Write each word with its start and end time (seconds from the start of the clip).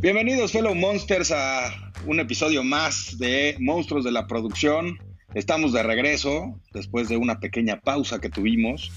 Bienvenidos, 0.00 0.52
fellow 0.52 0.74
monsters, 0.74 1.30
a 1.30 1.92
un 2.06 2.20
episodio 2.20 2.64
más 2.64 3.18
de 3.18 3.54
Monstruos 3.58 4.02
de 4.02 4.10
la 4.10 4.26
Producción. 4.26 4.98
Estamos 5.34 5.74
de 5.74 5.82
regreso 5.82 6.58
después 6.72 7.10
de 7.10 7.18
una 7.18 7.38
pequeña 7.38 7.82
pausa 7.82 8.18
que 8.18 8.30
tuvimos. 8.30 8.90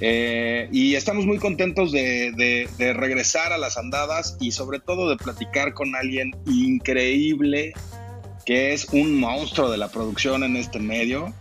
Eh, 0.00 0.70
y 0.72 0.94
estamos 0.94 1.26
muy 1.26 1.36
contentos 1.36 1.92
de, 1.92 2.66
regresar 2.78 3.52
a 3.52 3.58
las 3.58 3.76
andadas 3.76 4.38
y 4.40 4.52
sobre 4.52 4.78
todo 4.78 5.10
de 5.10 5.18
platicar 5.18 5.74
con 5.74 5.94
alguien 5.94 6.34
increíble 6.46 7.74
que 8.46 8.72
es 8.72 8.86
un 8.92 9.20
monstruo 9.20 9.70
de 9.70 9.76
la 9.76 9.88
producción 9.88 10.44
en 10.44 10.56
este 10.56 10.78
medio. 10.78 11.34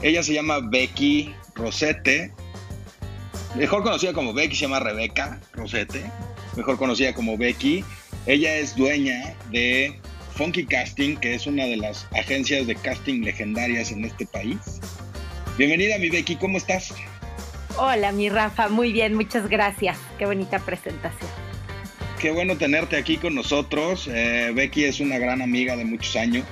Ella 0.00 0.22
se 0.22 0.32
llama 0.32 0.60
Becky 0.60 1.34
Rosete, 1.54 2.32
mejor 3.54 3.82
conocida 3.82 4.14
como 4.14 4.32
Becky, 4.32 4.56
se 4.56 4.62
llama 4.62 4.80
Rebeca 4.80 5.38
Rosete, 5.52 6.02
mejor 6.56 6.78
conocida 6.78 7.12
como 7.12 7.36
Becky. 7.36 7.84
Ella 8.26 8.56
es 8.56 8.76
dueña 8.76 9.34
de 9.50 9.98
Funky 10.34 10.66
Casting, 10.66 11.16
que 11.16 11.34
es 11.34 11.46
una 11.46 11.64
de 11.64 11.78
las 11.78 12.06
agencias 12.12 12.66
de 12.66 12.74
casting 12.74 13.22
legendarias 13.22 13.92
en 13.92 14.04
este 14.04 14.26
país. 14.26 14.58
Bienvenida, 15.56 15.98
mi 15.98 16.10
Becky, 16.10 16.36
¿cómo 16.36 16.58
estás? 16.58 16.94
Hola, 17.78 18.12
mi 18.12 18.28
Rafa, 18.28 18.68
muy 18.68 18.92
bien, 18.92 19.14
muchas 19.14 19.48
gracias. 19.48 19.98
Qué 20.18 20.26
bonita 20.26 20.58
presentación. 20.58 21.30
Qué 22.20 22.30
bueno 22.30 22.58
tenerte 22.58 22.96
aquí 22.96 23.16
con 23.16 23.34
nosotros. 23.34 24.06
Eh, 24.12 24.52
Becky 24.54 24.84
es 24.84 25.00
una 25.00 25.16
gran 25.18 25.40
amiga 25.40 25.76
de 25.76 25.86
muchos 25.86 26.14
años. 26.16 26.44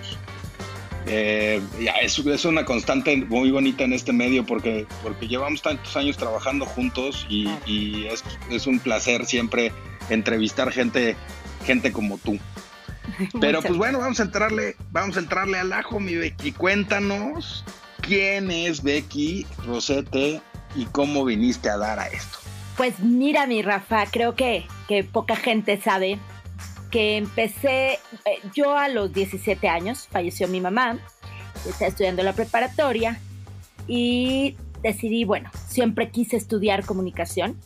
Eh, 1.07 1.61
es, 2.03 2.19
es, 2.19 2.45
una 2.45 2.65
constante 2.65 3.17
muy 3.17 3.51
bonita 3.51 3.85
en 3.85 3.93
este 3.93 4.13
medio 4.13 4.45
porque, 4.45 4.87
porque 5.03 5.27
llevamos 5.27 5.63
tantos 5.63 5.97
años 5.97 6.17
trabajando 6.17 6.67
juntos 6.67 7.27
y, 7.31 7.49
es, 8.07 8.23
es, 8.51 8.67
un 8.67 8.79
placer 8.79 9.25
siempre 9.25 9.73
entrevistar 10.11 10.71
gente 10.71 11.17
gente 11.69 11.93
como 11.93 12.17
tú. 12.17 12.39
Pero 13.41 13.61
pues 13.61 13.77
bueno, 13.77 13.99
vamos 13.99 14.19
a 14.21 14.23
entrarle, 14.23 14.75
vamos 14.91 15.17
a 15.17 15.21
entrarle 15.21 15.59
al 15.59 15.73
ajo, 15.73 16.01
mi 16.01 16.15
Becky. 16.15 16.53
Cuéntanos 16.53 17.63
quién 18.01 18.51
es 18.51 18.83
Becky 18.83 19.47
Rosete 19.67 20.41
y 20.75 20.87
cómo 20.87 21.27
viniste 21.27 21.69
a 21.69 21.77
dar 21.77 21.99
a 21.99 22.07
esto. 22.07 22.39
Pues 22.77 23.01
mira, 23.01 23.47
mi 23.47 23.61
Rafa, 23.61 24.07
creo 24.11 24.35
que, 24.35 24.67
que 24.89 25.05
poca 25.05 25.37
gente 25.37 25.81
sabe 25.81 26.19
que 26.91 27.19
empecé, 27.19 27.99
eh, 28.25 28.41
yo 28.55 28.77
a 28.77 28.89
los 28.89 29.13
17 29.13 29.69
años, 29.69 30.09
falleció 30.11 30.49
mi 30.49 30.61
mamá, 30.61 30.99
estaba 31.69 31.89
estudiando 31.89 32.23
la 32.23 32.33
preparatoria 32.33 33.21
y 33.87 34.57
decidí, 34.83 35.25
bueno, 35.25 35.51
siempre 35.67 36.11
quise 36.11 36.37
estudiar 36.37 36.87
comunicación 36.87 37.59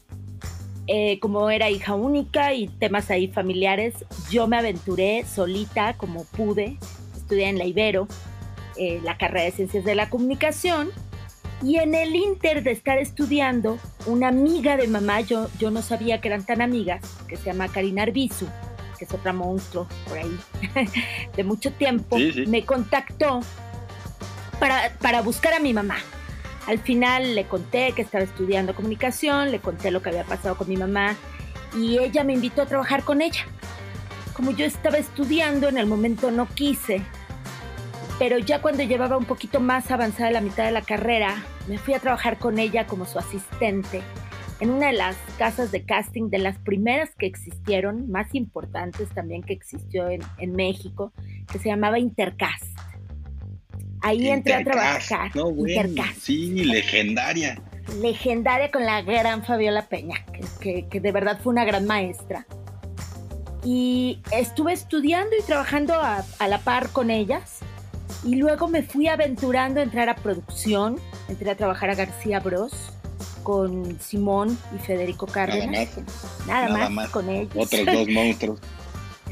eh, 0.87 1.21
como 1.21 1.49
era 1.51 1.71
hija 1.71 1.95
única 1.95 2.55
y 2.55 2.69
temas 2.69 3.11
ahí 3.11 3.29
familiares, 3.29 4.05
yo 4.31 4.49
me 4.49 4.57
aventuré 4.57 5.25
solita 5.25 5.97
como 5.97 6.25
pude, 6.25 6.79
estudié 7.17 7.49
en 7.49 7.59
la 7.59 7.65
Ibero, 7.65 8.09
eh, 8.77 9.01
la 9.05 9.17
carrera 9.17 9.45
de 9.45 9.53
Ciencias 9.53 9.85
de 9.85 9.95
la 9.95 10.11
Comunicación, 10.11 10.91
y 11.63 11.77
en 11.77 11.95
el 11.95 12.17
inter 12.17 12.65
de 12.65 12.73
estar 12.73 12.99
estudiando, 12.99 13.79
una 14.07 14.29
amiga 14.29 14.77
de 14.77 14.89
mamá, 14.89 15.21
yo, 15.21 15.49
yo 15.61 15.71
no 15.71 15.83
sabía 15.83 16.21
que 16.21 16.29
eran 16.29 16.45
tan 16.45 16.61
amigas, 16.61 17.03
que 17.29 17.37
se 17.37 17.45
llama 17.45 17.69
Karina 17.69 18.03
Arbizu, 18.03 18.47
que 18.99 19.05
es 19.05 19.15
otra 19.15 19.33
monstruo 19.33 19.87
por 20.09 20.19
ahí, 20.19 20.37
de 21.37 21.45
mucho 21.45 21.73
tiempo, 21.73 22.17
me 22.49 22.65
contactó 22.65 23.41
para, 24.59 24.93
para 24.99 25.23
buscar 25.23 25.55
a 25.55 25.61
mi 25.61 25.73
mamá. 25.73 25.99
Al 26.67 26.79
final 26.79 27.35
le 27.35 27.47
conté 27.47 27.93
que 27.93 28.03
estaba 28.03 28.25
estudiando 28.25 28.75
comunicación, 28.75 29.51
le 29.51 29.61
conté 29.61 29.91
lo 29.91 30.01
que 30.01 30.11
había 30.11 30.25
pasado 30.25 30.57
con 30.57 30.69
mi 30.69 30.77
mamá 30.77 31.17
y 31.77 31.99
ella 31.99 32.25
me 32.25 32.35
invitó 32.35 32.63
a 32.63 32.67
trabajar 32.67 33.03
con 33.03 33.21
ella. 33.21 33.45
Como 34.33 34.51
yo 34.53 34.65
estaba 34.65 34.99
estudiando, 34.99 35.69
en 35.69 35.79
el 35.79 35.87
momento 35.87 36.31
no 36.31 36.49
quise, 36.49 37.03
pero 38.19 38.39
ya 38.39 38.63
cuando 38.63 38.83
llevaba 38.83 39.17
un 39.17 39.25
poquito 39.25 39.61
más 39.61 39.91
avanzada 39.91 40.31
la 40.31 40.41
mitad 40.41 40.65
de 40.65 40.71
la 40.71 40.83
carrera, 40.83 41.42
me 41.69 41.79
fui 41.79 41.95
a 41.95 41.98
trabajar 41.98 42.39
con 42.39 42.59
ella 42.59 42.86
como 42.86 43.05
su 43.05 43.19
asistente 43.19 44.03
en 44.63 44.70
una 44.70 44.86
de 44.86 44.92
las 44.92 45.17
casas 45.39 45.73
de 45.73 45.85
casting 45.85 46.31
de 46.31 46.39
las 46.39 46.57
primeras 46.57 47.11
que 47.17 47.27
existieron, 47.27 48.09
más 48.13 48.33
importantes 48.33 49.09
también 49.09 49.42
que 49.42 49.53
existió 49.53 50.09
en, 50.09 50.53
México, 50.53 51.13
que 51.51 51.59
se 51.59 51.69
llamaba 51.69 51.98
Intercast. 51.98 52.72
Ahí 54.02 54.29
entré 54.29 54.55
a 54.55 54.64
trabajar. 54.64 55.35
No, 55.35 55.52
sí, 56.20 56.64
legendaria. 56.64 57.63
Legendaria 58.01 58.70
con 58.70 58.85
la 58.85 59.02
gran 59.02 59.45
Fabiola 59.45 59.86
Peña, 59.86 60.24
que, 60.61 60.86
de 60.92 61.13
verdad 61.13 61.39
fue 61.42 61.52
una 61.52 61.64
gran 61.64 61.86
maestra. 61.86 62.46
Y 63.64 64.20
estuve 64.33 64.73
estudiando 64.73 65.36
y 65.39 65.42
trabajando 65.42 65.95
a, 65.95 66.24
la 66.48 66.58
par 66.58 66.89
con 66.91 67.11
ellas. 67.11 67.61
Y 68.24 68.36
luego 68.36 68.68
me 68.68 68.83
fui 68.83 69.07
aventurando 69.07 69.80
a 69.80 69.85
entrar 69.85 70.08
a 70.08 70.17
producción. 70.17 70.98
Entré 71.29 71.51
a 71.51 71.57
trabajar 71.57 71.91
a 71.91 71.95
García 71.95 72.41
Bros 72.41 72.92
con 73.45 74.01
Simón 74.01 74.57
y 74.74 74.79
Federico 74.79 75.27
Cárdenas. 75.27 75.91
Nada 76.46 76.68
más. 76.68 76.79
Nada, 76.79 76.89
más, 76.89 77.11
con 77.11 77.29
ellos. 77.29 77.52
Otros 77.55 77.86
dos 77.86 78.08
monstruos. 78.11 78.61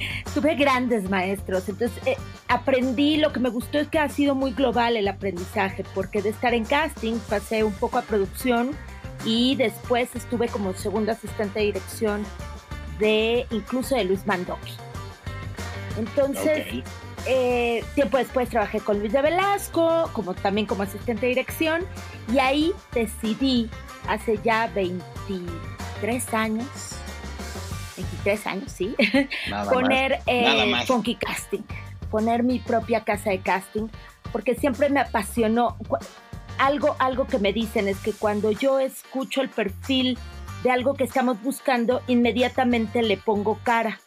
tuve 0.34 0.54
grandes 0.54 1.08
maestros, 1.08 1.68
entonces 1.68 1.98
eh, 2.06 2.16
aprendí, 2.48 3.16
lo 3.16 3.32
que 3.32 3.40
me 3.40 3.50
gustó 3.50 3.78
es 3.78 3.88
que 3.88 3.98
ha 3.98 4.08
sido 4.08 4.34
muy 4.34 4.52
global 4.52 4.96
el 4.96 5.08
aprendizaje, 5.08 5.84
porque 5.94 6.22
de 6.22 6.30
estar 6.30 6.54
en 6.54 6.64
casting 6.64 7.18
pasé 7.28 7.64
un 7.64 7.72
poco 7.72 7.98
a 7.98 8.02
producción 8.02 8.70
y 9.24 9.56
después 9.56 10.14
estuve 10.14 10.48
como 10.48 10.74
segundo 10.74 11.12
asistente 11.12 11.60
de 11.60 11.66
dirección 11.66 12.24
de 12.98 13.46
incluso 13.50 13.96
de 13.96 14.04
Luis 14.04 14.26
Mandoki. 14.26 14.74
Entonces, 15.98 16.84
eh, 17.26 17.84
tiempo 17.94 18.16
después 18.16 18.48
trabajé 18.48 18.80
con 18.80 19.00
Luis 19.00 19.12
de 19.12 19.22
Velasco, 19.22 20.08
como 20.12 20.34
también 20.34 20.66
como 20.66 20.82
asistente 20.82 21.22
de 21.22 21.28
dirección, 21.28 21.82
y 22.32 22.38
ahí 22.38 22.72
decidí, 22.92 23.68
hace 24.08 24.38
ya 24.42 24.68
23 24.68 26.34
años, 26.34 26.66
23 28.20 28.46
años, 28.46 28.72
sí, 28.72 28.94
poner 29.72 30.20
eh, 30.26 30.72
Funky 30.86 31.14
Casting, 31.16 31.62
poner 32.10 32.42
mi 32.42 32.58
propia 32.58 33.04
casa 33.04 33.30
de 33.30 33.40
casting, 33.40 33.88
porque 34.32 34.54
siempre 34.54 34.88
me 34.90 35.00
apasionó. 35.00 35.76
Algo, 36.58 36.94
algo 36.98 37.26
que 37.26 37.38
me 37.38 37.54
dicen 37.54 37.88
es 37.88 37.98
que 38.00 38.12
cuando 38.12 38.50
yo 38.50 38.80
escucho 38.80 39.40
el 39.40 39.48
perfil 39.48 40.18
de 40.62 40.70
algo 40.70 40.92
que 40.92 41.04
estamos 41.04 41.42
buscando, 41.42 42.02
inmediatamente 42.06 43.02
le 43.02 43.16
pongo 43.16 43.58
cara 43.62 43.98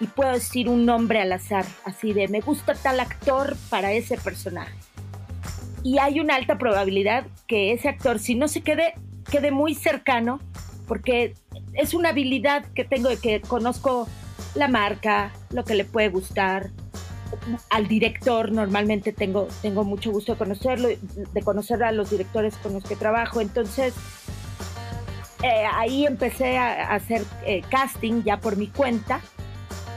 y 0.00 0.06
puedo 0.06 0.32
decir 0.32 0.70
un 0.70 0.86
nombre 0.86 1.20
al 1.20 1.30
azar, 1.30 1.66
así 1.84 2.14
de 2.14 2.26
me 2.28 2.40
gusta 2.40 2.74
tal 2.74 3.00
actor 3.00 3.54
para 3.68 3.92
ese 3.92 4.16
personaje. 4.16 4.74
Y 5.82 5.98
hay 5.98 6.20
una 6.20 6.36
alta 6.36 6.56
probabilidad 6.56 7.26
que 7.46 7.72
ese 7.72 7.90
actor, 7.90 8.18
si 8.18 8.34
no 8.34 8.48
se 8.48 8.62
quede, 8.62 8.94
quede 9.30 9.50
muy 9.50 9.74
cercano, 9.74 10.40
porque 10.88 11.34
es 11.74 11.94
una 11.94 12.10
habilidad 12.10 12.64
que 12.74 12.84
tengo 12.84 13.08
de 13.08 13.16
que 13.16 13.40
conozco 13.40 14.08
la 14.54 14.68
marca, 14.68 15.32
lo 15.50 15.64
que 15.64 15.74
le 15.74 15.84
puede 15.84 16.08
gustar. 16.08 16.70
Al 17.70 17.86
director 17.86 18.50
normalmente 18.50 19.12
tengo, 19.12 19.48
tengo 19.62 19.84
mucho 19.84 20.10
gusto 20.10 20.32
de 20.32 20.38
conocerlo, 20.38 20.88
de 20.88 21.42
conocer 21.42 21.82
a 21.84 21.92
los 21.92 22.10
directores 22.10 22.56
con 22.56 22.72
los 22.72 22.84
que 22.84 22.96
trabajo. 22.96 23.40
Entonces, 23.40 23.94
eh, 25.42 25.64
ahí 25.72 26.06
empecé 26.06 26.58
a, 26.58 26.92
hacer 26.92 27.24
eh, 27.46 27.62
casting 27.70 28.22
ya 28.24 28.40
por 28.40 28.56
mi 28.56 28.66
cuenta. 28.66 29.20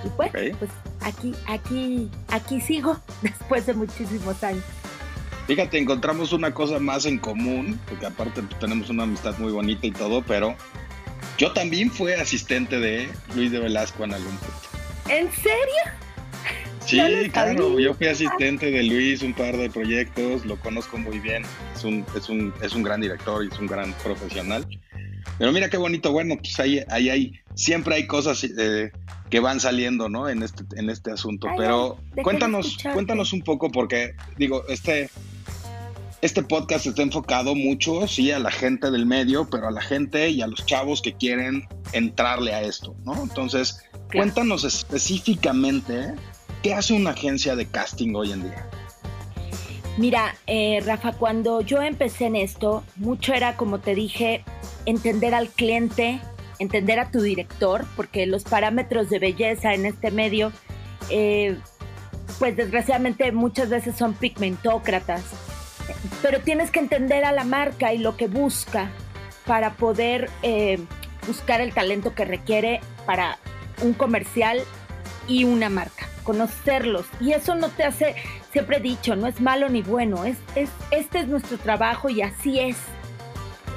Y 0.06 0.10
pues, 0.10 0.32
pues 0.32 0.72
aquí, 1.02 1.34
aquí, 1.48 2.10
aquí 2.28 2.62
sigo 2.62 2.98
después 3.22 3.66
de 3.66 3.74
muchísimos 3.74 4.44
años. 4.44 4.64
Fíjate, 5.48 5.78
encontramos 5.78 6.32
una 6.32 6.54
cosa 6.54 6.80
más 6.80 7.06
en 7.06 7.20
común, 7.20 7.80
porque 7.90 8.06
aparte 8.06 8.42
pues, 8.44 8.60
tenemos 8.60 8.90
una 8.90 9.04
amistad 9.04 9.38
muy 9.40 9.52
bonita 9.52 9.86
y 9.88 9.92
todo, 9.92 10.22
pero 10.22 10.56
yo 11.38 11.52
también 11.54 11.92
fui 11.92 12.12
asistente 12.14 12.80
de 12.80 13.10
Luis 13.36 13.52
de 13.52 13.60
Velasco 13.60 14.04
en 14.04 14.14
algún 14.14 14.36
punto. 14.38 14.56
¿En 15.10 15.32
serio? 15.32 16.04
Sí, 16.86 17.00
claro, 17.32 17.80
yo 17.80 17.94
fui 17.94 18.08
asistente 18.08 18.70
de 18.70 18.84
Luis 18.84 19.22
un 19.22 19.34
par 19.34 19.56
de 19.56 19.70
proyectos, 19.70 20.46
lo 20.46 20.60
conozco 20.60 20.98
muy 20.98 21.20
bien, 21.20 21.44
es 21.76 21.84
un, 21.84 22.06
es 22.16 22.30
un, 22.30 22.54
es 22.62 22.74
un 22.74 22.84
gran 22.84 23.00
director 23.00 23.44
y 23.44 23.48
es 23.48 23.58
un 23.58 23.68
gran 23.68 23.94
profesional. 24.04 24.68
Pero 25.38 25.52
mira 25.52 25.70
qué 25.70 25.78
bonito, 25.78 26.12
bueno, 26.12 26.36
pues 26.38 26.60
ahí, 26.60 26.84
ahí 26.90 27.10
hay, 27.10 27.40
siempre 27.56 27.96
hay 27.96 28.06
cosas 28.06 28.44
eh, 28.44 28.92
que 29.30 29.40
van 29.40 29.60
saliendo, 29.60 30.10
¿no? 30.10 30.30
En 30.30 30.44
este, 30.44 30.64
en 30.76 30.90
este 30.90 31.12
asunto. 31.12 31.48
Pero 31.58 31.98
cuéntanos, 32.22 32.78
cuéntanos 32.94 33.34
un 33.34 33.42
poco, 33.42 33.72
porque 33.72 34.14
digo, 34.38 34.64
este, 34.68 35.10
este 36.24 36.42
podcast 36.42 36.86
está 36.86 37.02
enfocado 37.02 37.54
mucho, 37.54 38.08
sí, 38.08 38.32
a 38.32 38.40
la 38.40 38.50
gente 38.50 38.90
del 38.92 39.06
medio, 39.06 39.50
pero 39.50 39.68
a 39.68 39.72
la 39.72 39.82
gente 39.82 40.30
y 40.30 40.42
a 40.42 40.48
los 40.48 40.66
chavos 40.66 41.02
que 41.02 41.12
quieren 41.12 41.68
entrarle 41.92 42.54
a 42.54 42.62
esto, 42.62 42.96
¿no? 43.04 43.22
Entonces, 43.22 43.84
cuéntanos 44.10 44.64
específicamente 44.64 46.14
qué 46.62 46.76
hace 46.76 46.94
una 46.94 47.10
agencia 47.10 47.58
de 47.58 47.66
casting 47.66 48.16
hoy 48.16 48.32
en 48.32 48.44
día. 48.44 48.70
Mira, 49.98 50.34
eh, 50.48 50.82
Rafa, 50.86 51.12
cuando 51.12 51.60
yo 51.60 51.82
empecé 51.82 52.28
en 52.28 52.38
esto, 52.38 52.86
mucho 52.96 53.34
era, 53.34 53.58
como 53.58 53.82
te 53.82 53.94
dije, 53.94 54.46
entender 54.86 55.36
al 55.36 55.50
cliente, 55.50 56.22
entender 56.58 57.02
a 57.02 57.12
tu 57.12 57.20
director, 57.20 57.86
porque 57.98 58.28
los 58.28 58.46
parámetros 58.46 59.10
de 59.10 59.20
belleza 59.20 59.74
en 59.74 59.86
este 59.86 60.10
medio, 60.10 60.54
eh, 61.10 61.58
pues 62.40 62.56
desgraciadamente 62.56 63.30
muchas 63.34 63.68
veces 63.68 63.98
son 63.98 64.14
pigmentócratas, 64.14 65.22
pero 66.22 66.40
tienes 66.40 66.72
que 66.72 66.80
entender 66.80 67.26
a 67.26 67.32
la 67.32 67.44
marca 67.44 67.94
y 67.94 67.98
lo 67.98 68.18
que 68.18 68.28
busca 68.28 68.90
para 69.46 69.74
poder 69.74 70.30
eh, 70.42 70.80
buscar 71.28 71.62
el 71.62 71.74
talento 71.74 72.14
que 72.16 72.26
requiere 72.26 72.82
para 73.06 73.38
un 73.82 73.94
comercial 73.94 74.62
y 75.28 75.46
una 75.46 75.70
marca, 75.70 76.08
conocerlos. 76.24 77.06
Y 77.20 77.34
eso 77.34 77.56
no 77.56 77.70
te 77.70 77.84
hace, 77.84 78.16
siempre 78.52 78.78
he 78.78 78.82
dicho, 78.82 79.16
no 79.16 79.28
es 79.28 79.42
malo 79.42 79.70
ni 79.70 79.82
bueno, 79.82 80.26
es, 80.26 80.38
es, 80.56 80.70
este 80.92 81.20
es 81.20 81.28
nuestro 81.28 81.58
trabajo 81.58 82.10
y 82.10 82.22
así 82.22 82.60
es. 82.60 82.78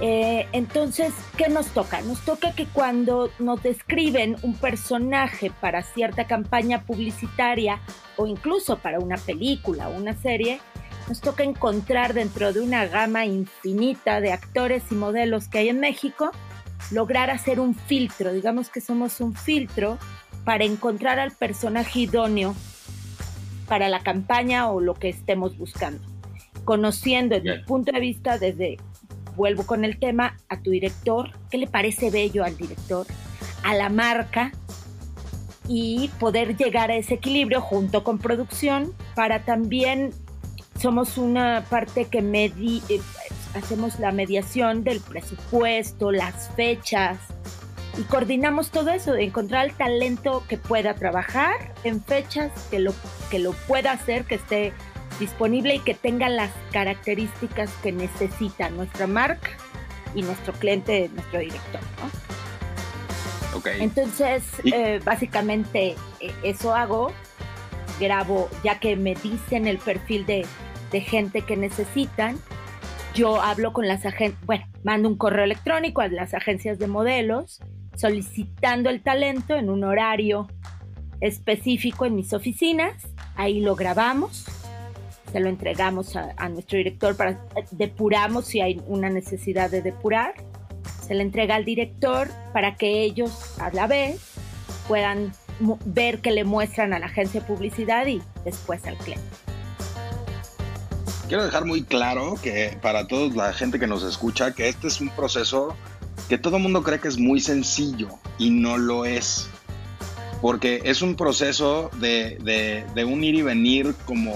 Eh, 0.00 0.46
entonces, 0.52 1.14
¿qué 1.38 1.48
nos 1.48 1.68
toca? 1.68 2.02
Nos 2.02 2.20
toca 2.20 2.52
que 2.52 2.66
cuando 2.66 3.30
nos 3.38 3.62
describen 3.62 4.36
un 4.42 4.54
personaje 4.54 5.50
para 5.60 5.82
cierta 5.82 6.26
campaña 6.26 6.82
publicitaria 6.82 7.80
o 8.16 8.26
incluso 8.26 8.78
para 8.78 8.98
una 9.00 9.16
película 9.16 9.88
o 9.88 9.96
una 9.96 10.14
serie, 10.14 10.60
nos 11.08 11.20
toca 11.20 11.44
encontrar 11.44 12.14
dentro 12.14 12.52
de 12.52 12.60
una 12.60 12.86
gama 12.86 13.24
infinita 13.24 14.20
de 14.20 14.32
actores 14.32 14.82
y 14.90 14.94
modelos 14.94 15.48
que 15.48 15.58
hay 15.58 15.68
en 15.68 15.80
México, 15.80 16.30
lograr 16.90 17.30
hacer 17.30 17.60
un 17.60 17.74
filtro, 17.74 18.32
digamos 18.32 18.70
que 18.70 18.80
somos 18.80 19.20
un 19.20 19.34
filtro 19.34 19.98
para 20.44 20.64
encontrar 20.64 21.18
al 21.18 21.32
personaje 21.32 22.00
idóneo 22.00 22.54
para 23.66 23.88
la 23.88 24.00
campaña 24.00 24.70
o 24.70 24.80
lo 24.80 24.94
que 24.94 25.08
estemos 25.08 25.56
buscando. 25.58 26.02
Conociendo 26.64 27.36
desde 27.36 27.52
el 27.52 27.64
punto 27.64 27.92
de 27.92 28.00
vista 28.00 28.38
desde, 28.38 28.78
vuelvo 29.36 29.66
con 29.66 29.84
el 29.84 29.98
tema, 29.98 30.36
a 30.48 30.60
tu 30.60 30.70
director, 30.70 31.30
qué 31.50 31.58
le 31.58 31.66
parece 31.66 32.10
bello 32.10 32.44
al 32.44 32.56
director, 32.56 33.06
a 33.62 33.74
la 33.74 33.88
marca 33.88 34.52
y 35.68 36.08
poder 36.20 36.56
llegar 36.56 36.90
a 36.90 36.96
ese 36.96 37.14
equilibrio 37.14 37.60
junto 37.60 38.04
con 38.04 38.18
producción 38.18 38.92
para 39.14 39.44
también 39.44 40.12
somos 40.78 41.18
una 41.18 41.64
parte 41.68 42.06
que 42.06 42.22
medi 42.22 42.82
eh, 42.88 43.00
hacemos 43.54 43.98
la 43.98 44.12
mediación 44.12 44.84
del 44.84 45.00
presupuesto, 45.00 46.12
las 46.12 46.50
fechas, 46.54 47.18
y 47.98 48.02
coordinamos 48.02 48.70
todo 48.70 48.90
eso, 48.90 49.12
de 49.12 49.24
encontrar 49.24 49.66
el 49.66 49.72
talento 49.72 50.44
que 50.48 50.58
pueda 50.58 50.94
trabajar 50.94 51.72
en 51.82 52.02
fechas, 52.02 52.52
que 52.70 52.78
lo, 52.78 52.92
que 53.30 53.38
lo 53.38 53.52
pueda 53.52 53.92
hacer, 53.92 54.24
que 54.24 54.34
esté 54.34 54.72
disponible 55.18 55.76
y 55.76 55.78
que 55.78 55.94
tenga 55.94 56.28
las 56.28 56.50
características 56.72 57.70
que 57.82 57.92
necesita 57.92 58.68
nuestra 58.68 59.06
marca 59.06 59.48
y 60.14 60.22
nuestro 60.22 60.52
cliente, 60.52 61.10
nuestro 61.14 61.40
director. 61.40 61.80
¿no? 62.02 63.58
Okay. 63.58 63.80
Entonces, 63.82 64.42
eh, 64.64 65.00
básicamente 65.02 65.96
eh, 66.20 66.34
eso 66.42 66.74
hago, 66.74 67.12
grabo, 67.98 68.50
ya 68.62 68.78
que 68.78 68.96
me 68.96 69.14
dicen 69.14 69.66
el 69.66 69.78
perfil 69.78 70.26
de, 70.26 70.44
de 70.92 71.00
gente 71.00 71.42
que 71.42 71.56
necesitan, 71.56 72.38
yo 73.14 73.40
hablo 73.40 73.72
con 73.72 73.88
las 73.88 74.04
agencias, 74.04 74.44
bueno, 74.44 74.66
mando 74.84 75.08
un 75.08 75.16
correo 75.16 75.44
electrónico 75.44 76.02
a 76.02 76.08
las 76.08 76.34
agencias 76.34 76.78
de 76.78 76.86
modelos 76.86 77.60
solicitando 77.96 78.90
el 78.90 79.02
talento 79.02 79.56
en 79.56 79.70
un 79.70 79.84
horario 79.84 80.48
específico 81.20 82.04
en 82.04 82.14
mis 82.14 82.32
oficinas. 82.32 82.94
Ahí 83.34 83.60
lo 83.60 83.74
grabamos, 83.74 84.44
se 85.32 85.40
lo 85.40 85.48
entregamos 85.48 86.14
a, 86.16 86.48
nuestro 86.48 86.78
director 86.78 87.16
para 87.16 87.40
depuramos 87.72 88.46
si 88.46 88.60
hay 88.60 88.80
una 88.86 89.10
necesidad 89.10 89.70
de 89.70 89.82
depurar. 89.82 90.34
Se 91.06 91.14
le 91.14 91.22
entrega 91.22 91.54
al 91.54 91.64
director 91.64 92.28
para 92.52 92.76
que 92.76 93.02
ellos 93.02 93.58
a 93.60 93.70
la 93.70 93.86
vez 93.86 94.34
puedan 94.88 95.32
ver 95.84 96.20
que 96.20 96.32
le 96.32 96.44
muestran 96.44 96.92
a 96.92 96.98
la 96.98 97.06
agencia 97.06 97.40
de 97.40 97.46
publicidad 97.46 98.06
y 98.06 98.20
después 98.44 98.84
al 98.86 98.96
cliente. 98.98 99.45
Quiero 101.28 101.44
dejar 101.44 101.64
muy 101.64 101.82
claro 101.82 102.36
que 102.40 102.78
para 102.80 103.08
toda 103.08 103.34
la 103.34 103.52
gente 103.52 103.80
que 103.80 103.88
nos 103.88 104.04
escucha 104.04 104.54
que 104.54 104.68
este 104.68 104.86
es 104.86 105.00
un 105.00 105.08
proceso 105.10 105.76
que 106.28 106.38
todo 106.38 106.56
el 106.56 106.62
mundo 106.62 106.84
cree 106.84 107.00
que 107.00 107.08
es 107.08 107.18
muy 107.18 107.40
sencillo 107.40 108.10
y 108.38 108.50
no 108.50 108.78
lo 108.78 109.04
es. 109.04 109.48
Porque 110.40 110.82
es 110.84 111.02
un 111.02 111.16
proceso 111.16 111.90
de, 111.96 112.84
de, 112.94 113.04
un 113.04 113.24
ir 113.24 113.34
y 113.34 113.42
venir 113.42 113.94
como 114.04 114.34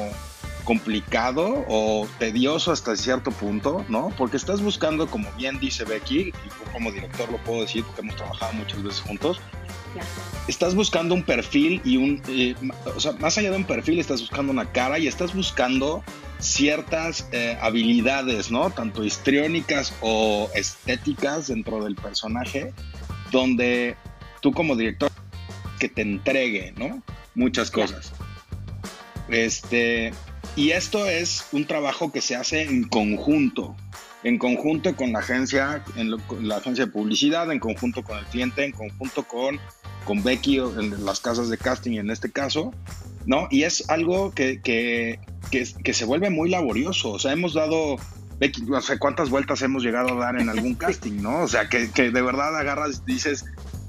complicado 0.65 1.65
o 1.69 2.09
tedioso 2.19 2.73
hasta 2.73 2.97
cierto 2.97 3.31
punto, 3.31 3.85
¿no? 3.89 4.13
Porque 4.17 4.37
estás 4.37 4.61
buscando, 4.61 5.07
como 5.07 5.31
bien 5.37 5.61
dice 5.61 5.85
Becky, 5.85 6.29
y 6.29 6.73
como 6.73 6.91
director 6.91 7.31
lo 7.31 7.39
puedo 7.39 7.63
decir 7.63 7.85
porque 7.85 8.01
hemos 8.01 8.17
trabajado 8.17 8.53
muchas 8.55 8.83
veces 8.83 9.01
juntos, 9.01 9.41
estás 10.49 10.75
buscando 10.75 11.15
un 11.15 11.23
perfil 11.23 11.81
y 11.85 11.97
un, 11.97 12.23
eh, 12.29 12.55
o 12.85 13.01
sea, 13.01 13.13
más 13.13 13.37
allá 13.39 13.51
de 13.51 13.57
un 13.57 13.65
perfil, 13.65 13.99
estás 14.01 14.21
buscando 14.21 14.53
una 14.53 14.71
cara 14.71 14.99
y 14.99 15.07
estás 15.07 15.35
buscando 15.35 16.03
ciertas 16.41 17.29
eh, 17.33 17.57
habilidades, 17.61 18.51
¿no? 18.51 18.71
Tanto 18.71 19.05
histriónicas 19.05 19.95
o 20.01 20.51
estéticas 20.55 21.49
dentro 21.49 21.85
del 21.85 21.95
personaje, 21.95 22.73
donde 23.31 23.97
tú 24.41 24.53
como 24.53 24.77
director 24.77 25.11
que 25.79 25.89
te 25.89 26.03
entregue, 26.03 26.73
¿no? 26.77 27.03
Muchas 27.35 27.71
cosas. 27.71 28.13
Este, 29.29 30.13
y 30.57 30.71
esto 30.71 31.07
es 31.07 31.47
un 31.53 31.67
trabajo 31.67 32.11
que 32.11 32.21
se 32.21 32.35
hace 32.37 32.63
en 32.63 32.85
conjunto, 32.85 33.77
en 34.25 34.39
conjunto 34.39 34.97
con 34.97 35.13
la 35.13 35.21
agencia, 35.21 35.85
en, 35.97 36.17
la 36.41 36.57
agencia 36.57 36.87
de 36.87 36.93
publicidad, 36.93 37.51
en 37.53 37.61
conjunto 37.61 38.03
con 38.03 38.19
el 38.19 38.25
cliente, 38.27 38.65
en 38.65 38.73
conjunto 38.73 39.23
con, 39.25 39.61
con 40.05 40.23
Becky 40.23 40.59
en 40.59 41.05
las 41.05 41.21
casas 41.21 41.49
de 41.49 41.59
casting 41.59 41.99
en 41.99 42.11
este 42.11 42.31
caso, 42.33 42.73
¿no? 43.27 43.49
Y 43.51 43.65
es 43.65 43.89
algo 43.91 44.33
que, 44.33 44.61
que, 44.61 45.21
que, 45.51 45.95
se 45.95 46.05
vuelve 46.05 46.31
muy 46.31 46.51
laborioso. 46.51 47.13
O 47.13 47.19
sea, 47.19 47.33
hemos 47.33 47.55
dado, 47.55 47.97
no 48.67 48.81
sé 48.81 48.99
cuántas 48.99 49.31
vueltas 49.31 49.63
hemos 49.63 49.83
llegado 49.83 50.11
a 50.11 50.25
dar 50.25 50.41
en 50.41 50.49
algún 50.49 50.75
casting, 50.77 51.23
¿no? 51.23 51.43
O 51.43 51.49
sea, 51.49 51.69
que, 51.69 51.89
de 51.89 52.23
verdad 52.23 52.57
agarras 52.57 53.03
y 53.07 53.13
dices, 53.13 53.45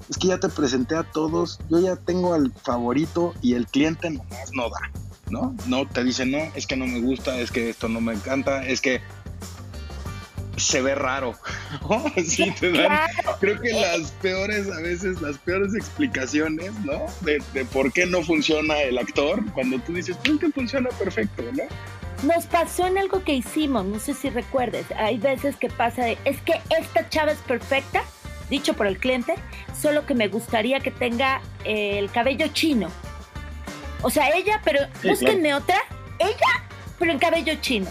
es 0.10 0.18
que 0.18 0.28
ya 0.28 0.40
te 0.40 0.50
presenté 0.50 0.96
a 0.96 1.04
todos, 1.04 1.60
yo 1.70 1.80
ya 1.80 1.96
tengo 1.96 2.34
al 2.34 2.52
favorito 2.52 3.34
y 3.42 3.54
el 3.54 3.68
cliente 3.68 4.10
nomás 4.10 4.52
no 4.54 4.70
da, 4.70 4.92
¿no? 5.30 5.56
No 5.68 5.88
te 5.88 6.04
dice, 6.04 6.26
no, 6.26 6.40
es 6.56 6.68
que 6.68 6.76
no 6.76 6.86
me 6.86 7.00
gusta, 7.00 7.40
es 7.40 7.52
que 7.52 7.70
esto 7.70 7.88
no 7.88 8.02
me 8.02 8.14
encanta, 8.14 8.66
es 8.66 8.82
que 8.82 9.02
se 10.62 10.82
ve 10.82 10.96
raro. 10.96 11.36
Sí, 12.26 12.52
te 12.60 12.72
dan, 12.72 13.10
creo 13.40 13.60
que 13.60 13.74
las 13.74 14.12
peores, 14.22 14.70
a 14.72 14.80
veces, 14.80 15.22
las 15.22 15.38
peores 15.40 15.74
explicaciones, 15.76 16.72
¿no? 16.86 17.06
De, 17.22 17.42
por 17.66 17.92
qué 17.92 18.06
no 18.06 18.24
funciona 18.24 18.80
el 18.82 18.98
actor, 18.98 19.44
cuando 19.54 19.80
tú 19.80 19.94
dices, 19.94 20.18
pues 20.24 20.40
que 20.40 20.50
funciona 20.52 20.90
perfecto, 20.90 21.44
¿no? 21.54 21.64
Nos 22.28 22.46
pasó 22.46 22.88
en 22.88 22.98
algo 22.98 23.24
que 23.24 23.34
hicimos, 23.34 23.86
no 23.86 24.00
sé 24.00 24.14
si 24.14 24.30
recuerdes, 24.30 24.86
hay 24.96 25.18
veces 25.18 25.56
que 25.56 25.70
pasa 25.70 26.06
de, 26.06 26.18
es 26.26 26.40
que 26.42 26.62
esta 26.78 27.10
chava 27.10 27.32
es 27.32 27.40
perfecta, 27.40 28.04
dicho 28.50 28.74
por 28.74 28.88
el 28.88 28.98
cliente, 28.98 29.36
solo 29.80 30.06
que 30.06 30.14
me 30.14 30.28
gustaría 30.28 30.80
que 30.80 30.92
tenga 30.92 31.42
eh, 31.66 31.98
el 31.98 32.12
cabello 32.12 32.48
chino. 32.54 32.90
O 34.04 34.10
sea, 34.10 34.30
ella, 34.30 34.62
pero 34.64 34.80
búsquenme 35.04 35.54
otra, 35.54 35.78
ella, 36.20 36.64
pero 37.00 37.12
en 37.12 37.20
cabello 37.20 37.56
chino 37.62 37.88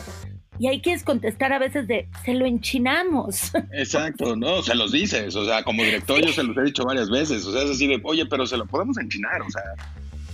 y 0.60 0.68
hay 0.68 0.82
que 0.82 0.94
contestar 1.00 1.54
a 1.54 1.58
veces 1.58 1.88
de, 1.88 2.06
se 2.22 2.34
lo 2.34 2.44
enchinamos. 2.44 3.50
Exacto, 3.72 4.36
no, 4.36 4.62
se 4.62 4.74
los 4.74 4.92
dices, 4.92 5.34
o 5.34 5.46
sea, 5.46 5.62
como 5.62 5.82
director 5.82 6.20
yo 6.20 6.30
se 6.34 6.42
los 6.42 6.54
he 6.58 6.62
dicho 6.64 6.84
varias 6.84 7.08
veces, 7.08 7.46
o 7.46 7.52
sea, 7.52 7.62
es 7.62 7.70
así 7.70 7.86
de, 7.86 7.98
oye, 8.04 8.26
pero 8.26 8.46
se 8.46 8.58
lo 8.58 8.66
podemos 8.66 8.98
enchinar, 8.98 9.40
o 9.40 9.50
sea, 9.50 9.62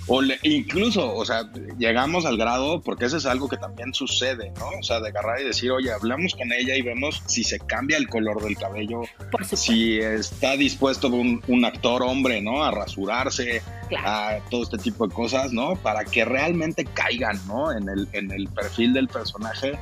o 0.08 0.22
incluso, 0.42 1.14
o 1.14 1.24
sea, 1.24 1.50
llegamos 1.78 2.26
al 2.26 2.36
grado, 2.36 2.80
porque 2.80 3.06
eso 3.06 3.16
es 3.16 3.26
algo 3.26 3.48
que 3.48 3.56
también 3.56 3.92
sucede, 3.92 4.52
¿no? 4.56 4.68
O 4.80 4.82
sea, 4.82 5.00
de 5.00 5.08
agarrar 5.08 5.40
y 5.40 5.44
decir, 5.44 5.70
oye, 5.72 5.92
hablamos 5.92 6.34
con 6.34 6.52
ella 6.52 6.76
y 6.76 6.82
vemos 6.82 7.22
si 7.26 7.42
se 7.42 7.58
cambia 7.58 7.96
el 7.96 8.08
color 8.08 8.42
del 8.42 8.56
cabello, 8.56 9.02
si 9.52 9.98
está 9.98 10.56
dispuesto 10.56 11.08
un, 11.08 11.42
un, 11.48 11.64
actor 11.64 12.04
hombre, 12.04 12.40
¿no? 12.40 12.64
A 12.64 12.70
rasurarse, 12.70 13.62
a 13.98 14.38
todo 14.48 14.62
este 14.62 14.78
tipo 14.78 15.08
de 15.08 15.14
cosas, 15.14 15.52
¿no? 15.52 15.74
Para 15.74 16.04
que 16.04 16.24
realmente 16.24 16.84
caigan, 16.84 17.40
¿no? 17.48 17.72
En 17.72 17.88
el, 17.88 18.08
en 18.12 18.30
el 18.30 18.48
perfil 18.48 18.92
del 18.92 19.08
personaje, 19.08 19.76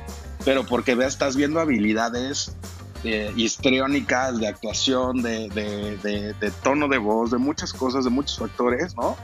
pero 0.45 0.65
porque 0.65 0.95
ve, 0.95 1.05
estás 1.05 1.35
viendo 1.35 1.59
habilidades 1.59 2.55
eh, 3.03 3.33
histriónicas, 3.35 4.39
de 4.39 4.47
actuación, 4.47 5.21
de, 5.21 5.49
de, 5.49 6.33
de 6.33 6.51
tono 6.63 6.87
de 6.87 6.99
voz, 6.99 7.31
de 7.31 7.37
muchas 7.37 7.73
cosas, 7.73 8.05
de 8.05 8.11
muchos 8.11 8.37
factores, 8.37 8.95
¿no? 8.95 9.17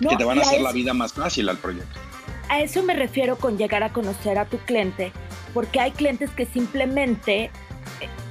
que 0.00 0.16
te 0.16 0.24
van 0.24 0.38
a 0.38 0.42
hacer 0.42 0.60
la 0.60 0.72
vida 0.72 0.94
más 0.94 1.12
fácil 1.12 1.48
al 1.48 1.58
proyecto. 1.58 1.98
A 2.48 2.60
eso 2.60 2.82
me 2.82 2.94
refiero 2.94 3.36
con 3.36 3.58
llegar 3.58 3.82
a 3.82 3.92
conocer 3.92 4.38
a 4.38 4.44
tu 4.44 4.58
cliente, 4.58 5.12
porque 5.52 5.80
hay 5.80 5.90
clientes 5.90 6.30
que 6.30 6.46
simplemente 6.46 7.44
eh, 7.44 7.50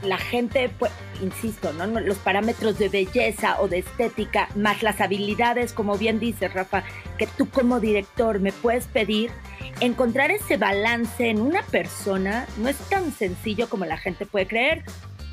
la 0.04 0.18
gente, 0.18 0.70
pues, 0.80 0.92
insisto, 1.22 1.74
¿no? 1.74 1.86
los 1.88 2.18
parámetros 2.18 2.78
de 2.78 2.90
belleza 2.90 3.60
o 3.60 3.68
de 3.68 3.80
estética, 3.80 4.48
más 4.56 4.84
las 4.84 5.02
habilidades, 5.02 5.74
como 5.74 5.98
bien 5.98 6.20
dices, 6.20 6.54
Rafa, 6.54 6.84
que 7.18 7.28
tú 7.28 7.50
como 7.50 7.80
director 7.80 8.40
me 8.40 8.52
puedes 8.52 8.86
pedir, 8.86 9.32
encontrar 9.80 10.32
ese 10.32 10.58
balance 10.58 11.30
en 11.30 11.42
una 11.42 11.62
persona 11.64 12.48
no 12.58 12.70
es 12.70 12.78
tan 12.90 13.12
sencillo 13.12 13.70
como 13.70 13.86
la 13.86 13.98
gente 13.98 14.26
puede 14.26 14.48
creer, 14.48 14.84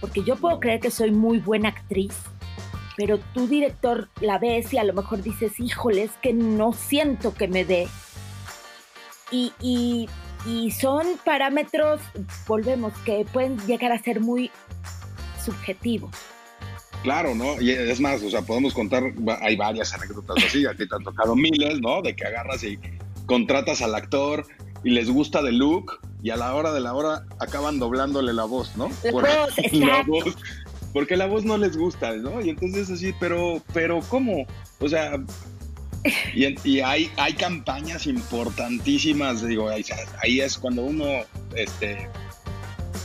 porque 0.01 0.23
yo 0.25 0.37
puedo 0.37 0.61
creer 0.61 0.81
que 0.81 0.91
soy 0.91 1.11
muy 1.11 1.39
buena 1.39 1.69
actriz, 1.71 2.15
pero 2.97 3.19
tu 3.19 3.47
director 3.47 4.09
la 4.21 4.39
ves 4.39 4.73
y 4.73 4.79
a 4.79 4.85
lo 4.85 4.93
mejor 4.93 5.23
dices, 5.23 5.59
híjole, 5.59 6.05
es 6.05 6.12
que 6.21 6.33
no 6.33 6.73
siento 6.73 7.35
que 7.35 7.49
me 7.49 7.65
dé. 7.65 7.89
Y, 9.31 9.53
y, 9.61 10.09
y 10.45 10.71
son 10.73 11.07
parámetros, 11.25 12.01
volvemos, 12.47 12.93
que 13.05 13.25
pueden 13.33 13.59
llegar 13.67 13.93
a 13.93 14.03
ser 14.03 14.21
muy 14.21 14.51
subjetivos. 15.43 16.11
Claro, 17.03 17.35
¿no? 17.35 17.61
Y 17.61 17.71
es 17.71 18.01
más, 18.01 18.23
o 18.23 18.31
sea, 18.31 18.43
podemos 18.43 18.75
contar, 18.75 19.03
hay 19.41 19.57
varias 19.57 19.93
anécdotas 19.93 20.45
así, 20.45 20.65
a 20.67 20.75
te 20.75 20.87
han 20.91 21.03
tocado 21.03 21.35
miles, 21.35 21.81
¿no? 21.81 22.01
De 22.01 22.15
que 22.15 22.25
agarras 22.25 22.62
y 22.62 22.79
contratas 23.26 23.83
al 23.83 23.95
actor 23.95 24.47
y 24.85 24.91
les 24.91 25.11
gusta 25.11 25.43
de 25.43 25.52
look 25.52 26.00
y 26.23 26.31
a 26.31 26.37
la 26.37 26.55
hora 26.55 26.73
de 26.73 26.81
la 26.81 26.95
hora 26.95 27.25
acaban 27.38 27.79
doblándole 27.79 28.33
la 28.33 28.45
voz, 28.45 28.76
¿no? 28.76 28.91
la 29.73 30.02
voz, 30.07 30.37
porque 30.93 31.17
la 31.17 31.26
voz 31.26 31.45
no 31.45 31.57
les 31.57 31.76
gusta, 31.76 32.12
¿no? 32.17 32.41
Y 32.41 32.50
entonces 32.50 32.91
así, 32.91 33.14
pero, 33.19 33.62
pero 33.73 34.00
¿cómo? 34.09 34.47
O 34.81 34.88
sea, 34.88 35.21
y, 36.35 36.81
hay, 36.81 37.11
hay 37.17 37.33
campañas 37.35 38.07
importantísimas, 38.07 39.47
digo, 39.47 39.69
ahí, 39.69 39.85
ahí 40.23 40.41
es 40.41 40.59
cuando 40.59 40.83
uno, 40.83 41.05
este, 41.55 42.09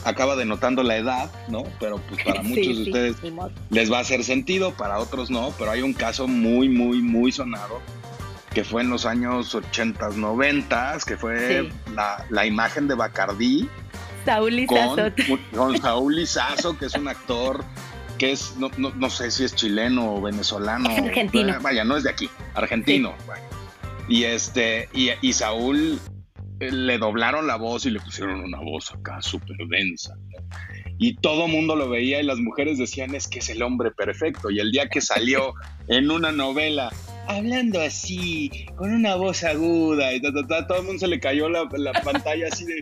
acaba 0.04 0.36
denotando 0.36 0.84
la 0.84 0.98
edad, 0.98 1.32
¿no? 1.50 1.64
Pero 1.80 2.00
pues 2.10 2.24
para 2.24 2.42
muchos 2.44 2.78
de 2.78 2.84
ustedes 2.84 3.16
les 3.70 3.92
va 3.92 4.00
a 4.00 4.02
hacer 4.02 4.24
sentido, 4.24 4.74
para 4.74 5.00
otros 5.00 5.30
no, 5.30 5.54
pero 5.58 5.72
hay 5.72 5.82
un 5.82 5.94
caso 5.94 6.28
muy, 6.28 6.70
muy, 6.70 7.02
muy 7.02 7.32
sonado 7.32 7.80
que 8.58 8.64
fue 8.64 8.82
en 8.82 8.90
los 8.90 9.06
años 9.06 9.54
80, 9.54 10.10
90, 10.16 10.98
que 11.06 11.16
fue 11.16 11.70
la, 12.32 12.46
imagen 12.48 12.88
de 12.88 12.96
Bacardí. 12.96 13.70
Saúl 14.26 14.66
con, 14.66 15.14
con 15.54 15.78
Saúl 15.80 16.16
Lizazo, 16.16 16.76
que 16.76 16.88
es 16.88 16.96
un 16.96 17.08
actor 17.08 17.64
que 18.18 18.32
es, 18.32 18.56
no, 18.58 18.72
no, 18.80 19.10
sé 19.12 19.30
si 19.30 19.44
es 19.44 19.54
chileno 19.54 20.16
o 20.16 20.22
venezolano. 20.24 20.90
argentino. 20.90 21.56
Vaya, 21.62 21.84
no 21.84 21.98
es 21.98 22.04
de 22.04 22.10
aquí, 22.10 22.32
argentino. 22.56 23.14
Y 24.10 24.24
este, 24.24 24.90
y, 24.92 25.12
y 25.22 25.34
Saúl 25.34 26.00
le 26.60 26.98
doblaron 26.98 27.46
la 27.46 27.58
voz 27.58 27.86
y 27.86 27.92
le 27.92 28.00
pusieron 28.00 28.40
una 28.40 28.58
voz 28.58 28.92
acá 28.92 29.22
súper 29.22 29.56
densa. 29.70 30.16
Y 30.98 31.18
todo 31.18 31.48
mundo 31.48 31.76
lo 31.76 31.90
veía 31.90 32.20
y 32.20 32.26
las 32.26 32.40
mujeres 32.40 32.80
decían 32.80 33.14
es 33.14 33.28
que 33.28 33.38
es 33.38 33.50
el 33.50 33.62
hombre 33.62 33.92
perfecto. 33.92 34.50
Y 34.50 34.60
el 34.60 34.72
día 34.72 34.90
que 34.90 35.00
salió 35.00 35.54
en 35.88 36.10
una 36.10 36.32
novela 36.32 36.92
hablando 37.28 37.82
así, 37.82 38.68
con 38.76 38.94
una 38.94 39.16
voz 39.16 39.44
aguda 39.44 40.14
y 40.14 40.22
todo 40.22 40.78
el 40.78 40.84
mundo 40.84 41.00
se 41.00 41.08
le 41.08 41.20
cayó 41.20 41.50
la, 41.50 41.68
pantalla 42.04 42.48
así 42.52 42.66
de, 42.66 42.76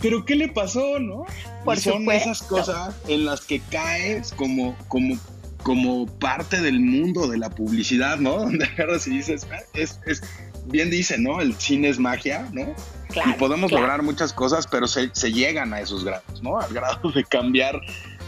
pero 0.00 0.24
¿qué 0.24 0.36
le 0.36 0.48
pasó, 0.48 0.98
no? 0.98 1.24
Por 1.64 1.78
son 1.78 2.10
esas 2.10 2.42
cosas 2.42 2.94
en 3.08 3.24
las 3.24 3.40
que 3.42 3.60
caes 3.70 4.32
como, 4.32 4.76
como, 4.88 5.18
como 5.62 6.06
parte 6.18 6.60
del 6.60 6.80
mundo 6.80 7.28
de 7.28 7.38
la 7.38 7.50
publicidad, 7.50 8.18
¿no? 8.18 8.38
Donde 8.44 8.64
agarras 8.64 9.06
y 9.06 9.10
dices, 9.10 9.46
ah, 9.52 9.58
es, 9.74 10.00
es 10.06 10.22
bien 10.66 10.90
dice, 10.90 11.18
¿no? 11.18 11.40
El 11.40 11.54
cine 11.54 11.88
es 11.88 11.98
magia, 11.98 12.48
¿no? 12.52 12.74
y 13.26 13.32
podemos 13.34 13.72
lograr 13.72 14.02
muchas 14.02 14.32
cosas, 14.32 14.66
pero 14.66 14.86
se, 14.86 15.08
llegan 15.32 15.72
a 15.72 15.80
esos 15.80 16.04
grados, 16.04 16.42
¿no? 16.42 16.60
Al 16.60 16.72
grado 16.72 17.10
de 17.10 17.24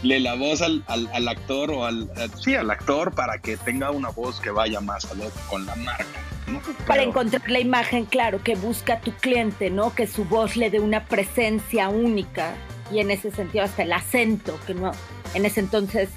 cambiarle 0.01 0.19
la 0.19 0.35
voz 0.35 0.61
al, 0.61 1.27
actor 1.27 1.71
o 1.71 1.85
al, 1.85 2.09
sí, 2.39 2.55
al 2.55 2.69
actor 2.69 3.13
para 3.13 3.39
que 3.39 3.57
tenga 3.57 3.91
una 3.91 4.09
voz 4.09 4.39
que 4.39 4.49
vaya 4.49 4.81
más 4.81 5.05
a 5.05 5.13
lo 5.15 5.29
con 5.49 5.65
la 5.65 5.75
marca. 5.75 6.05
¿no? 6.47 6.61
Para 6.87 7.03
encontrar 7.03 7.49
la 7.49 7.59
imagen, 7.59 8.05
claro, 8.05 8.43
que 8.43 8.55
busca 8.55 8.99
tu 8.99 9.11
cliente, 9.11 9.69
¿no? 9.69 9.93
Que 9.93 10.07
su 10.07 10.25
voz 10.25 10.57
le 10.57 10.69
dé 10.69 10.79
una 10.79 11.05
presencia 11.05 11.89
única 11.89 12.53
y 12.91 12.99
en 12.99 13.11
ese 13.11 13.31
sentido 13.31 13.63
hasta 13.63 13.83
el 13.83 13.93
acento, 13.93 14.59
que 14.67 14.73
no, 14.73 14.91
en 15.33 15.45
ese 15.45 15.61
entonces, 15.61 16.09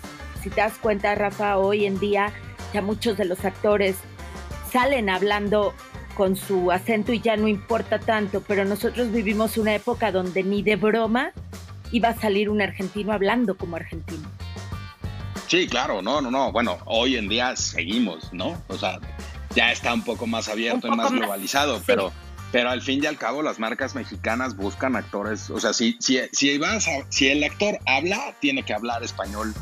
si 0.42 0.50
te 0.50 0.60
das 0.60 0.74
cuenta, 0.80 1.14
Rafa, 1.14 1.58
hoy 1.58 1.84
en 1.84 2.00
día 2.00 2.32
ya 2.72 2.82
muchos 2.82 3.16
de 3.16 3.26
los 3.26 3.44
actores 3.44 3.96
salen 4.72 5.08
hablando 5.08 5.72
con 6.16 6.36
su 6.36 6.72
acento 6.72 7.12
y 7.12 7.20
ya 7.20 7.36
no 7.36 7.46
importa 7.46 7.98
tanto, 7.98 8.40
pero 8.40 8.64
nosotros 8.64 9.12
vivimos 9.12 9.56
una 9.56 9.74
época 9.74 10.10
donde 10.10 10.42
ni 10.42 10.62
de 10.62 10.76
broma 10.76 11.32
iba 11.94 12.08
a 12.08 12.14
salir 12.14 12.50
un 12.50 12.60
argentino 12.60 13.12
hablando 13.12 13.56
como 13.56 13.76
argentino. 13.76 14.28
Sí, 15.46 15.68
claro, 15.68 16.02
no, 16.02 16.20
no, 16.20 16.28
no. 16.28 16.50
Bueno, 16.50 16.78
hoy 16.86 17.16
en 17.16 17.28
día 17.28 17.54
seguimos, 17.54 18.32
¿no? 18.32 18.60
O 18.66 18.76
sea, 18.76 18.98
ya 19.54 19.70
está 19.70 19.94
un 19.94 20.02
poco 20.02 20.26
más 20.26 20.48
abierto 20.48 20.88
y 20.88 20.90
más, 20.90 21.12
globalizado, 21.12 21.80
pero, 21.86 22.12
pero 22.50 22.70
al 22.70 22.82
fin 22.82 23.00
y 23.00 23.06
al 23.06 23.16
cabo 23.16 23.42
las 23.42 23.60
marcas 23.60 23.94
mexicanas 23.94 24.56
buscan 24.56 24.96
actores. 24.96 25.50
O 25.50 25.60
sea, 25.60 25.72
si, 25.72 25.96
si, 26.00 26.18
si, 26.32 26.58
vas 26.58 26.88
si 27.10 27.28
el 27.28 27.44
actor 27.44 27.78
habla, 27.86 28.34
tiene 28.40 28.64
que 28.64 28.74
hablar 28.74 29.04
español 29.04 29.54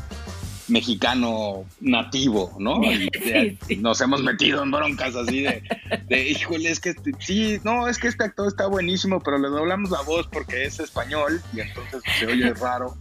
mexicano 0.67 1.65
nativo, 1.81 2.55
¿no? 2.59 2.81
Y 3.69 3.77
Nos 3.77 4.01
hemos 4.01 4.23
metido 4.23 4.63
en 4.63 4.71
broncas 4.71 5.15
así 5.15 5.41
de, 5.41 5.63
de, 6.07 6.29
híjole, 6.29 6.69
es 6.69 6.79
que 6.79 6.89
este, 6.89 7.11
sí, 7.19 7.59
no, 7.63 7.87
es 7.87 7.97
que 7.97 8.07
este 8.07 8.23
actor 8.23 8.47
está 8.47 8.67
buenísimo, 8.67 9.19
pero 9.19 9.37
le 9.37 9.49
doblamos 9.49 9.89
la 9.91 10.01
voz 10.01 10.27
porque 10.27 10.65
es 10.65 10.79
español 10.79 11.41
y 11.53 11.61
entonces 11.61 12.01
se 12.19 12.27
oye 12.27 12.53
raro. 12.61 12.97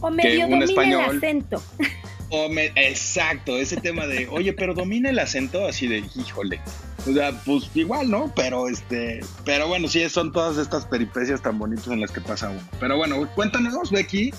O 0.00 0.10
medio 0.10 0.46
un 0.46 0.62
español, 0.62 1.04
el 1.10 1.16
acento. 1.16 1.62
O 2.30 2.50
me, 2.50 2.66
exacto, 2.76 3.56
ese 3.56 3.78
tema 3.78 4.06
de, 4.06 4.28
oye, 4.28 4.52
pero 4.52 4.74
domina 4.74 5.08
el 5.08 5.18
acento 5.18 5.66
así 5.66 5.86
de, 5.86 6.04
híjole. 6.14 6.60
O 7.08 7.12
sea, 7.14 7.32
pues 7.46 7.70
igual, 7.74 8.10
¿no? 8.10 8.30
Pero 8.36 8.68
este, 8.68 9.20
pero 9.46 9.66
bueno, 9.66 9.88
sí, 9.88 10.06
son 10.10 10.30
todas 10.30 10.58
estas 10.58 10.84
peripecias 10.84 11.40
tan 11.40 11.58
bonitas 11.58 11.88
en 11.88 12.02
las 12.02 12.10
que 12.10 12.20
pasa 12.20 12.50
uno. 12.50 12.60
Pero 12.78 12.98
bueno, 12.98 13.26
cuéntanos, 13.34 13.90
Becky, 13.90 14.34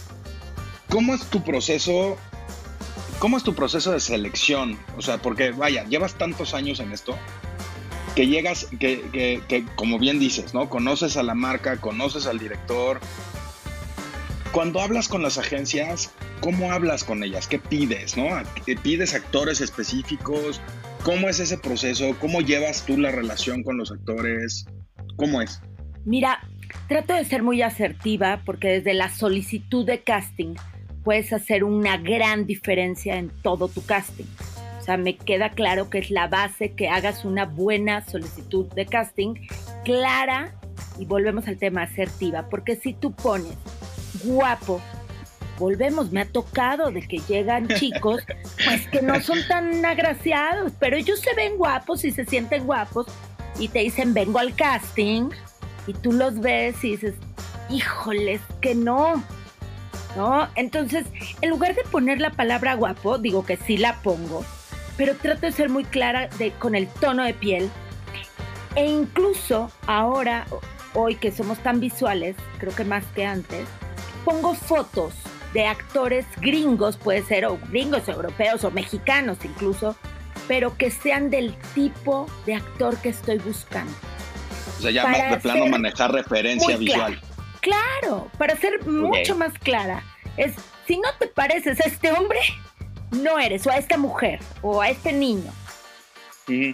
¿cómo 0.90 1.16
es 1.16 1.22
tu 1.32 1.44
proceso 1.44 2.16
¿Cómo 3.20 3.36
es 3.36 3.44
tu 3.44 3.54
proceso 3.54 3.92
de 3.92 4.00
selección? 4.00 4.80
O 4.98 5.02
sea, 5.02 5.18
porque 5.18 5.52
vaya, 5.52 5.84
llevas 5.84 6.16
tantos 6.16 6.54
años 6.54 6.80
en 6.80 6.94
esto 6.94 7.18
que 8.16 8.28
llegas, 8.28 8.68
que, 8.80 9.66
como 9.76 10.00
bien 10.00 10.20
dices, 10.20 10.54
¿no? 10.54 10.70
Conoces 10.70 11.18
a 11.18 11.24
la 11.24 11.36
marca, 11.36 11.78
conoces 11.78 12.28
al 12.28 12.40
director. 12.40 13.00
Cuando 14.52 14.80
hablas 14.82 15.08
con 15.08 15.22
las 15.22 15.38
agencias, 15.38 16.12
¿cómo 16.40 16.72
hablas 16.72 17.04
con 17.04 17.24
ellas? 17.24 17.48
¿Qué 17.48 17.60
pides, 17.60 18.18
no? 18.18 18.26
¿Pides 18.84 19.14
actores 19.14 19.62
específicos? 19.62 20.62
¿Cómo 21.04 21.30
es 21.30 21.40
ese 21.40 21.58
proceso? 21.58 22.16
¿Cómo 22.20 22.42
llevas 22.42 22.86
tú 22.86 22.98
la 22.98 23.12
relación 23.12 23.64
con 23.64 23.78
los 23.78 23.92
actores? 23.92 24.66
¿Cómo 25.18 25.42
es? 25.42 25.62
Mira, 26.06 26.40
trato 26.88 27.14
de 27.14 27.26
ser 27.26 27.44
muy 27.44 27.62
asertiva 27.62 28.44
porque 28.46 28.70
desde 28.70 28.94
la 28.94 29.10
solicitud 29.14 29.86
de 29.86 30.04
casting 30.04 30.56
puedes 31.10 31.34
hacer 31.34 31.64
una 31.64 31.98
gran 31.98 32.46
diferencia 32.46 33.16
en 33.16 33.32
todo 33.42 33.68
tu 33.68 33.84
casting. 33.84 34.28
O 34.80 34.84
sea, 34.84 34.96
me 34.96 35.18
queda 35.18 35.50
claro 35.50 35.90
que 35.90 35.98
es 35.98 36.12
la 36.12 36.28
base 36.28 36.74
que 36.74 36.88
hagas 36.88 37.26
una 37.26 37.46
buena 37.46 38.06
solicitud 38.06 38.68
de 38.76 38.86
casting 38.86 39.34
clara 39.84 40.54
y 41.00 41.06
volvemos 41.06 41.48
al 41.48 41.58
tema 41.58 41.82
asertiva, 41.82 42.48
porque 42.48 42.76
si 42.76 42.94
tú 42.94 43.12
pones 43.12 43.56
guapo, 44.24 44.80
volvemos, 45.58 46.12
me 46.12 46.22
ha 46.22 46.26
tocado 46.26 46.92
de 46.92 47.02
que 47.02 47.18
llegan 47.28 47.68
chicos, 47.70 48.22
pues 48.64 48.88
que 48.90 49.02
no 49.02 49.20
son 49.20 49.40
tan 49.48 49.84
agraciados, 49.84 50.74
pero 50.80 50.96
ellos 50.96 51.22
se 51.22 51.34
ven 51.34 51.58
guapos 51.58 52.06
y 52.06 52.12
se 52.12 52.24
sienten 52.24 52.68
guapos 52.68 53.08
y 53.58 53.70
te 53.70 53.80
dicen 53.80 54.14
vengo 54.14 54.38
al 54.38 54.54
casting 54.54 55.32
y 55.88 55.94
tú 55.94 56.12
los 56.12 56.40
ves 56.40 56.84
y 56.84 56.92
dices, 56.92 57.16
híjoles, 57.72 58.42
que 58.62 58.76
no, 58.76 59.24
¿no? 60.16 60.48
Entonces, 60.56 61.06
en 61.42 61.50
lugar 61.50 61.76
de 61.76 61.84
poner 61.84 62.20
la 62.20 62.32
palabra 62.32 62.76
guapo, 62.76 63.18
digo 63.18 63.46
que 63.46 63.58
sí 63.58 63.78
la 63.78 64.02
pongo, 64.02 64.44
pero 64.98 65.16
trato 65.16 65.42
de 65.42 65.52
ser 65.52 65.70
muy 65.70 65.84
clara 65.84 66.28
de, 66.38 66.52
con 66.52 66.76
el 66.76 66.88
tono 66.88 67.24
de 67.24 67.34
piel. 67.34 67.70
E 68.76 68.86
incluso 68.86 69.72
ahora, 69.88 70.46
hoy 70.94 71.16
que 71.16 71.32
somos 71.32 71.58
tan 71.60 71.80
visuales, 71.80 72.36
creo 72.60 72.76
que 72.76 72.86
más 72.86 73.06
que 73.16 73.26
antes, 73.26 73.68
pongo 74.26 74.54
fotos 74.54 75.14
de 75.54 75.66
actores 75.66 76.26
gringos, 76.40 76.98
puede 76.98 77.24
ser, 77.24 77.46
o 77.46 77.58
gringos 77.70 78.08
europeos 78.08 78.64
o 78.64 78.72
mexicanos 78.72 79.38
incluso, 79.44 79.96
pero 80.48 80.78
que 80.78 80.92
sean 80.92 81.30
del 81.30 81.56
tipo 81.74 82.28
de 82.46 82.56
actor 82.56 82.98
que 82.98 83.10
estoy 83.10 83.38
buscando. 83.38 83.94
O 84.78 84.82
sea, 84.82 84.92
ya 84.92 85.32
de 85.32 85.38
plano 85.38 85.68
manejar 85.68 86.12
referencia 86.12 86.78
visual. 86.78 87.18
Claro, 87.18 87.29
para 88.38 88.56
ser 88.56 88.86
mucho 88.86 89.36
más 89.36 89.58
clara, 89.60 90.04
es 90.38 90.54
si 90.88 90.98
no 90.98 91.10
te 91.20 91.28
pareces 91.28 91.80
a 91.82 91.88
este 91.88 92.12
hombre, 92.12 92.40
no 93.12 93.40
eres, 93.40 93.66
o 93.68 93.72
a 93.72 93.78
esta 93.78 93.98
mujer, 93.98 94.40
o 94.62 94.82
a 94.82 94.90
este 94.90 95.14
niño. 95.14 95.52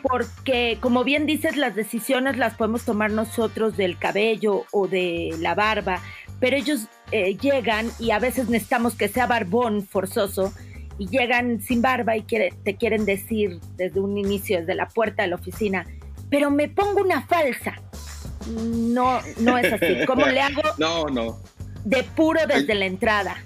Porque, 0.04 0.78
como 0.80 1.04
bien 1.04 1.26
dices, 1.26 1.58
las 1.58 1.76
decisiones 1.76 2.38
las 2.38 2.56
podemos 2.56 2.86
tomar 2.86 3.12
nosotros 3.12 3.76
del 3.76 3.98
cabello 3.98 4.64
o 4.72 4.88
de 4.88 5.36
la 5.40 5.54
barba, 5.54 6.02
pero 6.40 6.56
ellos 6.56 6.88
eh, 7.12 7.36
llegan 7.36 7.92
y 8.00 8.12
a 8.12 8.20
veces 8.20 8.48
necesitamos 8.48 8.96
que 8.96 9.10
sea 9.10 9.28
barbón 9.28 9.86
forzoso 9.86 10.54
y 10.98 11.10
llegan 11.10 11.60
sin 11.62 11.82
barba 11.82 12.16
y 12.16 12.22
te 12.22 12.76
quieren 12.78 13.04
decir 13.04 13.60
desde 13.76 14.00
un 14.00 14.18
inicio, 14.18 14.60
desde 14.60 14.76
la 14.76 14.88
puerta 14.88 15.24
de 15.24 15.30
la 15.30 15.36
oficina, 15.36 15.86
pero 16.30 16.52
me 16.52 16.70
pongo 16.70 17.02
una 17.02 17.28
falsa. 17.28 17.76
No, 18.48 19.22
no 19.40 19.58
es 19.58 19.74
así. 19.74 20.06
¿Cómo 20.08 20.26
le 20.26 20.40
hago? 20.40 20.62
No, 20.78 21.06
no. 21.06 21.40
De 21.84 22.04
puro 22.04 22.42
desde 22.48 22.76
la 22.76 22.86
entrada. 22.86 23.38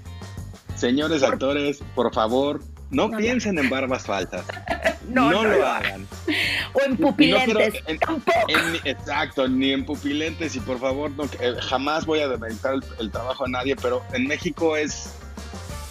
Señores 0.76 1.24
actores, 1.24 1.80
por 1.94 2.14
favor, 2.14 2.62
No, 2.90 3.12
piensen 3.12 3.60
en 3.60 3.70
barbas 3.70 4.06
falsas. 4.06 4.46
no, 5.10 5.32
lo 5.44 5.68
hagan. 5.68 6.08
O 6.74 6.86
en 6.86 6.98
pupilentes. 6.98 7.84
exacto, 8.86 9.48
ni 9.48 9.74
en 9.74 9.86
pupilentes. 9.86 10.56
Y 10.56 10.60
por 10.62 10.80
favor, 10.80 11.12
eh, 11.40 11.56
jamás 11.62 12.06
voy 12.06 12.22
a 12.22 12.30
demeritar 12.30 12.76
el, 13.00 13.12
trabajo 13.12 13.46
a 13.46 13.50
nadie, 13.50 13.76
pero 13.76 14.02
en 14.14 14.28
México 14.28 14.78
es 14.78 15.14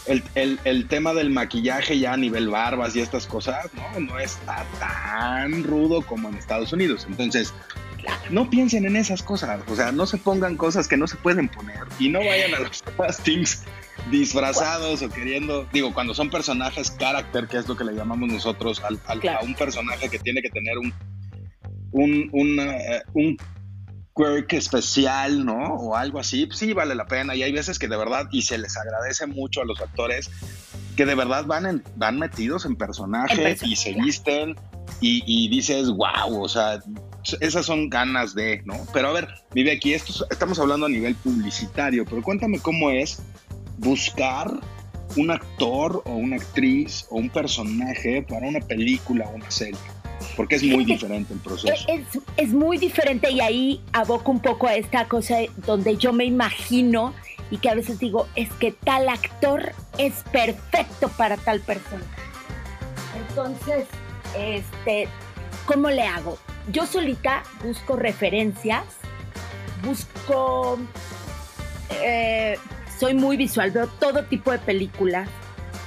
el, 0.06 0.88
tema 0.88 1.12
del 1.12 1.30
maquillaje 1.30 1.98
ya 1.98 2.14
a 2.14 2.16
nivel 2.16 2.48
barbas 2.48 2.96
y 2.96 3.00
estas 3.00 3.26
cosas, 3.26 3.68
¿no? 3.74 4.00
No 4.00 4.18
está 4.18 4.64
tan 4.78 5.64
rudo 5.64 6.02
como 6.02 6.30
en 6.30 6.36
Estados 6.36 6.72
Unidos. 6.72 7.06
Entonces, 7.08 7.52
no 8.30 8.50
piensen 8.50 8.86
en 8.86 8.96
esas 8.96 9.22
cosas. 9.22 9.60
O 9.68 9.76
sea, 9.76 9.92
no 9.92 10.06
se 10.06 10.18
pongan 10.18 10.56
cosas 10.56 10.88
que 10.88 10.96
no 10.96 11.06
se 11.06 11.16
pueden 11.16 11.48
poner 11.48 11.80
y 11.98 12.08
no 12.08 12.20
vayan 12.20 12.54
a 12.54 12.60
los 12.60 12.82
castings 12.82 13.64
disfrazados 14.10 15.02
o 15.02 15.08
queriendo, 15.08 15.66
digo, 15.72 15.92
cuando 15.92 16.14
son 16.14 16.30
personajes 16.30 16.90
carácter, 16.90 17.46
que 17.48 17.58
es 17.58 17.68
lo 17.68 17.76
que 17.76 17.84
le 17.84 17.94
llamamos 17.94 18.28
nosotros 18.28 18.82
al, 18.82 19.00
a 19.06 19.40
un 19.42 19.54
personaje 19.54 20.08
que 20.08 20.18
tiene 20.18 20.40
que 20.40 20.50
tener 20.50 20.78
un, 20.78 20.94
un, 21.92 22.28
un, 22.32 22.60
eh, 22.60 23.02
un 23.14 23.36
quirk 24.14 24.52
especial, 24.54 25.44
¿no? 25.44 25.74
O 25.74 25.96
algo 25.96 26.18
así, 26.18 26.46
pues 26.46 26.58
sí 26.58 26.72
vale 26.72 26.94
la 26.94 27.06
pena. 27.06 27.34
Y 27.34 27.42
hay 27.42 27.52
veces 27.52 27.78
que 27.78 27.88
de 27.88 27.96
verdad, 27.96 28.26
y 28.30 28.42
se 28.42 28.58
les 28.58 28.76
agradece 28.76 29.26
mucho 29.26 29.62
a 29.62 29.64
los 29.64 29.80
actores, 29.80 30.30
que 30.96 31.06
de 31.06 31.14
verdad 31.14 31.44
van, 31.44 31.82
van 31.96 32.18
metidos 32.18 32.64
en 32.64 32.76
personaje 32.76 33.56
y 33.62 33.76
se 33.76 33.92
visten 33.94 34.56
y, 35.00 35.22
y, 35.26 35.48
dices, 35.48 35.90
wow, 35.90 36.42
o 36.42 36.48
sea, 36.48 36.80
esas 37.40 37.66
son 37.66 37.88
ganas 37.88 38.34
de, 38.34 38.62
¿no? 38.64 38.74
Pero 38.92 39.08
a 39.08 39.12
ver, 39.12 39.28
vive 39.52 39.72
aquí, 39.72 39.94
esto, 39.94 40.26
estamos 40.30 40.58
hablando 40.58 40.86
a 40.86 40.88
nivel 40.88 41.14
publicitario, 41.16 42.04
pero 42.04 42.22
cuéntame 42.22 42.58
cómo 42.60 42.90
es 42.90 43.22
buscar 43.78 44.50
un 45.16 45.30
actor 45.30 46.02
o 46.04 46.12
una 46.12 46.36
actriz 46.36 47.06
o 47.10 47.16
un 47.16 47.30
personaje 47.30 48.22
para 48.22 48.46
una 48.46 48.60
película 48.60 49.26
o 49.28 49.34
una 49.34 49.50
serie? 49.50 49.78
Porque 50.36 50.56
es 50.56 50.62
muy 50.62 50.84
diferente 50.84 51.32
el 51.32 51.40
proceso. 51.40 51.86
Es, 52.36 52.52
muy 52.52 52.78
diferente 52.78 53.30
y 53.30 53.40
ahí 53.40 53.80
aboco 53.92 54.30
un 54.30 54.40
poco 54.40 54.66
a 54.66 54.74
esta 54.74 55.06
cosa 55.06 55.38
donde 55.66 55.96
yo 55.96 56.12
me 56.12 56.24
imagino 56.24 57.14
y 57.50 57.58
que 57.58 57.70
a 57.70 57.74
veces 57.74 57.98
digo, 57.98 58.28
es 58.34 58.50
que 58.54 58.72
tal 58.72 59.08
actor 59.08 59.72
es 59.96 60.14
perfecto 60.32 61.08
para 61.16 61.36
tal 61.36 61.60
persona. 61.60 62.04
Entonces, 63.28 63.86
este, 64.36 65.08
¿cómo 65.66 65.88
le 65.90 66.02
hago? 66.02 66.38
Yo 66.70 66.86
solita 66.86 67.42
busco 67.62 67.96
referencias, 67.96 68.84
busco 69.82 70.78
eh, 71.90 72.58
soy 72.98 73.14
muy 73.14 73.36
visual, 73.36 73.70
veo 73.70 73.86
todo 73.86 74.24
tipo 74.24 74.50
de 74.50 74.58
películas, 74.58 75.28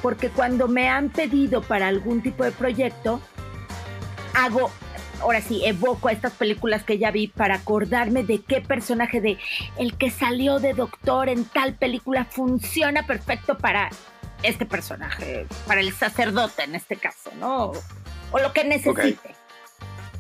porque 0.01 0.29
cuando 0.29 0.67
me 0.67 0.88
han 0.88 1.09
pedido 1.09 1.61
para 1.61 1.88
algún 1.88 2.21
tipo 2.21 2.43
de 2.43 2.51
proyecto, 2.51 3.21
hago, 4.33 4.71
ahora 5.19 5.41
sí, 5.41 5.61
evoco 5.65 6.07
a 6.07 6.13
estas 6.13 6.33
películas 6.33 6.83
que 6.83 6.97
ya 6.97 7.11
vi 7.11 7.27
para 7.27 7.55
acordarme 7.55 8.23
de 8.23 8.41
qué 8.41 8.61
personaje 8.61 9.21
de 9.21 9.38
el 9.77 9.95
que 9.97 10.09
salió 10.09 10.59
de 10.59 10.73
doctor 10.73 11.29
en 11.29 11.45
tal 11.45 11.75
película 11.75 12.25
funciona 12.25 13.05
perfecto 13.05 13.57
para 13.57 13.89
este 14.41 14.65
personaje, 14.65 15.45
para 15.67 15.81
el 15.81 15.93
sacerdote 15.93 16.63
en 16.63 16.75
este 16.75 16.95
caso, 16.95 17.29
¿no? 17.39 17.73
O, 18.31 18.39
lo 18.39 18.53
que 18.53 18.63
necesite. 18.63 19.40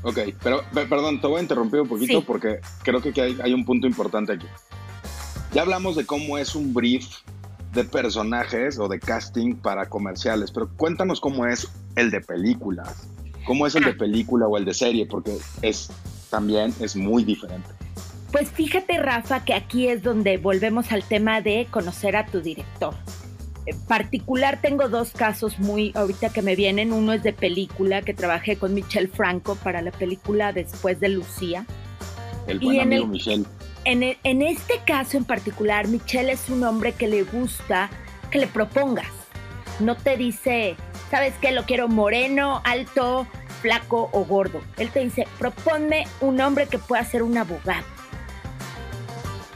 Ok, 0.03 0.19
pero 0.43 0.63
perdón, 0.71 1.21
te 1.21 1.27
voy 1.27 1.39
a 1.39 1.41
interrumpir 1.41 1.81
un 1.81 1.87
poquito 1.87 2.23
porque 2.23 2.59
creo 2.83 3.01
que 3.01 3.21
hay, 3.21 3.37
hay 3.43 3.53
un 3.53 3.65
punto 3.65 3.87
importante 3.87 4.33
aquí. 4.33 4.47
Ya 5.53 5.61
hablamos 5.61 5.95
de 5.95 6.05
cómo 6.05 6.37
es 6.37 6.55
un 6.55 6.73
brief 6.73 7.05
de 7.73 7.83
personajes 7.83 8.79
o 8.79 8.87
de 8.87 8.99
casting 8.99 9.55
para 9.55 9.87
comerciales, 9.87 10.51
pero 10.51 10.69
cuéntanos 10.75 11.19
cómo 11.21 11.45
es 11.45 11.67
el 11.95 12.09
de 12.09 12.21
películas. 12.21 13.07
¿Cómo 13.45 13.65
es 13.65 13.75
el 13.75 13.83
de 13.83 13.91
ah. 13.91 13.97
película 13.97 14.47
o 14.47 14.57
el 14.57 14.65
de 14.65 14.73
serie? 14.73 15.05
Porque 15.05 15.37
es 15.61 15.89
también 16.29 16.73
es 16.79 16.95
muy 16.95 17.23
diferente. 17.23 17.69
Pues 18.31 18.49
fíjate, 18.49 18.97
Rafa, 18.97 19.43
que 19.43 19.53
aquí 19.53 19.87
es 19.87 20.03
donde 20.03 20.37
volvemos 20.37 20.91
al 20.91 21.03
tema 21.03 21.41
de 21.41 21.67
conocer 21.69 22.15
a 22.15 22.25
tu 22.25 22.39
director. 22.39 22.93
En 23.65 23.79
particular 23.81 24.59
tengo 24.61 24.89
dos 24.89 25.11
casos 25.11 25.59
muy 25.59 25.91
ahorita 25.95 26.29
que 26.29 26.41
me 26.41 26.55
vienen. 26.55 26.93
Uno 26.93 27.13
es 27.13 27.23
de 27.23 27.33
película, 27.33 28.01
que 28.01 28.13
trabajé 28.13 28.57
con 28.57 28.73
Michelle 28.73 29.07
Franco 29.07 29.55
para 29.55 29.81
la 29.81 29.91
película 29.91 30.51
Después 30.51 30.99
de 30.99 31.09
Lucía. 31.09 31.65
El 32.47 32.59
buen 32.59 32.79
amigo 32.79 33.07
Michelle. 33.07 33.45
E, 33.85 34.17
en, 34.23 34.41
este 34.41 34.79
caso 34.85 35.17
en 35.17 35.25
particular, 35.25 35.87
Michelle 35.87 36.31
es 36.31 36.49
un 36.49 36.63
hombre 36.63 36.93
que 36.93 37.07
le 37.07 37.23
gusta 37.23 37.89
que 38.31 38.39
le 38.39 38.47
propongas. 38.47 39.11
No 39.79 39.95
te 39.95 40.17
dice, 40.17 40.75
¿sabes 41.09 41.33
qué? 41.41 41.51
Lo 41.51 41.63
quiero 41.63 41.87
moreno, 41.87 42.61
alto, 42.63 43.27
flaco 43.61 44.09
o 44.11 44.25
gordo. 44.25 44.61
Él 44.77 44.89
te 44.89 45.01
dice, 45.01 45.27
proponme 45.37 46.05
un 46.19 46.39
hombre 46.41 46.67
que 46.67 46.77
pueda 46.77 47.03
ser 47.03 47.23
un 47.23 47.37
abogado. 47.37 47.85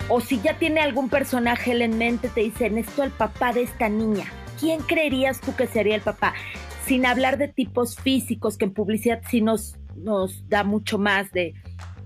O 0.08 0.22
si 0.22 0.40
ya 0.42 0.58
tiene 0.58 0.82
algún 0.82 1.10
personaje 1.10 1.72
en 1.72 1.98
mente, 1.98 2.30
te 2.30 2.42
dice, 2.42 2.70
necesito 2.70 3.04
al 3.04 3.12
papá 3.12 3.54
de 3.54 3.64
esta 3.64 3.90
niña. 3.90 4.26
¿Quién 4.60 4.82
creerías 4.82 5.42
tú 5.42 5.56
que 5.56 5.68
sería 5.68 5.96
el 5.96 6.02
papá? 6.02 6.34
Sin 6.86 7.06
hablar 7.06 7.38
de 7.38 7.48
tipos 7.48 7.96
físicos, 7.98 8.58
que 8.58 8.66
en 8.66 8.74
publicidad 8.74 9.22
sí 9.30 9.42
nos, 9.42 9.76
nos 9.96 10.48
da 10.48 10.64
mucho 10.64 10.98
más 10.98 11.32
de 11.32 11.56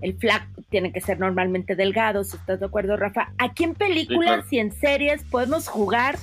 el 0.00 0.16
flaco 0.16 0.46
tiene 0.70 0.92
que 0.92 1.00
ser 1.00 1.18
normalmente 1.18 1.74
delgado, 1.74 2.24
si 2.24 2.36
estás 2.36 2.60
de 2.60 2.66
acuerdo, 2.66 2.96
Rafa. 2.96 3.32
Aquí 3.38 3.64
en 3.64 3.74
películas 3.74 4.50
y 4.50 4.58
en 4.58 4.72
series 4.72 5.24
podemos 5.24 5.68
jugar 5.68 6.16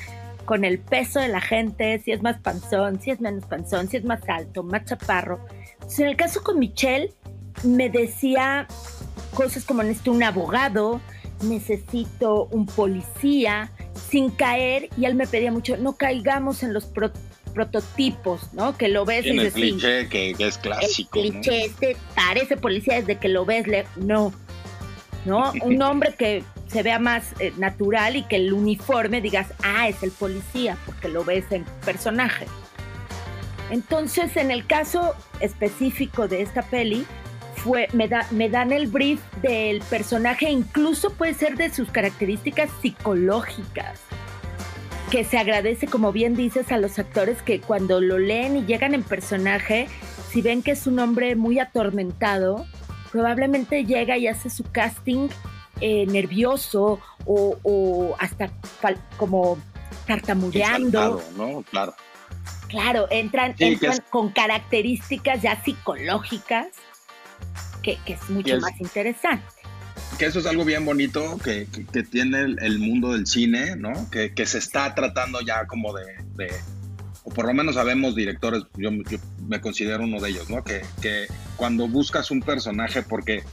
con 0.45 0.63
el 0.63 0.79
peso 0.79 1.19
de 1.19 1.27
la 1.27 1.41
gente, 1.41 1.99
si 1.99 2.11
es 2.11 2.23
más 2.23 2.39
panzón, 2.39 3.01
si 3.01 3.11
es 3.11 3.19
menos 3.19 3.45
panzón, 3.45 3.89
si 3.89 3.97
es 3.97 4.05
más 4.05 4.21
alto, 4.29 4.63
más 4.63 4.85
chaparro. 4.85 5.45
Entonces, 5.73 5.99
en 5.99 6.07
el 6.07 6.15
caso 6.15 6.41
con 6.41 6.57
Michelle, 6.57 7.13
me 7.63 7.89
decía 7.89 8.65
cosas 9.35 9.65
como 9.65 9.83
necesito 9.83 10.13
un 10.13 10.23
abogado, 10.23 11.01
necesito 11.41 12.45
un 12.51 12.65
policía, 12.65 13.71
sin 14.09 14.29
caer, 14.29 14.89
y 14.97 15.05
él 15.05 15.15
me 15.15 15.27
pedía 15.27 15.51
mucho, 15.51 15.77
no 15.77 15.93
caigamos 15.93 16.63
en 16.63 16.73
los 16.73 16.85
prototipos, 17.53 18.53
¿no? 18.53 18.77
Que 18.77 18.87
lo 18.87 19.05
ves 19.05 19.25
en 19.25 19.39
el 19.39 19.51
cliché 19.51 20.07
que, 20.09 20.35
es 20.37 20.57
clásico. 20.57 21.19
El 21.19 21.31
cliché 21.31 21.65
este 21.65 21.97
parece 22.15 22.57
policía 22.57 22.95
desde 22.95 23.17
que 23.17 23.29
lo 23.29 23.45
ves, 23.45 23.65
no, 23.95 24.33
¿no? 25.25 25.51
Un 25.63 25.81
hombre 25.81 26.13
que 26.17 26.43
se 26.67 26.83
vea 26.83 26.99
más 26.99 27.33
eh, 27.39 27.53
natural 27.57 28.15
y 28.15 28.23
que 28.23 28.35
el 28.35 28.53
uniforme 28.53 29.21
digas, 29.21 29.47
ah, 29.63 29.87
es 29.87 30.03
el 30.03 30.11
policía, 30.11 30.77
porque 30.85 31.07
lo 31.09 31.23
ves 31.23 31.45
en 31.51 31.65
personaje. 31.85 32.45
Entonces, 33.69 34.37
en 34.37 34.51
el 34.51 34.65
caso 34.65 35.13
específico 35.39 36.27
de 36.27 36.41
esta 36.41 36.61
peli, 36.61 37.05
fue, 37.67 37.89
me, 37.91 38.07
da, 38.07 38.25
me 38.31 38.49
dan 38.49 38.71
el 38.71 38.87
brief 38.87 39.19
del 39.41 39.81
personaje, 39.81 40.49
incluso 40.49 41.11
puede 41.11 41.33
ser 41.33 41.57
de 41.57 41.69
sus 41.69 41.91
características 41.91 42.69
psicológicas 42.81 43.99
que 45.11 45.25
se 45.25 45.37
agradece, 45.37 45.87
como 45.87 46.13
bien 46.13 46.33
dices, 46.35 46.71
a 46.71 46.77
los 46.77 46.97
actores 46.97 47.41
que 47.41 47.59
cuando 47.59 47.99
lo 47.99 48.19
leen 48.19 48.55
y 48.55 48.65
llegan 48.65 48.93
en 48.93 49.03
personaje, 49.03 49.87
si 50.29 50.41
ven 50.41 50.63
que 50.63 50.71
es 50.71 50.87
un 50.87 50.99
hombre 50.99 51.35
muy 51.35 51.59
atormentado, 51.59 52.65
probablemente 53.11 53.85
llega 53.85 54.17
y 54.17 54.27
hace 54.27 54.49
su 54.49 54.63
casting 54.63 55.27
eh, 55.81 56.05
nervioso 56.07 56.99
o, 57.25 58.15
hasta 58.17 58.49
como 59.17 59.57
tartamudeando. 60.05 61.21
¿no? 61.35 61.63
Claro. 61.69 61.93
Claro, 62.69 63.07
entran, 63.09 63.55
con 64.09 64.29
características 64.29 65.41
ya 65.41 65.61
psicológicas 65.63 66.67
que, 67.87 67.97
que 68.05 68.13
es 68.13 68.29
mucho 68.29 68.59
más 68.59 68.73
interesante 68.81 69.45
que 70.19 70.25
eso 70.25 70.39
es 70.39 70.45
algo 70.45 70.65
bien 70.65 70.85
bonito 70.85 71.37
que, 71.37 71.67
tiene 72.11 72.41
el, 72.41 72.79
mundo 72.79 73.13
del 73.13 73.25
cine, 73.25 73.75
¿no? 73.77 74.09
Que, 74.09 74.45
se 74.45 74.57
está 74.57 74.93
tratando 74.93 75.39
ya 75.41 75.65
como 75.67 75.93
de, 75.93 76.51
o 77.23 77.29
por 77.29 77.45
lo 77.45 77.53
menos 77.53 77.75
sabemos 77.75 78.15
directores, 78.15 78.63
yo, 78.75 78.89
me 79.47 79.61
considero 79.61 80.03
uno 80.03 80.19
de 80.19 80.29
ellos, 80.29 80.49
¿no? 80.49 80.63
Que, 80.63 80.81
que 81.01 81.27
cuando 81.55 81.87
buscas 81.87 82.29
un 82.29 82.41
personaje 82.41 83.03
porque 83.03 83.43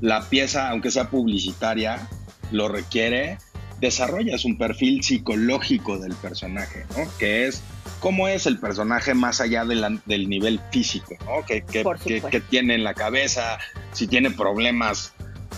la 0.00 0.22
pieza, 0.28 0.70
aunque 0.70 0.90
sea 0.90 1.10
publicitaria, 1.10 2.08
lo 2.52 2.68
requiere, 2.68 3.38
desarrollas 3.80 4.44
un 4.44 4.56
perfil 4.56 5.02
psicológico 5.02 5.98
del 5.98 6.14
personaje, 6.14 6.84
¿no? 6.96 7.10
Que 7.18 7.46
es 7.46 7.62
cómo 8.00 8.26
es 8.26 8.46
el 8.46 8.58
personaje 8.58 9.14
más 9.14 9.40
allá 9.40 9.64
del 9.64 10.28
nivel 10.28 10.60
físico, 10.72 11.16
¿no? 11.26 11.44
Que, 11.46 11.62
que, 11.62 12.40
tiene 12.40 12.74
en 12.74 12.84
la 12.84 12.94
cabeza, 12.94 13.58
si 13.92 14.08
tiene 14.08 14.30
problemas 14.30 15.14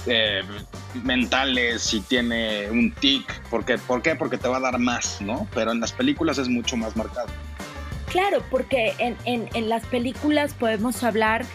eh, 0.06 0.42
mentales, 1.04 1.82
si 1.82 2.00
tiene 2.00 2.68
un 2.70 2.92
tic, 2.92 3.24
porque, 3.48 3.78
¿por 3.78 4.02
qué? 4.02 4.16
Porque 4.16 4.36
te 4.36 4.48
va 4.48 4.56
a 4.56 4.60
dar 4.60 4.78
más, 4.78 5.20
¿no? 5.20 5.46
Pero 5.54 5.72
en 5.72 5.80
las 5.80 5.92
películas 5.92 6.38
es 6.38 6.48
mucho 6.48 6.76
más 6.76 6.96
marcado. 6.96 7.28
Claro, 8.10 8.42
porque 8.50 8.92
en, 8.98 9.16
en, 9.24 9.68
las 9.70 9.86
películas 9.86 10.52
podemos 10.52 11.02
hablar, 11.02 11.46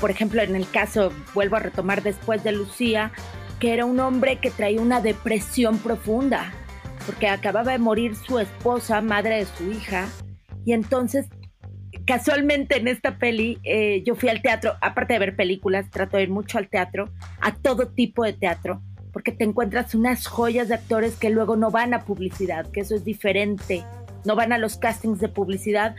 por 0.00 0.10
ejemplo, 0.10 0.42
en 0.42 0.54
el 0.54 0.68
caso, 0.68 1.12
vuelvo 1.32 1.56
a 1.56 1.60
retomar 1.60 2.02
después 2.02 2.44
de 2.44 2.52
Lucía, 2.52 3.12
que 3.58 3.72
era 3.72 3.86
un 3.86 4.00
hombre 4.00 4.38
que 4.38 4.50
traía 4.50 4.82
una 4.82 5.00
depresión 5.00 5.78
profunda, 5.78 6.52
porque 7.06 7.28
acababa 7.28 7.72
de 7.72 7.78
morir 7.78 8.16
su 8.16 8.38
esposa, 8.38 9.00
madre 9.00 9.36
de 9.36 9.46
su 9.46 9.70
hija, 9.70 10.08
Y 10.64 10.72
entonces, 10.72 11.26
casualmente 12.06 12.76
en 12.78 12.88
esta 12.88 13.18
peli, 13.18 13.58
eh, 13.64 14.02
yo 14.04 14.14
fui 14.14 14.28
al 14.28 14.42
teatro, 14.42 14.74
aparte 14.80 15.14
de 15.14 15.18
ver 15.18 15.36
películas, 15.36 15.90
trato 15.90 16.16
de 16.16 16.24
ir 16.24 16.30
mucho 16.30 16.58
al 16.58 16.68
teatro, 16.68 17.10
a 17.40 17.54
todo 17.54 17.88
tipo 17.88 18.24
de 18.24 18.32
teatro, 18.32 18.82
porque 19.12 19.32
te 19.32 19.44
encuentras 19.44 19.94
unas 19.94 20.26
joyas 20.26 20.68
de 20.68 20.74
actores 20.74 21.16
que 21.16 21.30
luego 21.30 21.56
no 21.56 21.70
van 21.70 21.94
a 21.94 22.04
publicidad, 22.04 22.70
que 22.70 22.80
eso 22.80 22.94
es 22.94 23.04
diferente, 23.04 23.84
no 24.24 24.36
van 24.36 24.52
a 24.52 24.58
los 24.58 24.76
castings 24.76 25.20
de 25.20 25.28
publicidad, 25.28 25.94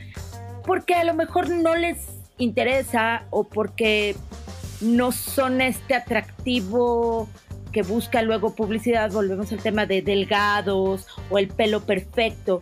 porque 0.65 0.95
a 0.95 1.03
lo 1.03 1.13
mejor 1.13 1.49
no 1.49 1.75
les 1.75 1.97
interesa 2.37 3.25
o 3.29 3.47
porque 3.47 4.15
no 4.81 5.11
son 5.11 5.61
este 5.61 5.95
atractivo 5.95 7.29
que 7.71 7.83
busca 7.83 8.21
luego 8.21 8.55
publicidad, 8.55 9.11
volvemos 9.11 9.51
al 9.51 9.59
tema 9.59 9.85
de 9.85 10.01
delgados 10.01 11.07
o 11.29 11.37
el 11.37 11.49
pelo 11.49 11.81
perfecto. 11.81 12.59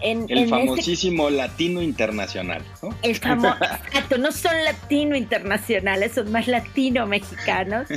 En, 0.00 0.26
el 0.28 0.38
este 0.38 0.50
famosísimo 0.50 1.30
latino 1.30 1.82
internacional, 1.82 2.62
¿no? 2.82 2.94
El 3.02 3.16
famoso, 3.16 3.56
exacto, 3.86 4.18
no 4.18 4.32
son 4.32 4.52
latino 4.64 5.16
internacionales, 5.16 6.12
son 6.14 6.30
más 6.30 6.46
latino 6.46 7.06
mexicanos. 7.06 7.88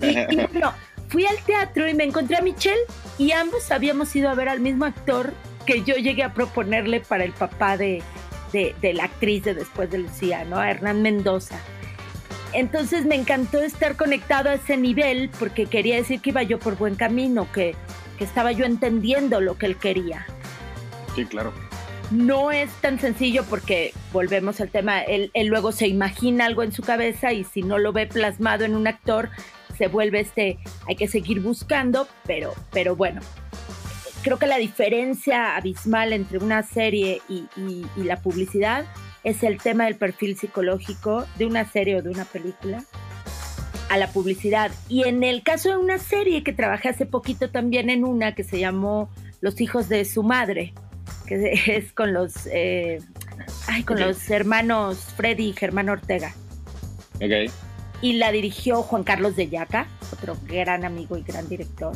Y, 0.00 0.36
bueno, 0.52 0.72
fui 1.08 1.26
al 1.26 1.38
teatro 1.44 1.88
y 1.88 1.94
me 1.94 2.04
encontré 2.04 2.36
a 2.36 2.42
Michelle 2.42 2.80
y 3.18 3.32
ambos 3.32 3.70
habíamos 3.70 4.14
ido 4.14 4.28
a 4.28 4.34
ver 4.34 4.48
al 4.48 4.60
mismo 4.60 4.84
actor 4.84 5.34
que 5.66 5.82
yo 5.82 5.96
llegué 5.96 6.22
a 6.22 6.32
proponerle 6.34 7.00
para 7.00 7.24
el 7.24 7.32
papá 7.32 7.76
de, 7.76 8.02
de, 8.52 8.92
la 8.94 9.04
actriz 9.04 9.44
de 9.44 9.54
Después 9.54 9.90
de 9.90 9.98
Lucía, 9.98 10.44
¿no? 10.44 10.58
A 10.58 10.70
Hernán 10.70 11.02
Mendoza. 11.02 11.60
Entonces 12.52 13.06
me 13.06 13.14
encantó 13.14 13.60
estar 13.60 13.96
conectado 13.96 14.50
a 14.50 14.54
ese 14.54 14.76
nivel 14.76 15.30
porque 15.38 15.66
quería 15.66 15.96
decir 15.96 16.20
que 16.20 16.30
iba 16.30 16.42
yo 16.42 16.58
por 16.58 16.76
buen 16.76 16.96
camino, 16.96 17.50
que, 17.52 17.76
estaba 18.18 18.52
yo 18.52 18.66
entendiendo 18.66 19.40
lo 19.40 19.56
que 19.56 19.64
él 19.64 19.76
quería. 19.76 20.26
Sí, 21.14 21.24
claro. 21.24 21.52
No 22.10 22.50
es 22.50 22.70
tan 22.80 22.98
sencillo 22.98 23.44
porque 23.48 23.92
volvemos 24.12 24.60
al 24.60 24.70
tema, 24.70 25.00
él, 25.02 25.30
él, 25.32 25.46
luego 25.46 25.70
se 25.70 25.86
imagina 25.86 26.46
algo 26.46 26.64
en 26.64 26.72
su 26.72 26.82
cabeza 26.82 27.32
y 27.32 27.44
si 27.44 27.62
no 27.62 27.78
lo 27.78 27.92
ve 27.92 28.06
plasmado 28.06 28.64
en 28.64 28.74
un 28.74 28.88
actor, 28.88 29.30
se 29.78 29.86
vuelve 29.86 30.20
este, 30.20 30.58
hay 30.88 30.96
que 30.96 31.08
seguir 31.08 31.40
buscando, 31.40 32.08
pero, 32.26 32.52
pero 32.72 32.96
bueno, 32.96 33.20
creo 34.22 34.38
que 34.38 34.46
la 34.46 34.58
diferencia 34.58 35.56
abismal 35.56 36.12
entre 36.12 36.38
una 36.38 36.62
serie 36.62 37.22
y, 37.28 37.46
la 37.96 38.20
publicidad 38.20 38.84
es 39.24 39.42
el 39.42 39.58
tema 39.58 39.84
del 39.84 39.96
perfil 39.96 40.36
psicológico 40.36 41.26
de 41.38 41.46
una 41.46 41.64
serie 41.64 41.96
o 41.96 42.02
de 42.02 42.10
una 42.10 42.24
película 42.24 42.84
a 43.88 43.96
la 43.96 44.08
publicidad. 44.08 44.70
Y 44.88 45.04
en 45.04 45.24
el 45.24 45.42
caso 45.42 45.70
de 45.70 45.76
una 45.76 45.98
serie 45.98 46.42
que 46.42 46.52
trabajé 46.52 46.88
hace 46.90 47.06
poquito 47.06 47.50
también 47.50 47.90
en 47.90 48.04
una 48.04 48.34
que 48.34 48.44
se 48.44 48.58
llamó 48.58 49.10
Los 49.40 49.60
hijos 49.60 49.88
de 49.88 50.04
su 50.04 50.22
madre, 50.22 50.74
que 51.30 51.52
es 51.76 51.92
con 51.92 52.12
los, 52.12 52.46
eh, 52.46 53.00
ay, 53.68 53.84
con 53.84 54.00
los 54.00 54.28
hermanos 54.30 54.98
Freddy 55.16 55.50
y 55.50 55.52
Germán 55.52 55.88
Ortega. 55.88 56.34
Y 58.02 58.14
la 58.14 58.32
dirigió 58.32 58.82
Juan 58.82 59.04
Carlos 59.04 59.36
de 59.36 59.48
Yaca, 59.48 59.86
otro 60.12 60.36
gran 60.46 60.84
amigo 60.84 61.16
y 61.16 61.22
gran 61.22 61.48
director. 61.48 61.94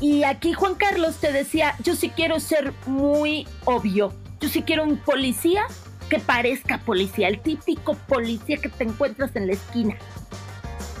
Y 0.00 0.24
aquí 0.24 0.52
Juan 0.52 0.74
Carlos 0.74 1.16
te 1.16 1.32
decía, 1.32 1.76
yo 1.82 1.94
sí 1.94 2.10
quiero 2.10 2.40
ser 2.40 2.72
muy 2.86 3.46
obvio, 3.64 4.12
yo 4.40 4.48
sí 4.48 4.62
quiero 4.62 4.82
un 4.84 4.98
policía 4.98 5.66
que 6.10 6.18
parezca 6.18 6.78
policía, 6.78 7.28
el 7.28 7.40
típico 7.40 7.94
policía 7.94 8.58
que 8.58 8.68
te 8.68 8.84
encuentras 8.84 9.34
en 9.36 9.46
la 9.46 9.54
esquina. 9.54 9.96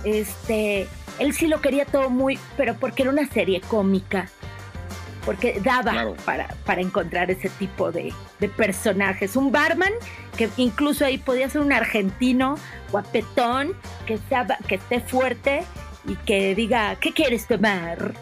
Este, 0.04 0.86
él 1.18 1.34
sí 1.34 1.48
lo 1.48 1.60
quería 1.60 1.84
todo 1.84 2.08
muy, 2.08 2.38
pero 2.56 2.74
porque 2.74 3.02
era 3.02 3.10
una 3.10 3.26
serie 3.26 3.60
cómica, 3.60 4.30
porque 5.24 5.60
daba 5.62 6.14
para, 6.24 6.48
para 6.64 6.80
encontrar 6.80 7.30
ese 7.30 7.48
tipo 7.48 7.92
de, 7.92 8.12
de, 8.40 8.48
personajes. 8.48 9.36
Un 9.36 9.52
barman 9.52 9.92
que 10.36 10.48
incluso 10.56 11.04
ahí 11.04 11.18
podía 11.18 11.48
ser 11.48 11.60
un 11.60 11.72
argentino 11.72 12.56
guapetón, 12.90 13.72
que, 14.06 14.18
sea, 14.28 14.46
que 14.66 14.76
esté 14.76 15.00
fuerte 15.00 15.62
y 16.06 16.16
que 16.16 16.54
diga, 16.54 16.96
¿qué 17.00 17.12
quieres 17.12 17.46
tomar? 17.46 18.14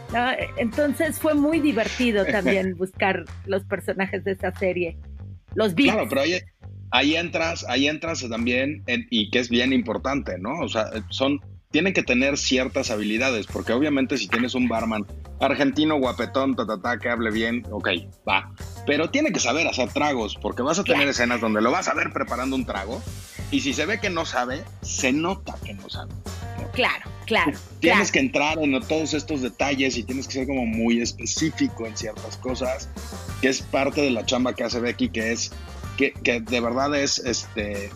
Entonces 0.56 1.18
fue 1.18 1.34
muy 1.34 1.60
divertido 1.60 2.24
también 2.30 2.76
buscar 2.76 3.24
los 3.46 3.64
personajes 3.64 4.24
de 4.24 4.32
esa 4.32 4.54
serie. 4.56 4.96
Los 5.54 5.74
vi. 5.74 5.84
Claro, 5.84 6.06
pero 6.08 6.22
ahí, 6.90 7.16
entras, 7.16 7.64
ahí 7.68 7.88
entras 7.88 8.26
también, 8.28 8.82
y 9.10 9.30
que 9.30 9.40
es 9.40 9.48
bien 9.48 9.72
importante, 9.72 10.38
¿no? 10.38 10.60
O 10.60 10.68
sea, 10.68 10.90
son, 11.10 11.40
tienen 11.72 11.92
que 11.92 12.02
tener 12.02 12.38
ciertas 12.38 12.90
habilidades, 12.90 13.46
porque 13.46 13.72
obviamente 13.72 14.16
si 14.18 14.28
tienes 14.28 14.54
un 14.54 14.68
barman 14.68 15.06
argentino, 15.40 15.98
guapetón, 15.98 16.54
ta, 16.54 16.98
que 16.98 17.08
hable 17.08 17.32
bien, 17.32 17.66
ok, 17.70 17.88
va. 18.28 18.52
Pero 18.86 19.10
tiene 19.10 19.32
que 19.32 19.40
saber 19.40 19.66
hacer 19.66 19.92
tragos, 19.92 20.36
porque 20.40 20.62
vas 20.62 20.78
a 20.78 20.84
tener 20.84 21.08
escenas 21.08 21.40
donde 21.40 21.60
lo 21.60 21.70
vas 21.70 21.88
a 21.88 21.94
ver 21.94 22.12
preparando 22.12 22.54
un 22.54 22.64
trago, 22.64 23.02
y 23.50 23.60
si 23.60 23.74
se 23.74 23.86
ve 23.86 23.98
que 23.98 24.10
no 24.10 24.24
sabe, 24.24 24.62
se 24.82 25.12
nota 25.12 25.56
que 25.64 25.74
no 25.74 25.88
sabe. 25.88 26.12
Claro, 26.72 27.10
claro. 27.26 27.52
Tienes 27.80 28.12
que 28.12 28.20
entrar 28.20 28.58
en 28.58 28.78
todos 28.80 29.14
estos 29.14 29.42
detalles 29.42 29.96
y 29.96 30.04
tienes 30.04 30.26
que 30.26 30.34
ser 30.34 30.46
como 30.46 30.64
muy 30.64 31.00
específico 31.00 31.86
en 31.86 31.96
ciertas 31.96 32.36
cosas, 32.36 32.88
que 33.40 33.48
es 33.48 33.62
parte 33.62 34.00
de 34.00 34.10
la 34.10 34.24
chamba 34.24 34.54
que 34.54 34.64
hace 34.64 34.80
Becky, 34.80 35.08
que 35.08 35.32
es 35.32 35.52
que, 35.96 36.40
de 36.40 36.60
verdad 36.60 36.94
es 36.94 37.18
este 37.18 37.90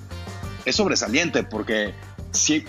es 0.65 0.77
sobresaliente 0.77 1.43
porque 1.43 1.95
sí 2.33 2.65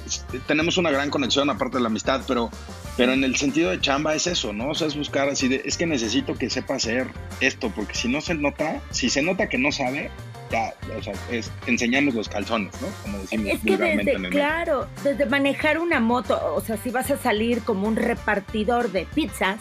tenemos 0.47 0.77
una 0.77 0.91
gran 0.91 1.09
conexión 1.09 1.49
aparte 1.49 1.77
de 1.77 1.83
la 1.83 1.87
amistad, 1.87 2.21
pero 2.27 2.49
pero 2.97 3.13
en 3.13 3.23
el 3.23 3.35
sentido 3.35 3.69
de 3.69 3.79
chamba 3.79 4.15
es 4.15 4.25
eso, 4.25 4.51
¿no? 4.53 4.69
O 4.69 4.75
sea, 4.75 4.87
es 4.87 4.97
buscar 4.97 5.29
así 5.29 5.47
de, 5.47 5.61
es 5.63 5.77
que 5.77 5.85
necesito 5.85 6.33
que 6.33 6.49
sepa 6.49 6.75
hacer 6.75 7.07
esto, 7.39 7.71
porque 7.75 7.93
si 7.93 8.07
no 8.07 8.21
se 8.21 8.33
nota, 8.33 8.81
si 8.89 9.09
se 9.09 9.21
nota 9.21 9.47
que 9.47 9.59
no 9.59 9.71
sabe, 9.71 10.09
ya, 10.51 10.73
o 10.97 11.03
sea, 11.03 11.13
es 11.29 11.51
enseñarnos 11.67 12.15
los 12.15 12.27
calzones, 12.27 12.73
¿no? 12.81 12.87
Como 13.03 13.19
decimos 13.19 13.47
es 13.53 13.61
que 13.61 13.77
desde, 13.77 14.29
claro, 14.29 14.87
desde 15.03 15.27
manejar 15.27 15.77
una 15.77 15.99
moto, 15.99 16.55
o 16.55 16.61
sea, 16.61 16.77
si 16.77 16.89
vas 16.89 17.11
a 17.11 17.17
salir 17.17 17.61
como 17.61 17.87
un 17.87 17.97
repartidor 17.97 18.91
de 18.91 19.05
pizzas, 19.13 19.57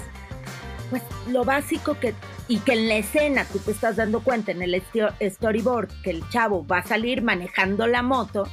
pues 0.89 1.03
lo 1.31 1.45
básico 1.45 1.99
que, 2.01 2.15
y 2.49 2.61
que 2.61 2.73
en 2.73 2.89
la 2.89 2.97
escena 2.97 3.45
tú 3.45 3.59
te 3.59 3.73
estás 3.73 3.97
dando 3.97 4.21
cuenta 4.21 4.53
en 4.53 4.63
el 4.63 4.83
storyboard 5.21 5.89
que 6.03 6.11
el 6.11 6.27
chavo 6.31 6.67
va 6.67 6.79
a 6.79 6.87
salir 6.87 7.21
manejando 7.21 7.87
la 7.87 8.03
moto, 8.03 8.49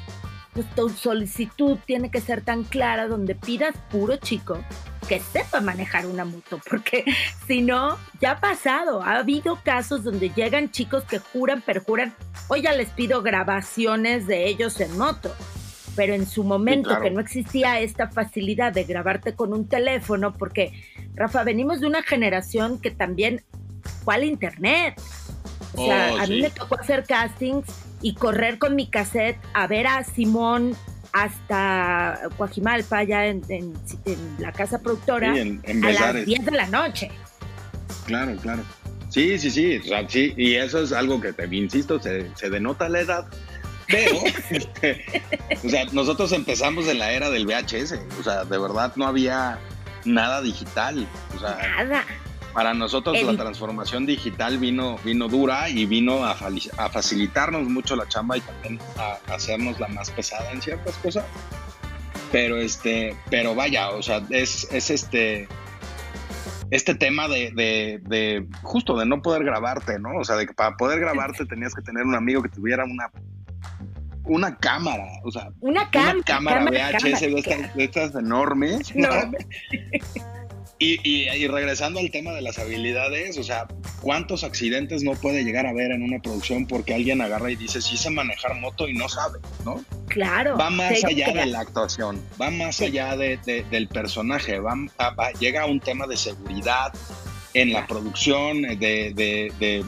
pues 0.54 0.70
tu 0.76 0.90
solicitud 0.90 1.78
tiene 1.86 2.12
que 2.12 2.22
ser 2.22 2.42
tan 2.42 2.64
clara 2.64 3.08
donde 3.08 3.36
pidas 3.36 3.76
puro 3.90 4.18
chico 4.18 4.64
que 5.08 5.20
sepa 5.20 5.60
manejar 5.60 6.06
una 6.06 6.26
moto, 6.26 6.60
porque 6.70 7.04
si 7.48 7.62
no, 7.62 7.98
ya 8.22 8.32
ha 8.32 8.40
pasado, 8.40 9.02
ha 9.02 9.18
habido 9.18 9.60
casos 9.64 10.04
donde 10.04 10.30
llegan 10.30 10.72
chicos 10.72 11.04
que 11.04 11.20
juran, 11.20 11.62
perjuran, 11.62 12.14
hoy 12.48 12.62
ya 12.62 12.74
les 12.74 12.90
pido 12.90 13.22
grabaciones 13.22 14.28
de 14.28 14.48
ellos 14.48 14.80
en 14.80 14.98
moto, 14.98 15.34
pero 15.96 16.14
en 16.14 16.26
su 16.26 16.44
momento 16.44 17.00
que 17.02 17.12
no 17.12 17.20
existía 17.20 17.80
esta 17.80 18.10
facilidad 18.10 18.74
de 18.74 18.86
grabarte 18.86 19.36
con 19.36 19.54
un 19.54 19.68
teléfono, 19.68 20.34
porque 20.34 20.74
Rafa, 21.16 21.44
venimos 21.44 21.82
de 21.82 21.88
una 21.88 22.02
generación 22.02 22.80
que 22.80 22.92
también 22.92 23.44
fue 24.04 24.16
al 24.16 24.24
internet. 24.24 25.00
O 25.76 25.86
sea, 25.86 26.14
oh, 26.14 26.20
a 26.20 26.28
mí 26.28 26.42
me 26.42 26.50
tocó 26.50 26.80
hacer 26.80 27.04
castings 27.04 27.68
y 28.04 28.14
correr 28.14 28.60
con 28.60 28.76
mi 28.76 28.86
cassette 28.88 29.40
a 29.54 29.66
ver 29.66 29.88
a 29.88 30.04
Simón 30.04 30.76
hasta 31.14 32.20
Coajimalpa, 32.38 33.04
ya 33.04 33.26
en, 33.26 33.44
la 34.40 34.52
casa 34.52 34.80
productora, 34.80 35.32
a 35.32 35.74
las 35.76 36.26
10 36.26 36.46
de 36.46 36.52
la 36.52 36.68
noche. 36.68 37.10
Claro, 38.06 38.36
claro. 38.38 38.64
Sí, 39.10 39.38
sí, 39.38 39.52
sí, 39.52 39.80
sí, 40.08 40.34
y 40.36 40.56
eso 40.56 40.82
es 40.82 40.92
algo 40.92 41.22
que 41.22 41.34
te 41.34 41.46
insisto, 41.56 42.00
se, 42.02 42.50
denota 42.50 42.90
la 42.90 43.02
edad, 43.02 43.28
pero, 43.88 44.18
este, 44.50 45.06
o 45.64 45.70
sea, 45.70 45.86
nosotros 45.92 46.32
empezamos 46.32 46.88
en 46.88 46.98
la 46.98 47.12
era 47.12 47.30
del 47.30 47.46
VHS, 47.46 47.94
o 48.20 48.24
sea, 48.24 48.44
de 48.44 48.58
verdad 48.58 48.92
no 48.96 49.06
había 49.06 49.60
nada 50.04 50.42
digital, 50.42 51.08
o 51.36 51.40
sea, 51.40 51.60
nada 51.78 52.04
para 52.54 52.74
nosotros 52.74 53.22
la 53.24 53.36
transformación 53.36 54.06
digital 54.06 54.60
vino, 54.60 54.98
vino 55.04 55.28
dura 55.28 55.70
y 55.70 55.86
vino 55.86 56.24
a, 56.24 56.36
facilitarnos 56.90 57.64
mucho 57.64 57.96
la 57.96 58.08
chamba 58.08 58.38
y 58.38 58.42
también 58.42 58.80
a, 58.98 59.34
hacernos 59.34 59.80
la 59.80 59.88
más 59.88 60.12
pesada 60.12 60.52
en 60.52 60.62
ciertas 60.62 60.96
cosas. 60.98 61.26
Pero 62.32 62.58
este, 62.58 63.16
pero 63.30 63.56
vaya, 63.56 63.92
o 63.92 64.02
sea, 64.02 64.22
es, 64.30 64.68
es 64.72 64.90
este, 64.90 65.48
este 66.72 66.96
tema 66.96 67.28
de, 67.28 68.48
justo 68.62 68.98
de 68.98 69.06
no 69.06 69.22
poder 69.22 69.44
grabarte, 69.44 70.00
¿no? 70.00 70.18
O 70.20 70.24
sea, 70.24 70.36
de 70.36 70.48
que 70.48 70.54
para 70.54 70.76
poder 70.78 71.00
grabarte 71.00 71.46
tenías 71.46 71.74
que 71.74 71.82
tener 71.82 72.04
un 72.04 72.16
amigo 72.16 72.42
que 72.42 72.50
tuviera 72.50 72.84
una 72.84 73.12
una 74.26 74.56
cámara, 74.56 75.06
o 75.26 75.32
sea, 75.32 75.50
una, 75.60 75.90
cámara, 75.92 76.64
VHS 76.64 77.20
de, 77.20 77.84
estas, 77.84 78.16
enormes. 78.16 78.94
Y, 80.84 81.48
regresando 81.48 82.00
al 82.00 82.12
tema 82.12 82.32
de 82.32 82.42
las 82.42 82.60
habilidades, 82.60 83.38
o 83.38 83.44
sea, 83.44 83.68
¿cuántos 84.02 84.44
accidentes 84.44 85.04
no 85.04 85.14
puede 85.14 85.44
llegar 85.44 85.66
a 85.66 85.70
haber 85.70 85.92
en 85.92 86.04
una 86.04 86.20
producción 86.20 86.66
porque 86.66 86.94
alguien 86.94 87.22
agarra 87.22 87.52
y 87.52 87.56
dice, 87.56 87.82
sí 87.82 87.96
sé 87.96 88.10
manejar 88.10 88.60
moto 88.60 88.88
y 88.90 88.94
no 88.94 89.08
sabe, 89.08 89.40
¿no? 89.64 89.84
Claro. 90.08 90.58
Va 90.58 90.70
más 90.70 91.04
allá 91.04 91.32
de 91.32 91.46
la 91.46 91.62
actuación, 91.62 92.22
va 92.42 92.52
más 92.52 92.82
allá 92.82 93.16
de, 93.16 93.38
del 93.70 93.88
personaje, 93.88 94.60
va, 94.60 94.76
llega 95.40 95.64
a 95.64 95.66
un 95.66 95.80
tema 95.80 96.06
de 96.06 96.18
seguridad, 96.18 96.94
en 97.54 97.72
la 97.72 97.86
producción 97.88 98.64
de, 98.64 99.86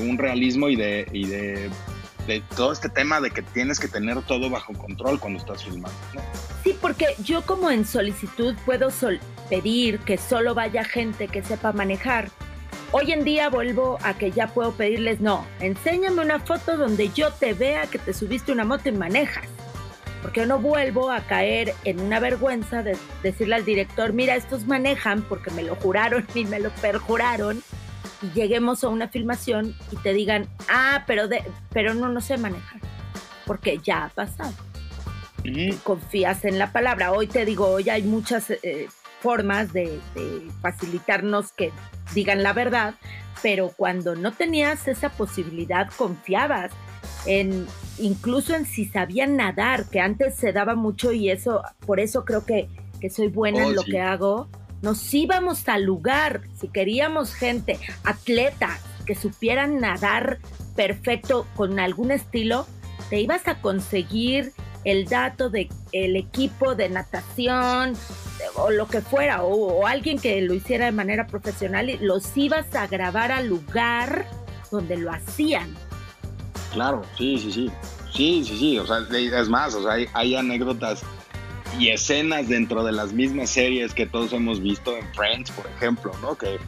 un 0.00 0.18
realismo 0.18 0.68
y, 0.68 0.76
de, 0.76 1.06
y 1.12 1.26
de, 1.26 1.70
todo 2.56 2.72
este 2.72 2.88
tema 2.88 3.20
de 3.20 3.30
que 3.30 3.42
tienes 3.42 3.78
que 3.78 3.88
tener 3.88 4.20
todo 4.22 4.48
bajo 4.50 4.72
control 4.72 5.20
cuando 5.20 5.38
estás 5.38 5.64
filmando. 5.64 5.96
Sí, 6.62 6.76
porque 6.80 7.14
yo 7.22 7.44
como 7.44 7.70
en 7.70 7.86
solicitud 7.86 8.56
puedo 8.64 8.90
pedir 9.48 9.98
que 10.00 10.18
solo 10.18 10.54
vaya 10.54 10.84
gente 10.84 11.28
que 11.28 11.42
sepa 11.42 11.72
manejar. 11.72 12.28
Hoy 12.92 13.12
en 13.12 13.24
día 13.24 13.48
vuelvo 13.48 13.98
a 14.02 14.14
que 14.14 14.30
ya 14.30 14.48
puedo 14.48 14.72
pedirles, 14.72 15.20
no, 15.20 15.44
enséñame 15.60 16.22
una 16.22 16.38
foto 16.38 16.76
donde 16.76 17.10
yo 17.10 17.32
te 17.32 17.52
vea 17.52 17.86
que 17.86 17.98
te 17.98 18.12
subiste 18.12 18.52
una 18.52 18.64
moto 18.64 18.88
y 18.88 18.92
manejas 18.92 19.48
porque 20.24 20.46
no 20.46 20.58
vuelvo 20.58 21.10
a 21.10 21.20
caer 21.20 21.74
en 21.84 22.00
una 22.00 22.18
vergüenza 22.18 22.82
de 22.82 22.96
decirle 23.22 23.56
al 23.56 23.66
director, 23.66 24.14
mira, 24.14 24.36
estos 24.36 24.64
manejan 24.66 25.20
porque 25.20 25.50
me 25.50 25.62
lo 25.62 25.76
juraron 25.76 26.26
y 26.34 26.46
me 26.46 26.60
lo 26.60 26.70
perjuraron, 26.70 27.62
y 28.22 28.30
lleguemos 28.32 28.82
a 28.84 28.88
una 28.88 29.08
filmación 29.08 29.76
y 29.90 29.96
te 29.96 30.14
digan, 30.14 30.48
ah, 30.70 31.04
pero, 31.06 31.28
de, 31.28 31.44
pero 31.74 31.92
no, 31.92 32.08
no 32.08 32.22
sé 32.22 32.38
manejar, 32.38 32.80
porque 33.44 33.78
ya 33.84 34.06
ha 34.06 34.08
pasado. 34.08 34.54
Y 35.42 35.72
confías 35.74 36.46
en 36.46 36.58
la 36.58 36.72
palabra. 36.72 37.12
Hoy 37.12 37.26
te 37.26 37.44
digo, 37.44 37.66
hoy 37.66 37.90
hay 37.90 38.02
muchas 38.02 38.48
eh, 38.50 38.88
formas 39.24 39.72
de, 39.72 39.98
de 40.14 40.50
facilitarnos 40.60 41.50
que 41.52 41.72
digan 42.14 42.42
la 42.42 42.52
verdad, 42.52 42.94
pero 43.42 43.72
cuando 43.74 44.14
no 44.14 44.32
tenías 44.32 44.86
esa 44.86 45.08
posibilidad, 45.08 45.88
confiabas 45.96 46.70
en 47.24 47.66
incluso 47.98 48.54
en 48.54 48.66
si 48.66 48.84
sabían 48.84 49.36
nadar, 49.36 49.86
que 49.88 50.00
antes 50.00 50.34
se 50.34 50.52
daba 50.52 50.74
mucho 50.74 51.12
y 51.12 51.30
eso, 51.30 51.62
por 51.86 52.00
eso 52.00 52.26
creo 52.26 52.44
que, 52.44 52.68
que 53.00 53.08
soy 53.08 53.28
buena 53.28 53.60
en 53.60 53.70
oh, 53.70 53.72
lo 53.72 53.84
que 53.84 54.00
hago. 54.00 54.48
Nos 54.82 55.14
íbamos 55.14 55.66
al 55.68 55.84
lugar, 55.84 56.42
si 56.60 56.68
queríamos 56.68 57.34
gente, 57.34 57.78
atleta, 58.04 58.78
que 59.06 59.14
supieran 59.14 59.80
nadar 59.80 60.38
perfecto 60.76 61.46
con 61.56 61.80
algún 61.80 62.10
estilo, 62.10 62.66
te 63.08 63.20
ibas 63.20 63.48
a 63.48 63.60
conseguir 63.62 64.52
el 64.84 65.06
dato 65.06 65.50
de 65.50 65.68
el 65.92 66.16
equipo 66.16 66.74
de 66.74 66.88
natación 66.88 67.94
o 68.56 68.70
lo 68.70 68.86
que 68.86 69.00
fuera, 69.00 69.42
o, 69.42 69.86
alguien 69.86 70.18
que 70.18 70.40
lo 70.42 70.54
hiciera 70.54 70.86
de 70.86 70.92
manera 70.92 71.26
profesional 71.26 71.90
y 71.90 71.98
los 71.98 72.36
ibas 72.36 72.74
a 72.74 72.86
grabar 72.86 73.32
al 73.32 73.48
lugar 73.48 74.26
donde 74.70 74.96
lo 74.96 75.10
hacían. 75.12 75.74
Claro, 76.72 77.02
sí, 77.16 77.38
sí, 77.38 77.52
sí. 77.52 77.70
Sí, 78.12 78.44
sí, 78.44 78.58
sí. 78.58 78.78
O 78.78 78.86
sea, 78.86 78.98
es 79.10 79.48
más, 79.48 79.74
o 79.74 79.82
sea, 79.82 80.06
hay, 80.12 80.34
anécdotas 80.34 81.02
y 81.78 81.88
escenas 81.88 82.48
dentro 82.48 82.84
de 82.84 82.92
las 82.92 83.12
mismas 83.12 83.50
series 83.50 83.92
que 83.92 84.06
todos 84.06 84.32
hemos 84.32 84.60
visto 84.60 84.96
en 84.96 85.04
Friends, 85.14 85.50
por 85.50 85.66
ejemplo, 85.66 86.12
¿no? 86.22 86.36
Que 86.36 86.58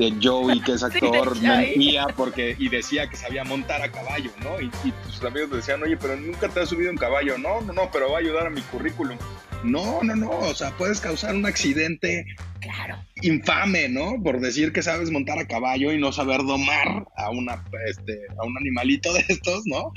de 0.00 0.16
Joey, 0.20 0.60
que 0.60 0.72
es 0.72 0.82
actor, 0.82 1.40
mentía 1.40 2.06
porque 2.16 2.56
y 2.58 2.68
decía 2.68 3.08
que 3.08 3.16
sabía 3.16 3.44
montar 3.44 3.82
a 3.82 3.92
caballo, 3.92 4.30
¿no? 4.42 4.60
Y, 4.60 4.66
y, 4.84 4.92
sus 5.10 5.22
amigos 5.24 5.50
decían, 5.50 5.82
oye, 5.82 5.96
pero 5.96 6.16
nunca 6.16 6.48
te 6.48 6.60
has 6.60 6.70
subido 6.70 6.90
en 6.90 6.96
caballo. 6.96 7.36
No, 7.38 7.60
no, 7.60 7.72
no, 7.72 7.90
pero 7.92 8.10
va 8.10 8.16
a 8.16 8.20
ayudar 8.20 8.46
a 8.46 8.50
mi 8.50 8.62
currículum. 8.62 9.18
No, 9.62 10.02
no, 10.02 10.16
no, 10.16 10.30
o 10.30 10.54
sea, 10.54 10.70
puedes 10.78 11.00
causar 11.00 11.34
un 11.34 11.44
accidente 11.44 12.24
claro. 12.60 12.96
infame, 13.20 13.90
¿no? 13.90 14.14
Por 14.22 14.40
decir 14.40 14.72
que 14.72 14.82
sabes 14.82 15.10
montar 15.10 15.38
a 15.38 15.46
caballo 15.46 15.92
y 15.92 15.98
no 15.98 16.12
saber 16.12 16.38
domar 16.38 17.06
a, 17.16 17.30
una, 17.30 17.62
este, 17.86 18.20
a 18.38 18.44
un 18.44 18.56
animalito 18.56 19.12
de 19.12 19.24
estos, 19.28 19.66
¿no? 19.66 19.92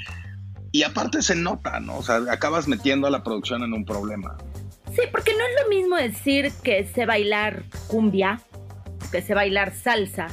Y 0.74 0.84
aparte 0.84 1.22
se 1.22 1.36
nota, 1.36 1.80
¿no? 1.80 1.98
O 1.98 2.04
sea, 2.04 2.20
acabas 2.30 2.68
metiendo 2.68 3.08
a 3.08 3.12
la 3.12 3.24
producción 3.24 3.64
en 3.64 3.74
un 3.74 3.86
problema. 3.86 4.38
Sí, 4.94 5.02
porque 5.12 5.32
no 5.32 5.46
es 5.46 5.64
lo 5.64 5.70
mismo 5.70 5.96
decir 5.96 6.52
que 6.62 6.84
sé 6.84 7.06
bailar 7.06 7.64
cumbia, 7.88 8.42
que 9.08 9.22
sé 9.22 9.34
bailar 9.34 9.74
salsa, 9.74 10.28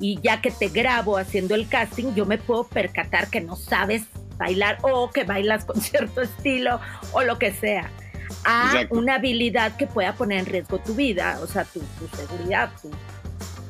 y 0.00 0.18
ya 0.22 0.40
que 0.40 0.50
te 0.50 0.68
grabo 0.68 1.18
haciendo 1.18 1.54
el 1.54 1.68
casting, 1.68 2.14
yo 2.14 2.24
me 2.24 2.38
puedo 2.38 2.64
percatar 2.64 3.28
que 3.28 3.40
no 3.40 3.54
sabes 3.54 4.04
bailar 4.38 4.78
o 4.82 5.10
que 5.10 5.24
bailas 5.24 5.64
con 5.66 5.80
cierto 5.80 6.22
estilo 6.22 6.80
o 7.12 7.22
lo 7.22 7.38
que 7.38 7.52
sea 7.52 7.90
a 8.44 8.86
una 8.90 9.16
habilidad 9.16 9.76
que 9.76 9.86
pueda 9.86 10.14
poner 10.14 10.40
en 10.40 10.46
riesgo 10.46 10.78
tu 10.78 10.94
vida, 10.94 11.38
o 11.42 11.46
sea, 11.46 11.64
tu, 11.64 11.82
seguridad, 12.16 12.70
tu, 12.80 12.90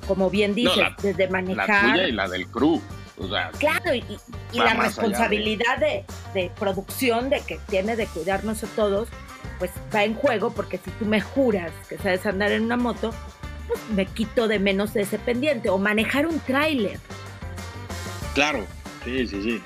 como 0.06 0.30
bien 0.30 0.54
dices, 0.54 0.88
desde 1.02 1.28
manejar. 1.28 1.68
La 1.68 1.92
tuya 1.92 2.08
y 2.08 2.12
la 2.12 2.28
del 2.28 2.46
crew. 2.46 2.80
claro, 3.58 3.94
y, 3.94 4.04
la 4.52 4.74
responsabilidad 4.74 5.78
de... 5.78 6.04
De, 6.34 6.50
producción 6.58 7.30
de 7.30 7.40
que 7.40 7.58
tiene 7.68 7.96
de 7.96 8.06
cuidarnos 8.06 8.62
a 8.62 8.66
todos, 8.68 9.08
pues 9.58 9.70
va 9.94 10.04
en 10.04 10.14
juego, 10.14 10.50
porque 10.50 10.78
si 10.78 10.90
tú 10.92 11.06
me 11.06 11.20
juras 11.20 11.72
que 11.88 11.98
sabes 11.98 12.24
andar 12.26 12.52
en 12.52 12.64
una 12.64 12.76
moto, 12.76 13.12
pues 13.70 13.80
me 13.94 14.06
quito 14.06 14.48
de 14.48 14.58
menos 14.58 14.96
ese 14.96 15.18
pendiente. 15.18 15.68
O 15.70 15.78
manejar 15.78 16.26
un 16.26 16.40
tráiler. 16.40 16.98
Claro, 18.34 18.66
sí, 19.04 19.26
sí, 19.26 19.42
sí. 19.42 19.62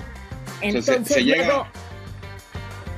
Entonces, 0.61 1.25
luego, 1.25 1.67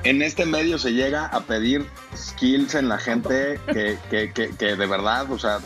en 0.04 0.22
este 0.22 0.46
medio 0.46 0.78
se 0.78 0.92
llega 0.92 1.26
a 1.26 1.40
pedir 1.40 1.84
skills 2.16 2.74
en 2.74 2.88
la 2.88 2.98
gente 2.98 3.58
que, 3.72 3.98
que, 4.10 4.32
que, 4.32 4.76
de 4.76 4.86
verdad, 4.86 5.30
o 5.30 5.38
sea, 5.38 5.58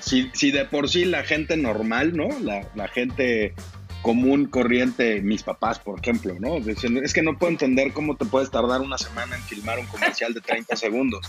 si, 0.00 0.30
si, 0.34 0.50
de 0.50 0.64
por 0.64 0.88
sí 0.88 1.04
la 1.04 1.22
gente 1.22 1.56
normal, 1.56 2.16
¿no? 2.16 2.28
La, 2.40 2.88
gente 2.88 3.54
común, 4.02 4.46
corriente, 4.46 5.20
mis 5.20 5.42
papás, 5.42 5.78
por 5.78 5.98
ejemplo, 6.00 6.36
¿no? 6.38 6.56
es 6.56 7.12
que 7.12 7.22
no 7.22 7.36
puedo 7.36 7.50
entender 7.50 7.92
cómo 7.92 8.16
te 8.16 8.24
puedes 8.24 8.50
tardar 8.50 8.80
una 8.80 8.96
semana 8.96 9.36
en 9.36 9.42
filmar 9.42 9.78
un 9.78 9.86
comercial 9.86 10.32
de 10.32 10.40
30 10.40 10.76
segundos. 10.76 11.26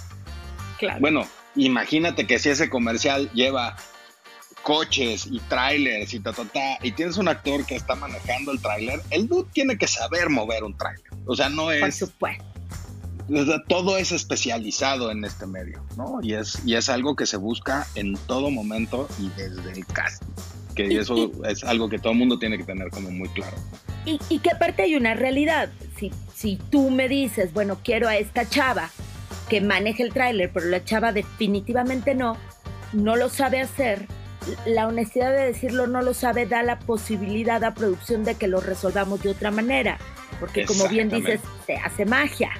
Claro. 0.80 1.02
Bueno, 1.02 1.28
imagínate 1.56 2.26
que 2.26 2.39
si 2.39 2.50
ese 2.50 2.70
comercial 2.70 3.30
lleva 3.34 3.76
coches 4.63 5.28
y 5.30 5.39
trailers 5.42 6.13
y 6.13 6.20
ta, 6.20 6.34
ta, 6.34 6.46
ta, 6.46 6.78
y 6.82 6.92
tienes 6.92 7.18
un 7.18 7.28
actor 7.28 7.65
que 7.65 7.76
está 7.76 7.96
manejando 7.96 8.52
el 8.52 8.62
trailer, 8.62 9.02
el 9.10 9.28
dude 9.28 9.50
tiene 9.52 9.78
que 9.78 9.88
saber 9.88 10.30
mover 10.30 10.63
un 10.63 10.76
trailer. 10.78 11.12
O 11.26 11.36
sea, 11.36 11.50
no 11.50 11.72
es... 11.72 11.82
Por 11.82 11.92
supuesto. 11.92 12.46
Todo 13.68 13.98
es 13.98 14.12
especializado 14.12 15.12
en 15.12 15.24
este 15.24 15.46
medio, 15.46 15.86
¿no? 15.96 16.20
Y 16.24 16.34
es, 16.34 16.62
y 16.65 16.76
es 16.76 16.89
algo 16.89 17.15
que 17.15 17.28
se 17.28 17.38
busca 17.38 17.86
en 17.94 18.15
todo 18.26 18.50
momento 18.50 19.08
y 19.20 19.30
desde 19.30 19.72
el 19.72 19.86
casting. 19.86 20.28
Que 20.76 20.98
eso 20.98 21.32
es 21.46 21.63
algo 21.63 21.89
que 21.89 22.00
todo 22.00 22.13
el 22.13 22.18
mundo 22.18 22.39
tiene 22.39 22.58
que 22.58 22.63
tener 22.63 22.89
como 22.89 23.12
muy 23.12 23.30
claro. 23.30 23.56
Y, 24.06 24.20
y 24.30 24.39
que 24.39 24.50
aparte 24.50 24.82
hay 24.82 24.96
una 24.96 25.13
realidad. 25.13 25.70
Si, 25.98 26.12
si 26.34 26.56
tú 26.56 26.89
me 26.89 27.08
dices, 27.08 27.54
bueno, 27.54 27.80
quiero 27.84 28.08
a 28.08 28.18
esta 28.18 28.50
chava 28.50 28.89
que 29.50 29.62
maneje 29.62 30.04
el 30.04 30.14
tráiler, 30.14 30.52
pero 30.54 30.68
la 30.68 30.84
chava 30.84 31.12
definitivamente 31.12 32.16
no, 32.16 32.38
no 32.94 33.16
lo 33.16 33.30
sabe 33.30 33.62
hacer, 33.62 34.08
la 34.66 34.88
honestidad 34.88 35.32
de 35.32 35.46
decirlo 35.46 35.88
no 35.88 36.02
lo 36.02 36.14
sabe, 36.14 36.46
da 36.46 36.64
la 36.64 36.80
posibilidad 36.80 37.64
a 37.64 37.74
producción 37.74 38.24
de 38.24 38.36
que 38.36 38.48
lo 38.48 38.62
resolvamos 38.62 39.22
de 39.22 39.30
otra 39.30 39.52
manera, 39.52 39.98
porque 40.40 40.66
como 40.66 40.88
bien 40.88 41.10
dices, 41.10 41.42
se 41.66 41.76
hace 41.76 42.06
magia. 42.06 42.52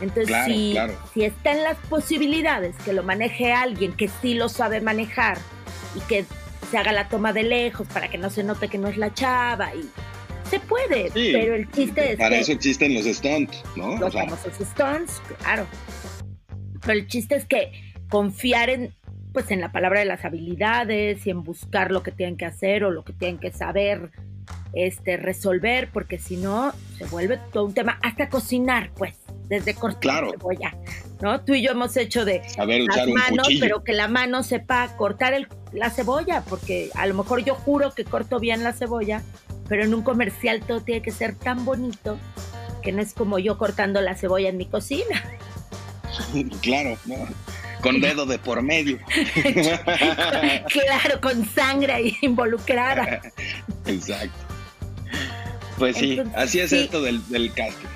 Entonces, 0.00 0.36
si, 0.46 0.76
si 1.12 1.24
está 1.24 1.50
en 1.52 1.64
las 1.64 1.76
posibilidades 1.88 2.76
que 2.84 2.92
lo 2.92 3.02
maneje 3.02 3.52
alguien 3.52 3.92
que 3.92 4.08
sí 4.08 4.34
lo 4.34 4.48
sabe 4.48 4.80
manejar 4.80 5.38
y 5.96 6.00
que 6.00 6.24
se 6.70 6.78
haga 6.78 6.92
la 6.92 7.08
toma 7.08 7.32
de 7.32 7.42
lejos 7.42 7.86
para 7.88 8.08
que 8.08 8.16
no 8.16 8.30
se 8.30 8.44
note 8.44 8.68
que 8.68 8.78
no 8.78 8.88
es 8.88 8.96
la 8.96 9.12
chava 9.12 9.74
y 9.74 9.88
se 10.48 10.60
puede, 10.60 11.10
pero 11.12 11.56
el 11.56 11.70
chiste 11.72 12.12
es 12.12 12.18
para 12.18 12.36
eso 12.36 12.52
existen 12.52 12.94
los 12.94 13.04
stunts, 13.06 13.62
¿no? 13.76 13.98
Los 13.98 14.14
famosos 14.14 14.52
stunts, 14.54 15.20
claro. 15.40 15.66
Pero 16.88 17.00
el 17.00 17.06
chiste 17.06 17.34
es 17.34 17.44
que 17.44 17.70
confiar 18.08 18.70
en 18.70 18.94
pues 19.34 19.50
en 19.50 19.60
la 19.60 19.72
palabra 19.72 20.00
de 20.00 20.06
las 20.06 20.24
habilidades 20.24 21.26
y 21.26 21.28
en 21.28 21.42
buscar 21.42 21.90
lo 21.90 22.02
que 22.02 22.12
tienen 22.12 22.38
que 22.38 22.46
hacer 22.46 22.82
o 22.82 22.90
lo 22.90 23.04
que 23.04 23.12
tienen 23.12 23.36
que 23.36 23.52
saber 23.52 24.10
este 24.72 25.18
resolver 25.18 25.90
porque 25.92 26.18
si 26.18 26.38
no 26.38 26.72
se 26.96 27.04
vuelve 27.04 27.38
todo 27.52 27.66
un 27.66 27.74
tema. 27.74 27.98
Hasta 28.02 28.30
cocinar 28.30 28.90
pues 28.96 29.16
desde 29.48 29.74
cortar 29.74 30.00
claro. 30.00 30.30
cebolla 30.30 30.74
no 31.20 31.42
tú 31.42 31.52
y 31.52 31.60
yo 31.60 31.72
hemos 31.72 31.94
hecho 31.98 32.24
de 32.24 32.40
las 32.56 33.06
manos 33.06 33.48
pero 33.60 33.84
que 33.84 33.92
la 33.92 34.08
mano 34.08 34.42
sepa 34.42 34.96
cortar 34.96 35.34
el, 35.34 35.46
la 35.74 35.90
cebolla 35.90 36.42
porque 36.48 36.88
a 36.94 37.06
lo 37.06 37.12
mejor 37.12 37.44
yo 37.44 37.54
juro 37.54 37.90
que 37.90 38.06
corto 38.06 38.40
bien 38.40 38.64
la 38.64 38.72
cebolla 38.72 39.22
pero 39.68 39.84
en 39.84 39.92
un 39.92 40.00
comercial 40.00 40.62
todo 40.66 40.80
tiene 40.80 41.02
que 41.02 41.10
ser 41.10 41.34
tan 41.34 41.66
bonito 41.66 42.18
que 42.82 42.92
no 42.92 43.02
es 43.02 43.12
como 43.12 43.38
yo 43.38 43.58
cortando 43.58 44.00
la 44.00 44.14
cebolla 44.14 44.48
en 44.48 44.56
mi 44.56 44.64
cocina 44.64 45.22
claro 46.60 46.98
no 47.06 47.28
con 47.80 48.00
dedo 48.00 48.26
de 48.26 48.38
por 48.38 48.62
medio. 48.62 48.98
claro, 50.68 51.20
con 51.20 51.48
sangre 51.48 52.16
involucrada. 52.22 53.20
Exacto. 53.86 54.36
Pues 55.78 55.96
sí, 55.96 56.20
así 56.34 56.58
es 56.60 56.72
esto 56.72 57.02
del, 57.02 57.26
del 57.28 57.52
casting. 57.52 57.86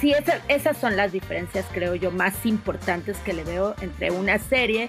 Sí, 0.00 0.14
esas 0.48 0.76
son 0.76 0.96
las 0.96 1.10
diferencias, 1.10 1.64
creo 1.72 1.94
yo, 1.94 2.10
más 2.10 2.44
importantes 2.44 3.16
que 3.18 3.32
le 3.32 3.44
veo 3.44 3.74
entre 3.80 4.10
una 4.10 4.38
serie, 4.38 4.88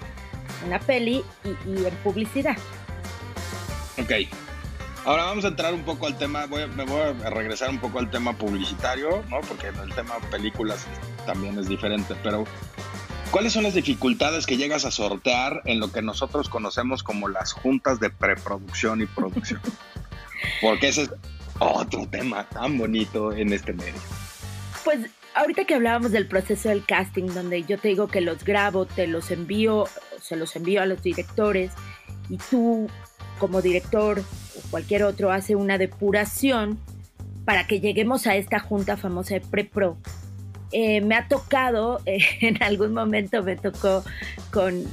una 0.66 0.78
peli 0.78 1.24
y, 1.44 1.84
en 1.84 1.94
publicidad. 2.04 2.56
Ok. 3.98 4.28
Ahora 5.04 5.24
vamos 5.24 5.44
a 5.44 5.48
entrar 5.48 5.72
un 5.72 5.82
poco 5.82 6.06
al 6.06 6.18
tema, 6.18 6.46
me 6.46 6.84
voy 6.84 7.00
a 7.00 7.30
regresar 7.30 7.70
un 7.70 7.78
poco 7.78 7.98
al 7.98 8.10
tema 8.10 8.34
publicitario, 8.34 9.24
¿no? 9.30 9.40
Porque 9.40 9.68
el 9.68 9.94
tema 9.94 10.18
películas 10.30 10.86
también 11.26 11.58
es 11.58 11.68
diferente, 11.68 12.14
pero 12.22 12.44
¿Cuáles 13.30 13.52
son 13.52 13.62
las 13.62 13.74
dificultades 13.74 14.44
que 14.44 14.56
llegas 14.56 14.84
a 14.84 14.90
sortear 14.90 15.62
en 15.64 15.78
lo 15.78 15.92
que 15.92 16.02
nosotros 16.02 16.48
conocemos 16.48 17.04
como 17.04 17.28
las 17.28 17.52
juntas 17.52 18.00
de 18.00 18.10
preproducción 18.10 19.02
y 19.02 19.06
producción? 19.06 19.60
Porque 20.60 20.88
ese 20.88 21.02
es 21.02 21.10
otro 21.60 22.08
tema 22.08 22.48
tan 22.48 22.76
bonito 22.76 23.32
en 23.32 23.52
este 23.52 23.72
medio. 23.72 24.00
Pues 24.84 25.08
ahorita 25.34 25.64
que 25.64 25.76
hablábamos 25.76 26.10
del 26.10 26.26
proceso 26.26 26.70
del 26.70 26.84
casting, 26.84 27.26
donde 27.26 27.62
yo 27.62 27.78
te 27.78 27.86
digo 27.86 28.08
que 28.08 28.20
los 28.20 28.42
grabo, 28.42 28.84
te 28.84 29.06
los 29.06 29.30
envío, 29.30 29.84
se 30.20 30.34
los 30.34 30.56
envío 30.56 30.82
a 30.82 30.86
los 30.86 31.00
directores 31.00 31.70
y 32.28 32.36
tú 32.36 32.88
como 33.40 33.62
director 33.62 34.20
o 34.20 34.70
cualquier 34.70 35.02
otro 35.02 35.32
hace 35.32 35.56
una 35.56 35.78
depuración 35.78 36.78
para 37.44 37.66
que 37.66 37.80
lleguemos 37.80 38.28
a 38.28 38.36
esta 38.36 38.60
junta 38.60 38.96
famosa 38.96 39.34
de 39.34 39.40
pre-pro 39.40 39.96
eh, 40.72 41.00
me 41.00 41.16
ha 41.16 41.26
tocado, 41.26 42.00
eh, 42.06 42.20
en 42.40 42.62
algún 42.62 42.94
momento 42.94 43.42
me 43.42 43.56
tocó 43.56 44.04
con, 44.52 44.84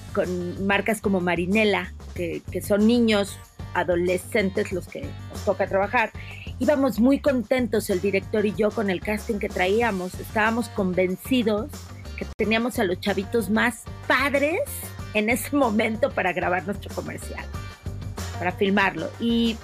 marcas 0.66 1.02
como 1.02 1.22
Marinela, 1.22 1.94
que, 2.16 2.42
son 2.62 2.88
niños, 2.88 3.38
adolescentes 3.76 4.72
los 4.72 4.88
que 4.88 5.02
nos 5.02 5.46
toca 5.46 5.68
trabajar. 5.68 6.12
Íbamos 6.60 7.00
muy 7.00 7.20
contentos 7.20 7.92
el 7.92 8.02
director 8.02 8.44
y 8.48 8.56
yo 8.56 8.72
con 8.72 8.90
el 8.90 9.02
casting 9.02 9.38
que 9.38 9.50
traíamos. 9.50 10.16
Estábamos 10.16 10.70
convencidos 10.70 11.70
que 12.18 12.26
teníamos 12.36 12.80
a 12.80 12.84
los 12.84 13.00
chavitos 13.00 13.52
más 13.52 13.84
padres 14.08 14.62
en 15.14 15.30
ese 15.30 15.56
momento 15.56 16.10
para 16.10 16.34
grabar 16.34 16.66
nuestro 16.66 16.94
comercial, 16.96 17.46
para 18.38 18.52
filmarlo. 18.52 19.10
Y 19.20 19.58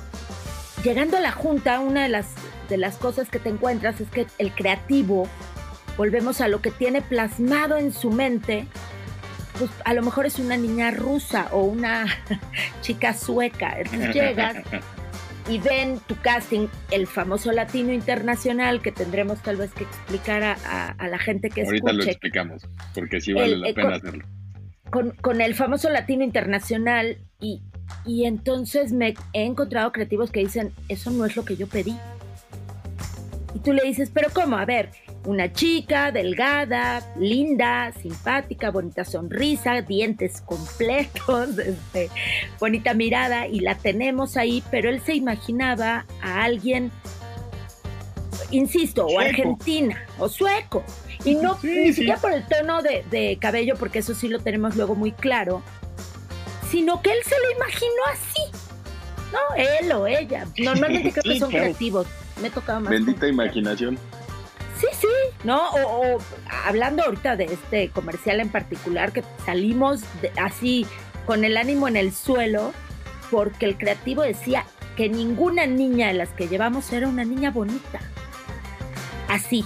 llegando 0.83 1.17
a 1.17 1.21
la 1.21 1.31
junta, 1.31 1.79
una 1.79 2.03
de 2.03 2.09
las, 2.09 2.27
de 2.69 2.77
las 2.77 2.97
cosas 2.97 3.29
que 3.29 3.39
te 3.39 3.49
encuentras 3.49 3.99
es 4.01 4.09
que 4.09 4.27
el 4.37 4.51
creativo 4.51 5.27
volvemos 5.97 6.41
a 6.41 6.47
lo 6.47 6.61
que 6.61 6.71
tiene 6.71 7.01
plasmado 7.01 7.77
en 7.77 7.93
su 7.93 8.11
mente, 8.11 8.67
pues 9.59 9.69
a 9.85 9.93
lo 9.93 10.01
mejor 10.01 10.25
es 10.25 10.39
una 10.39 10.57
niña 10.57 10.91
rusa 10.91 11.47
o 11.51 11.63
una 11.63 12.05
chica 12.81 13.13
sueca. 13.13 13.75
Entonces 13.77 14.13
llegas 14.13 14.57
y 15.49 15.57
ven 15.59 15.99
tu 16.07 16.15
casting, 16.15 16.67
el 16.91 17.07
famoso 17.07 17.51
latino 17.51 17.91
internacional, 17.91 18.81
que 18.81 18.91
tendremos 18.91 19.41
tal 19.41 19.57
vez 19.57 19.73
que 19.73 19.83
explicar 19.83 20.43
a, 20.43 21.07
la 21.07 21.19
gente 21.19 21.49
que 21.49 21.63
Ahorita 21.63 21.93
lo 21.93 22.03
explicamos, 22.03 22.67
porque 22.93 23.19
sí 23.19 23.33
vale 23.33 23.57
la 23.57 23.69
eh, 23.69 23.73
pena 23.73 23.95
hacerlo. 23.95 24.25
Con, 24.89 25.41
el 25.41 25.55
famoso 25.55 25.89
latino 25.89 26.23
internacional 26.23 27.17
y, 27.39 27.61
y 28.05 28.25
entonces 28.25 28.91
me 28.91 29.13
he 29.33 29.43
encontrado 29.43 29.91
creativos 29.91 30.31
que 30.31 30.41
dicen, 30.41 30.73
eso 30.89 31.11
no 31.11 31.25
es 31.25 31.35
lo 31.35 31.45
que 31.45 31.55
yo 31.55 31.67
pedí. 31.67 31.95
Y 33.55 33.59
tú 33.59 33.71
le 33.71 33.83
dices, 33.83 34.09
pero 34.13 34.29
¿cómo? 34.33 34.57
A 34.57 34.65
ver, 34.65 34.89
una 35.25 35.53
chica 35.53 36.11
delgada, 36.11 37.01
linda, 37.17 37.93
simpática, 38.01 38.71
bonita 38.71 39.05
sonrisa, 39.05 39.81
dientes 39.81 40.41
completos, 40.41 41.57
este, 41.57 42.09
bonita 42.59 42.93
mirada 42.93 43.47
y 43.47 43.59
la 43.59 43.75
tenemos 43.75 44.37
ahí, 44.37 44.63
pero 44.71 44.89
él 44.89 45.01
se 45.01 45.15
imaginaba 45.15 46.05
a 46.21 46.43
alguien, 46.43 46.91
insisto, 48.51 49.05
o 49.05 49.19
argentina 49.19 50.05
o 50.19 50.27
sueco. 50.27 50.83
Y 51.23 51.35
no 51.35 51.57
ni 51.63 51.93
siquiera 51.93 52.17
por 52.17 52.33
el 52.33 52.43
tono 52.43 52.81
de, 52.81 53.37
cabello, 53.39 53.75
porque 53.77 53.99
eso 53.99 54.13
sí 54.13 54.27
lo 54.27 54.39
tenemos 54.39 54.75
luego 54.75 54.95
muy 54.95 55.11
claro, 55.13 55.61
sino 56.73 57.03
que 57.03 57.11
él 57.11 57.19
se 57.23 57.35
lo 57.39 57.51
imaginó 57.51 58.03
así. 58.11 58.41
No, 59.31 59.55
él 59.55 59.91
o 59.91 60.07
ella. 60.07 60.47
Normalmente 60.57 61.11
creo 61.11 61.23
que 61.23 61.39
son 61.39 61.51
creativos. 61.51 62.07
Me 62.41 62.49
tocaba 62.49 62.79
más. 62.79 62.89
Bendita 62.89 63.27
imaginación. 63.27 63.95
Sí, 64.79 64.87
sí, 64.99 65.07
¿no? 65.43 65.69
O, 65.69 66.17
hablando 66.65 67.03
ahorita 67.03 67.35
de 67.35 67.45
este 67.45 67.89
comercial 67.89 68.39
en 68.39 68.49
particular, 68.49 69.13
que 69.13 69.23
salimos 69.45 70.01
así 70.41 70.87
con 71.27 71.45
el 71.45 71.57
ánimo 71.57 71.87
en 71.87 71.95
el 71.95 72.11
suelo, 72.11 72.73
porque 73.29 73.67
el 73.67 73.77
creativo 73.77 74.23
decía 74.23 74.65
que 74.97 75.09
ninguna 75.09 75.67
niña 75.67 76.07
de 76.07 76.15
las 76.15 76.29
que 76.29 76.47
llevamos 76.47 76.91
era 76.91 77.07
una 77.07 77.23
niña 77.23 77.51
bonita. 77.51 77.99
Así. 79.29 79.63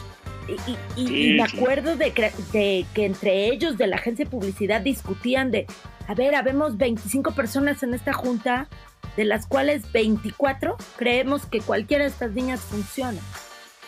Y, 0.97 1.35
me 1.35 1.43
acuerdo 1.43 1.95
de, 1.95 2.11
de, 2.51 2.85
que 2.93 3.05
entre 3.05 3.47
ellos 3.47 3.77
de 3.77 3.87
la 3.87 3.95
agencia 3.95 4.25
de 4.25 4.31
publicidad 4.31 4.81
discutían 4.81 5.51
de, 5.51 5.67
a 6.07 6.13
ver, 6.13 6.35
habemos 6.35 6.77
25 6.77 7.31
personas 7.31 7.83
en 7.83 7.93
esta 7.93 8.13
junta, 8.13 8.67
de 9.15 9.25
las 9.25 9.45
cuales 9.45 9.91
24 9.91 10.77
creemos 10.95 11.45
que 11.45 11.59
cualquiera 11.59 12.03
de 12.03 12.09
estas 12.09 12.31
niñas 12.31 12.61
funciona, 12.61 13.19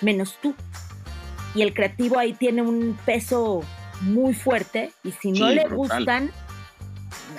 menos 0.02 0.38
tú 0.42 0.56
y 1.56 1.62
el 1.62 1.74
creativo 1.74 2.20
ahí 2.20 2.34
tiene 2.34 2.62
un 2.62 2.98
peso 3.06 3.62
muy 4.02 4.34
fuerte 4.34 4.92
y 5.04 5.12
si 5.12 5.32
no 5.32 5.50
le 5.50 5.68
gustan, 5.68 6.32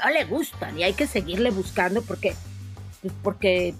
no 0.02 0.10
le 0.10 0.24
gustan 0.24 0.78
y 0.78 0.82
hay 0.82 0.92
que 0.92 1.06
seguirle 1.06 1.50
buscando 1.50 2.02
porque, 2.02 2.34
pues, 3.02 3.14
porque 3.22 3.74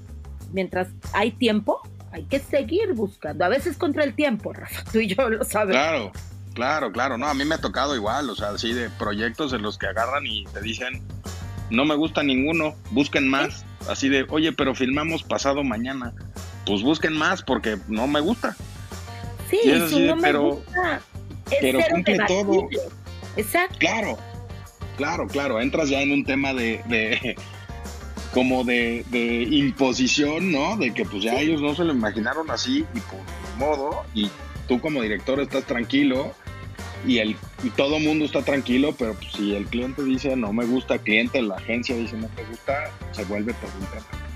mientras 0.53 0.89
hay 1.13 1.33
tiempo, 1.33 1.81
hay 2.13 2.25
que 2.25 2.41
seguir 2.41 2.95
buscando. 2.95 3.45
A 3.45 3.49
veces 3.49 3.77
contra 3.77 4.05
el 4.05 4.15
tiempo, 4.15 4.53
Rafa, 4.53 4.85
tú 4.93 4.99
y 4.99 5.09
yo 5.09 5.29
lo 5.29 5.45
sabemos. 5.45 5.83
Claro, 5.83 6.13
claro, 6.55 6.93
claro. 6.93 7.19
No, 7.19 7.27
a 7.27 7.35
mí 7.35 7.45
me 7.45 7.55
ha 7.55 7.61
tocado 7.61 7.95
igual, 7.95 8.31
o 8.31 8.35
sea, 8.35 8.51
así 8.51 8.73
de 8.73 8.91
proyectos 8.91 9.53
en 9.53 9.63
los 9.63 9.79
que 9.79 9.87
agarran 9.87 10.27
y 10.27 10.45
te 10.45 10.61
dicen, 10.61 11.03
no 11.71 11.85
me 11.85 11.95
gusta 11.95 12.23
ninguno, 12.23 12.75
busquen 12.91 13.29
más. 13.29 13.65
Así 13.89 14.09
de, 14.09 14.27
oye, 14.29 14.53
pero 14.53 14.75
filmamos 14.75 15.23
pasado 15.23 15.65
mañana. 15.65 16.13
Pues 16.67 16.83
busquen 16.83 17.15
más 17.15 17.43
porque 17.43 17.79
no 17.89 18.07
me 18.07 18.21
gusta. 18.21 18.57
Sí, 19.51 19.59
su 19.89 20.17
pero, 20.21 20.63
pero 21.61 21.81
cumple 21.91 22.19
todo. 22.27 22.69
Exacto. 23.37 23.79
Claro, 23.79 24.19
claro, 24.97 25.27
claro. 25.27 25.61
Entras 25.61 25.89
ya 25.89 26.03
en 26.03 26.13
un 26.13 26.25
tema 26.25 26.53
de, 26.53 27.37
como 28.33 28.65
de, 28.65 29.05
imposición, 29.51 30.53
¿no? 30.53 30.77
De 30.77 30.93
que 30.93 31.05
pues 31.05 31.23
ya 31.23 31.41
ellos 31.41 31.63
no 31.63 31.75
se 31.75 31.85
lo 31.85 31.93
imaginaron 31.93 32.51
así 32.51 32.85
y 32.95 33.01
por 33.01 33.21
modo, 33.59 34.05
y 34.15 34.31
tú 34.69 34.81
como 34.81 35.03
director 35.03 35.41
estás 35.41 35.65
tranquilo 35.65 36.35
y 37.07 37.19
el 37.19 37.37
y 37.63 37.71
todo 37.71 37.99
mundo 37.99 38.25
está 38.25 38.43
tranquilo, 38.43 38.95
pero 38.99 39.15
pues, 39.15 39.33
si 39.33 39.55
el 39.55 39.67
cliente 39.67 40.03
dice 40.03 40.37
no 40.37 40.53
me 40.53 40.65
gusta, 40.65 40.95
el 40.95 41.01
cliente, 41.01 41.43
la 41.43 41.57
agencia 41.57 41.97
dice 41.97 42.17
no 42.17 42.29
me 42.37 42.45
gusta, 42.45 42.91
se 43.13 43.25
vuelve 43.25 43.53
todo 43.55 43.71
un 43.79 43.87
tema. 43.87 44.31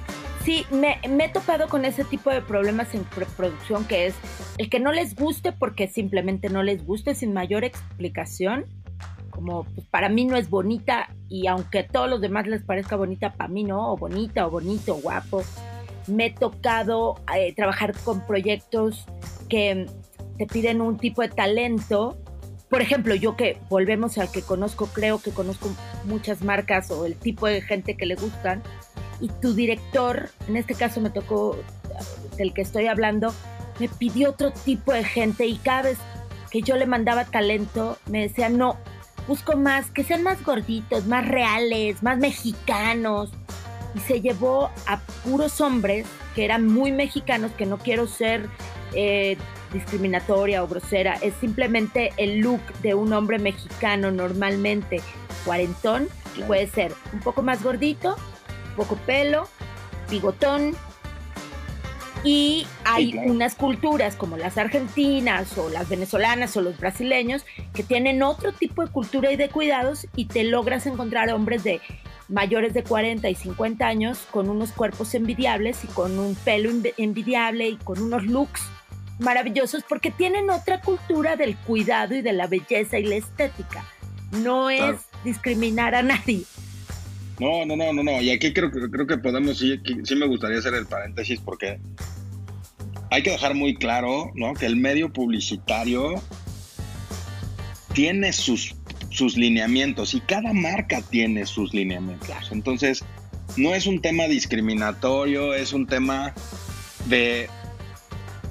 Sí, 0.44 0.66
me, 0.70 0.98
he 1.02 1.28
topado 1.30 1.68
con 1.68 1.86
ese 1.86 2.04
tipo 2.04 2.28
de 2.30 2.42
problemas 2.42 2.94
en 2.94 3.04
preproducción 3.04 3.86
que 3.86 4.06
es 4.06 4.14
el 4.58 4.68
que 4.68 4.78
no 4.78 4.92
les 4.92 5.14
guste 5.14 5.52
porque 5.52 5.88
simplemente 5.88 6.50
no 6.50 6.62
les 6.62 6.84
guste 6.84 7.14
sin 7.14 7.32
mayor 7.32 7.64
explicación. 7.64 8.66
Como 9.30 9.64
pues, 9.64 9.86
para 9.86 10.10
mí 10.10 10.26
no 10.26 10.36
es 10.36 10.50
bonita 10.50 11.08
y 11.30 11.46
aunque 11.46 11.80
a 11.80 11.86
todos 11.88 12.10
los 12.10 12.20
demás 12.20 12.46
les 12.46 12.62
parezca 12.62 12.94
bonita, 12.94 13.32
para 13.32 13.48
mí 13.48 13.64
no, 13.64 13.92
o 13.92 13.96
bonita, 13.96 14.46
o 14.46 14.50
bonito, 14.50 14.96
o 14.96 15.00
guapo. 15.00 15.42
Me 16.08 16.26
he 16.26 16.30
tocado 16.30 17.14
eh, 17.34 17.54
trabajar 17.54 17.94
con 18.04 18.26
proyectos 18.26 19.06
que 19.48 19.86
te 20.36 20.46
piden 20.46 20.82
un 20.82 20.98
tipo 20.98 21.22
de 21.22 21.28
talento. 21.28 22.18
Por 22.74 22.82
ejemplo, 22.82 23.14
yo 23.14 23.36
que 23.36 23.60
volvemos 23.70 24.18
al 24.18 24.32
que 24.32 24.42
conozco, 24.42 24.88
creo 24.88 25.22
que 25.22 25.30
conozco 25.30 25.70
muchas 26.06 26.42
marcas 26.42 26.90
o 26.90 27.06
el 27.06 27.14
tipo 27.14 27.46
de 27.46 27.62
gente 27.62 27.94
que 27.94 28.04
le 28.04 28.16
gustan 28.16 28.64
y 29.20 29.28
tu 29.28 29.54
director, 29.54 30.30
en 30.48 30.56
este 30.56 30.74
caso 30.74 31.00
me 31.00 31.10
tocó 31.10 31.56
del 32.36 32.52
que 32.52 32.62
estoy 32.62 32.88
hablando, 32.88 33.32
me 33.78 33.88
pidió 33.88 34.30
otro 34.30 34.50
tipo 34.50 34.92
de 34.92 35.04
gente 35.04 35.46
y 35.46 35.54
cada 35.58 35.82
vez 35.82 35.98
que 36.50 36.62
yo 36.62 36.74
le 36.74 36.86
mandaba 36.86 37.24
talento 37.26 37.96
me 38.06 38.22
decía, 38.22 38.48
no, 38.48 38.76
busco 39.28 39.56
más, 39.56 39.92
que 39.92 40.02
sean 40.02 40.24
más 40.24 40.42
gorditos, 40.42 41.06
más 41.06 41.28
reales, 41.28 42.02
más 42.02 42.18
mexicanos. 42.18 43.30
Y 43.94 44.00
se 44.00 44.20
llevó 44.20 44.72
a 44.88 44.98
puros 45.22 45.60
hombres 45.60 46.08
que 46.34 46.44
eran 46.44 46.66
muy 46.66 46.90
mexicanos, 46.90 47.52
que 47.52 47.66
no 47.66 47.78
quiero 47.78 48.08
ser 48.08 48.48
eh, 48.94 49.36
discriminatoria 49.74 50.64
o 50.64 50.68
grosera, 50.68 51.18
es 51.20 51.34
simplemente 51.34 52.12
el 52.16 52.38
look 52.38 52.62
de 52.82 52.94
un 52.94 53.12
hombre 53.12 53.38
mexicano 53.38 54.10
normalmente 54.10 55.02
cuarentón, 55.44 56.08
puede 56.46 56.66
ser 56.66 56.94
un 57.12 57.20
poco 57.20 57.42
más 57.42 57.62
gordito, 57.62 58.16
poco 58.76 58.96
pelo, 58.96 59.48
bigotón. 60.10 60.74
Y 62.26 62.66
hay 62.86 63.14
unas 63.26 63.54
culturas 63.54 64.16
como 64.16 64.38
las 64.38 64.56
argentinas 64.56 65.58
o 65.58 65.68
las 65.68 65.90
venezolanas 65.90 66.56
o 66.56 66.62
los 66.62 66.78
brasileños 66.78 67.44
que 67.74 67.82
tienen 67.82 68.22
otro 68.22 68.52
tipo 68.52 68.82
de 68.82 68.90
cultura 68.90 69.30
y 69.30 69.36
de 69.36 69.50
cuidados 69.50 70.06
y 70.16 70.24
te 70.24 70.42
logras 70.44 70.86
encontrar 70.86 71.28
hombres 71.28 71.64
de 71.64 71.82
mayores 72.28 72.72
de 72.72 72.82
40 72.82 73.28
y 73.28 73.34
50 73.34 73.86
años 73.86 74.26
con 74.30 74.48
unos 74.48 74.72
cuerpos 74.72 75.14
envidiables 75.14 75.84
y 75.84 75.88
con 75.88 76.18
un 76.18 76.34
pelo 76.34 76.70
envidiable 76.96 77.68
y 77.68 77.76
con 77.76 78.00
unos 78.00 78.24
looks 78.24 78.62
maravillosos 79.18 79.84
porque 79.88 80.10
tienen 80.10 80.50
otra 80.50 80.80
cultura 80.80 81.36
del 81.36 81.56
cuidado 81.56 82.14
y 82.14 82.22
de 82.22 82.32
la 82.32 82.46
belleza 82.46 82.98
y 82.98 83.04
la 83.04 83.16
estética. 83.16 83.84
No 84.32 84.70
es 84.70 84.96
discriminar 85.22 85.94
a 85.94 86.02
nadie, 86.02 86.44
no, 87.38 87.64
no, 87.66 87.76
no, 87.76 87.92
no, 87.92 88.02
no. 88.02 88.22
Y 88.22 88.30
aquí 88.30 88.52
creo, 88.52 88.70
creo 88.70 89.06
que 89.06 89.18
podemos, 89.18 89.58
sí, 89.58 89.80
sí 90.04 90.14
me 90.14 90.26
gustaría 90.26 90.58
hacer 90.58 90.74
el 90.74 90.86
paréntesis 90.86 91.40
porque 91.40 91.80
hay 93.10 93.22
que 93.22 93.30
dejar 93.30 93.54
muy 93.54 93.74
claro, 93.74 94.30
¿no? 94.34 94.54
Que 94.54 94.66
el 94.66 94.76
medio 94.76 95.12
publicitario 95.12 96.22
tiene 97.92 98.32
sus, 98.32 98.74
sus 99.10 99.36
lineamientos 99.36 100.14
y 100.14 100.20
cada 100.20 100.52
marca 100.52 101.02
tiene 101.02 101.46
sus 101.46 101.74
lineamientos. 101.74 102.50
Entonces, 102.52 103.04
no 103.56 103.74
es 103.74 103.86
un 103.86 104.00
tema 104.00 104.24
discriminatorio, 104.24 105.54
es 105.54 105.72
un 105.72 105.86
tema 105.86 106.34
de... 107.06 107.48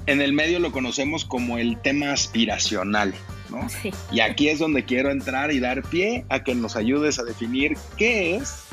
En 0.06 0.20
el 0.20 0.32
medio 0.32 0.58
lo 0.58 0.72
conocemos 0.72 1.24
como 1.24 1.58
el 1.58 1.80
tema 1.80 2.12
aspiracional. 2.12 3.14
¿no? 3.50 3.66
Y 4.10 4.20
aquí 4.20 4.48
es 4.48 4.58
donde 4.58 4.84
quiero 4.84 5.10
entrar 5.10 5.52
y 5.52 5.60
dar 5.60 5.82
pie 5.82 6.24
a 6.28 6.42
que 6.42 6.54
nos 6.54 6.76
ayudes 6.76 7.18
a 7.18 7.24
definir 7.24 7.76
qué 7.96 8.36
es 8.36 8.64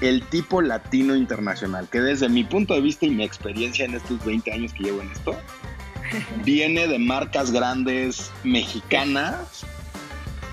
el 0.00 0.22
tipo 0.22 0.60
latino 0.60 1.16
internacional, 1.16 1.88
que 1.88 2.00
desde 2.00 2.28
mi 2.28 2.44
punto 2.44 2.74
de 2.74 2.80
vista 2.80 3.06
y 3.06 3.10
mi 3.10 3.24
experiencia 3.24 3.84
en 3.84 3.94
estos 3.94 4.24
20 4.24 4.52
años 4.52 4.72
que 4.72 4.84
llevo 4.84 5.00
en 5.00 5.10
esto, 5.10 5.36
viene 6.44 6.86
de 6.86 6.98
marcas 6.98 7.50
grandes 7.52 8.30
mexicanas, 8.42 9.64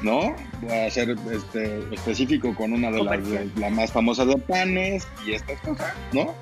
¿no? 0.02 0.36
Voy 0.62 0.72
a 0.72 0.92
ser 0.92 1.16
este, 1.32 1.80
específico 1.92 2.56
con 2.56 2.74
una 2.74 2.92
de 2.92 3.04
las 3.56 3.72
más 3.72 3.92
famosas 3.92 4.28
de 4.28 4.38
panes 4.38 5.08
y 5.26 5.34
estas 5.34 5.60
cosas, 5.62 5.94
¿no? 6.14 6.34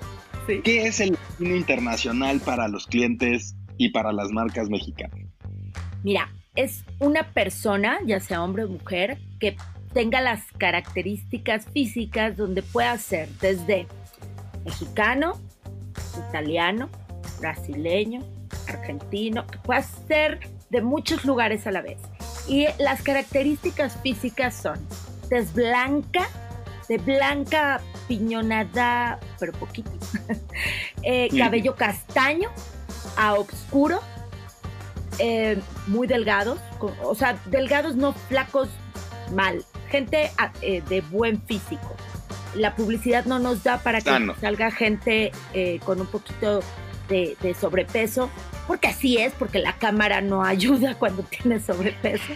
Sí. 0.48 0.62
¿Qué 0.64 0.88
es 0.88 1.00
el 1.00 1.12
latino 1.12 1.56
internacional 1.56 2.40
para 2.42 2.68
los 2.68 2.88
clientes 2.88 3.56
y 3.80 3.90
para 3.90 4.12
las 4.12 4.30
marcas 4.30 4.70
mexicanas? 4.70 5.26
Mira, 6.04 6.30
es 6.56 6.84
una 7.00 7.24
persona, 7.32 7.98
ya 8.06 8.20
sea 8.20 8.44
hombre 8.44 8.66
o 8.66 8.70
mujer, 8.70 9.18
que 9.40 9.56
tenga 9.94 10.22
las 10.22 10.44
características 10.58 11.66
físicas 11.74 12.38
donde 12.38 12.62
pueda 12.62 12.96
ser 12.98 13.30
desde 13.40 13.88
mexicano, 14.66 15.40
italiano, 16.30 16.90
brasileño, 17.40 18.22
argentino, 18.68 19.48
que 19.48 19.58
pueda 19.60 19.82
ser 19.82 20.40
de 20.70 20.82
muchos 20.82 21.24
lugares 21.24 21.66
a 21.66 21.72
la 21.72 21.82
vez. 21.82 21.98
Y 22.48 22.68
las 22.80 23.02
características 23.02 23.98
físicas 24.02 24.56
son 24.56 24.78
tez 25.30 25.54
blanca, 25.54 26.28
de 26.90 26.98
blanca 26.98 27.80
piñonada, 28.10 29.20
pero 29.40 29.54
poquito, 29.54 29.92
eh, 31.04 31.30
cabello 31.38 31.76
castaño 31.76 32.50
a 33.18 33.34
oscuro, 33.34 34.02
eh, 35.20 35.60
muy 35.88 36.08
delgados, 36.08 36.60
o 37.04 37.14
sea, 37.14 37.38
delgados 37.48 37.96
no 37.96 38.14
flacos 38.14 38.70
mal, 39.34 39.66
gente 39.90 40.32
eh, 40.62 40.82
de 40.88 41.02
buen 41.02 41.42
físico. 41.42 41.96
La 42.56 42.76
publicidad 42.76 43.26
no 43.26 43.38
nos 43.38 43.64
da 43.64 43.80
para 43.80 44.02
que 44.02 44.10
ah, 44.10 44.36
salga 44.40 44.72
gente 44.72 45.32
eh, 45.54 45.80
con 45.84 46.00
un 46.00 46.08
poquito 46.08 46.62
de, 47.10 47.56
sobrepeso, 47.60 48.30
porque 48.66 48.88
así 48.88 49.18
es, 49.18 49.34
porque 49.34 49.60
la 49.60 49.74
cámara 49.74 50.22
no 50.22 50.44
ayuda 50.46 50.96
cuando 50.96 51.24
tiene 51.24 51.60
sobrepeso. 51.60 52.34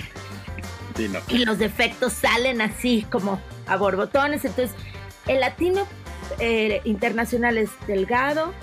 Y 1.30 1.46
los 1.46 1.58
defectos 1.58 2.14
salen 2.14 2.62
así 2.62 3.06
como 3.10 3.40
a 3.66 3.78
borbotones. 3.78 4.46
Entonces, 4.46 4.76
el 5.26 5.40
latino 5.40 5.88
internacional 6.84 7.58
es 7.58 7.70
delgado, 7.88 8.54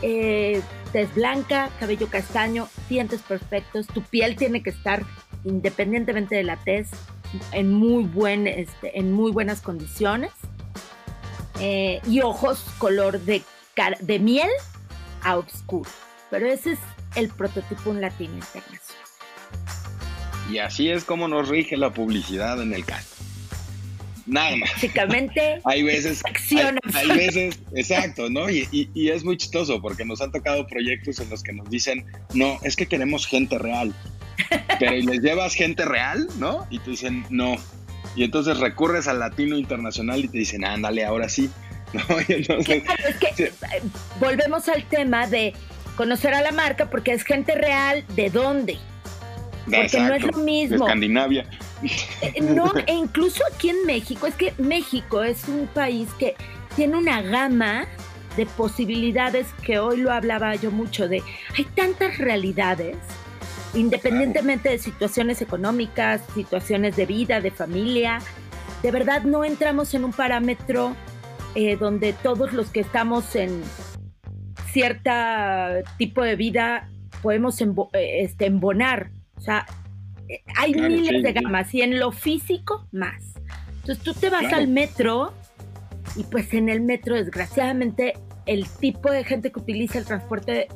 tez 0.00 1.14
blanca, 1.14 1.70
cabello 1.78 2.08
castaño, 2.08 2.68
dientes 2.88 3.22
perfectos, 3.22 3.86
tu 3.86 4.02
piel 4.02 4.36
tiene 4.36 4.62
que 4.62 4.70
estar 4.70 5.04
independientemente 5.44 6.34
de 6.34 6.44
la 6.44 6.56
tez, 6.56 6.90
en 7.52 7.72
muy, 7.72 8.04
buen, 8.04 8.46
este, 8.46 8.98
en 8.98 9.12
muy 9.12 9.30
buenas 9.30 9.60
condiciones. 9.60 10.32
Eh, 11.60 12.00
y 12.08 12.22
ojos 12.22 12.64
color 12.78 13.20
de, 13.20 13.42
de 14.00 14.18
miel 14.18 14.48
a 15.22 15.36
oscuro. 15.36 15.90
Pero 16.30 16.46
ese 16.46 16.72
es 16.72 16.78
el 17.16 17.28
prototipo 17.28 17.90
un 17.90 18.00
latino 18.00 18.34
internacional. 18.34 19.04
Y 20.50 20.58
así 20.58 20.90
es 20.90 21.04
como 21.04 21.28
nos 21.28 21.48
rige 21.48 21.76
la 21.76 21.92
publicidad 21.92 22.62
en 22.62 22.72
el 22.72 22.84
caso. 22.84 23.14
Nada 24.30 24.56
más. 24.56 24.70
Básicamente, 24.72 25.60
hay 25.64 25.82
veces, 25.82 26.22
hay, 26.94 27.08
veces, 27.08 27.60
exacto, 27.74 28.30
¿no? 28.30 28.48
Y, 28.48 28.88
y, 28.94 29.08
es 29.10 29.24
muy 29.24 29.36
chistoso 29.36 29.82
porque 29.82 30.04
nos 30.04 30.20
han 30.20 30.30
tocado 30.30 30.66
proyectos 30.66 31.18
en 31.18 31.28
los 31.30 31.42
que 31.42 31.52
nos 31.52 31.68
dicen, 31.68 32.06
no, 32.32 32.58
es 32.62 32.76
que 32.76 32.86
queremos 32.86 33.26
gente 33.26 33.58
real 33.58 33.94
pero 34.78 34.96
y 34.96 35.02
les 35.02 35.20
llevas 35.20 35.54
gente 35.54 35.84
real, 35.84 36.28
¿no? 36.38 36.66
Y 36.70 36.78
te 36.78 36.90
dicen, 36.90 37.24
no. 37.30 37.56
Y 38.16 38.24
entonces 38.24 38.58
recurres 38.58 39.08
al 39.08 39.20
latino 39.20 39.56
internacional 39.56 40.24
y 40.24 40.28
te 40.28 40.38
dicen, 40.38 40.64
ándale, 40.64 41.04
ahora 41.04 41.28
sí. 41.28 41.50
¿No? 41.92 42.02
entonces, 42.28 42.84
eh, 43.38 43.52
volvemos 44.20 44.68
al 44.68 44.84
tema 44.84 45.26
de 45.26 45.52
conocer 45.96 46.34
a 46.34 46.40
la 46.40 46.52
marca 46.52 46.88
porque 46.88 47.12
es 47.12 47.24
gente 47.24 47.56
real, 47.56 48.04
¿de 48.14 48.30
dónde? 48.30 48.78
Porque 49.70 50.00
no 50.00 50.14
es 50.14 50.22
lo 50.22 50.38
mismo. 50.38 50.76
De 50.78 50.84
Escandinavia. 50.84 51.46
Eh, 52.22 52.40
no, 52.42 52.72
e 52.86 52.92
incluso 52.92 53.42
aquí 53.52 53.70
en 53.70 53.86
México, 53.86 54.26
es 54.26 54.34
que 54.34 54.52
México 54.58 55.22
es 55.22 55.48
un 55.48 55.66
país 55.66 56.08
que 56.18 56.34
tiene 56.76 56.96
una 56.96 57.22
gama 57.22 57.86
de 58.36 58.46
posibilidades 58.46 59.46
que 59.62 59.78
hoy 59.78 59.98
lo 59.98 60.12
hablaba 60.12 60.54
yo 60.54 60.70
mucho 60.70 61.08
de, 61.08 61.22
hay 61.56 61.64
tantas 61.74 62.18
realidades 62.18 62.96
independientemente 63.74 64.68
de 64.68 64.78
situaciones 64.78 65.42
económicas, 65.42 66.22
situaciones 66.34 66.96
de 66.96 67.06
vida, 67.06 67.40
de 67.40 67.50
familia. 67.50 68.18
De 68.82 68.90
verdad 68.90 69.22
no 69.22 69.44
entramos 69.44 69.94
en 69.94 70.04
un 70.04 70.12
parámetro 70.12 70.96
eh, 71.54 71.76
donde 71.76 72.12
todos 72.12 72.52
los 72.52 72.70
que 72.70 72.80
estamos 72.80 73.34
en 73.36 73.62
cierto 74.72 75.10
tipo 75.98 76.22
de 76.22 76.36
vida 76.36 76.88
podemos 77.22 77.60
eh, 77.60 77.66
este, 77.92 78.46
embonar. 78.46 79.10
O 79.40 79.42
sea, 79.42 79.66
eh, 80.28 80.42
hay 80.54 80.74
miles 80.74 81.22
de 81.22 81.32
gamas 81.32 81.74
y 81.74 81.80
en 81.80 81.98
lo 81.98 82.12
físico 82.12 82.86
más. 82.92 83.22
Entonces 83.76 84.04
tú 84.04 84.12
te 84.12 84.28
vas 84.28 84.52
al 84.52 84.68
metro 84.68 85.32
y 86.14 86.24
pues 86.24 86.52
en 86.52 86.68
el 86.68 86.82
metro 86.82 87.14
desgraciadamente 87.14 88.12
el 88.44 88.68
tipo 88.68 89.10
de 89.10 89.24
gente 89.24 89.50
que 89.50 89.60
utiliza 89.60 89.98
el 89.98 90.04
transporte 90.04 90.68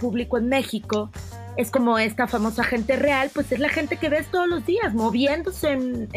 público 0.00 0.38
en 0.38 0.48
México 0.48 1.10
es 1.56 1.70
como 1.70 1.98
esta 1.98 2.26
famosa 2.26 2.64
gente 2.64 2.96
real, 2.96 3.30
pues 3.32 3.52
es 3.52 3.60
la 3.60 3.68
gente 3.68 3.96
que 3.96 4.08
ves 4.08 4.26
todos 4.28 4.48
los 4.48 4.66
días, 4.66 4.92
moviéndose 4.94 5.72
en, 5.72 6.08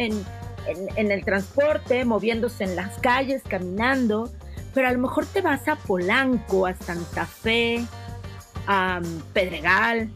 el 0.96 1.24
transporte, 1.24 2.04
moviéndose 2.04 2.64
en 2.64 2.74
las 2.74 2.98
calles, 2.98 3.42
caminando, 3.46 4.32
pero 4.72 4.88
a 4.88 4.92
lo 4.92 4.98
mejor 4.98 5.26
te 5.26 5.42
vas 5.42 5.68
a 5.68 5.76
Polanco, 5.76 6.66
a 6.66 6.74
Santa 6.74 7.26
Fe, 7.26 7.84
a 8.66 9.00
Pedregal, 9.32 10.10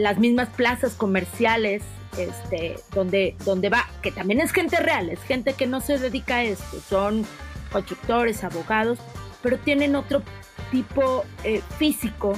las 0.00 0.18
mismas 0.18 0.48
plazas 0.48 0.94
comerciales, 0.94 1.82
este, 2.16 2.76
donde, 2.94 3.36
donde 3.44 3.68
va, 3.68 3.86
que 4.02 4.10
también 4.10 4.40
es 4.40 4.52
gente 4.52 4.76
real, 4.78 5.10
es 5.10 5.22
gente 5.22 5.52
que 5.52 5.66
no 5.66 5.80
se 5.80 5.98
dedica 5.98 6.36
a 6.36 6.44
esto, 6.44 6.80
son 6.88 7.26
constructores, 7.70 8.42
abogados, 8.42 8.98
pero 9.42 9.58
tienen 9.58 9.94
otro 9.94 10.22
tipo 10.70 11.24
eh, 11.44 11.62
físico 11.78 12.34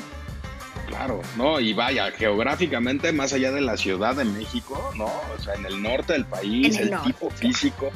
Claro, 0.92 1.22
no, 1.38 1.58
y 1.58 1.72
vaya, 1.72 2.10
geográficamente, 2.10 3.12
más 3.12 3.32
allá 3.32 3.50
de 3.50 3.62
la 3.62 3.78
Ciudad 3.78 4.14
de 4.14 4.24
México, 4.26 4.92
¿no? 4.94 5.06
O 5.06 5.42
sea, 5.42 5.54
en 5.54 5.64
el 5.64 5.82
norte 5.82 6.12
del 6.12 6.26
país, 6.26 6.78
el, 6.78 6.90
tipo 7.02 7.30
físico 7.30 7.90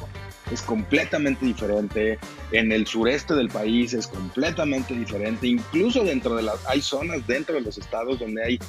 es 0.51 0.63
completamente 0.63 1.45
diferente. 1.45 2.17
En 2.51 2.71
el 2.71 2.87
sureste 2.87 3.35
del 3.35 3.49
país 3.49 3.93
es 3.93 4.07
completamente 4.07 4.95
diferente. 4.95 5.45
Incluso 5.45 6.03
dentro 6.03 6.35
de 6.35 6.41
las, 6.41 6.65
hay 6.65 6.81
zonas 6.81 7.25
dentro 7.27 7.53
de 7.55 7.61
los 7.61 7.77
estados 7.77 8.17
donde 8.17 8.43
hay 8.43 8.59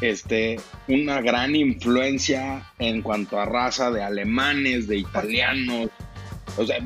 este, 0.00 0.60
una 0.88 1.20
gran 1.20 1.56
influencia 1.56 2.70
en 2.78 3.02
cuanto 3.02 3.40
a 3.40 3.44
raza 3.46 3.90
de 3.90 4.02
alemanes, 4.02 4.86
de 4.86 4.98
italianos. 4.98 5.90
O 6.56 6.64
sea, 6.64 6.78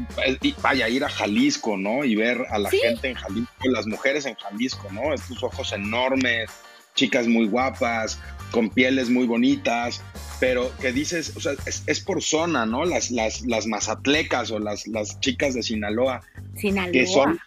vaya, 0.62 0.88
ir 0.88 1.04
a 1.04 1.08
Jalisco, 1.08 1.76
¿no? 1.76 2.04
Y 2.04 2.16
ver 2.16 2.44
a 2.50 2.58
la 2.58 2.70
gente 2.70 3.08
en 3.10 3.14
Jalisco, 3.14 3.52
las 3.64 3.86
mujeres 3.86 4.26
en 4.26 4.34
Jalisco, 4.34 4.88
¿no? 4.90 5.14
Estos 5.14 5.42
ojos 5.42 5.72
enormes, 5.72 6.50
chicas 6.94 7.28
muy 7.28 7.46
guapas, 7.46 8.18
con 8.50 8.70
pieles 8.70 9.10
muy 9.10 9.26
bonitas, 9.26 10.02
pero 10.40 10.72
que 10.80 10.92
dices, 10.92 11.36
o 11.36 11.40
sea, 11.40 11.52
es, 11.66 12.00
por 12.00 12.22
zona, 12.22 12.66
¿no? 12.66 12.84
Las, 12.84 13.10
las, 13.10 13.42
las 13.42 13.66
mazatlecas 13.66 14.50
o 14.50 14.58
las, 14.58 14.88
las 14.88 15.20
chicas 15.20 15.54
de 15.54 15.62
Sinaloa, 15.62 16.22
Sinaloa. 16.56 16.92
Que 16.92 17.06
son, 17.06 17.38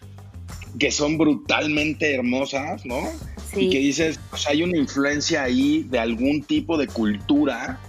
que 0.80 0.91
son 0.91 1.18
brutalmente 1.18 2.14
hermosas, 2.14 2.86
¿no? 2.86 3.11
Sí. 3.54 3.66
Y 3.66 3.70
que 3.70 3.80
dices, 3.80 4.20
o 4.32 4.38
sea, 4.38 4.51
hay 4.51 4.64
una 4.64 4.78
influencia 4.78 5.43
ahí 5.43 5.84
de 5.84 5.99
algún 5.99 6.43
tipo 6.43 6.78
de 6.78 6.88
cultura 6.88 7.80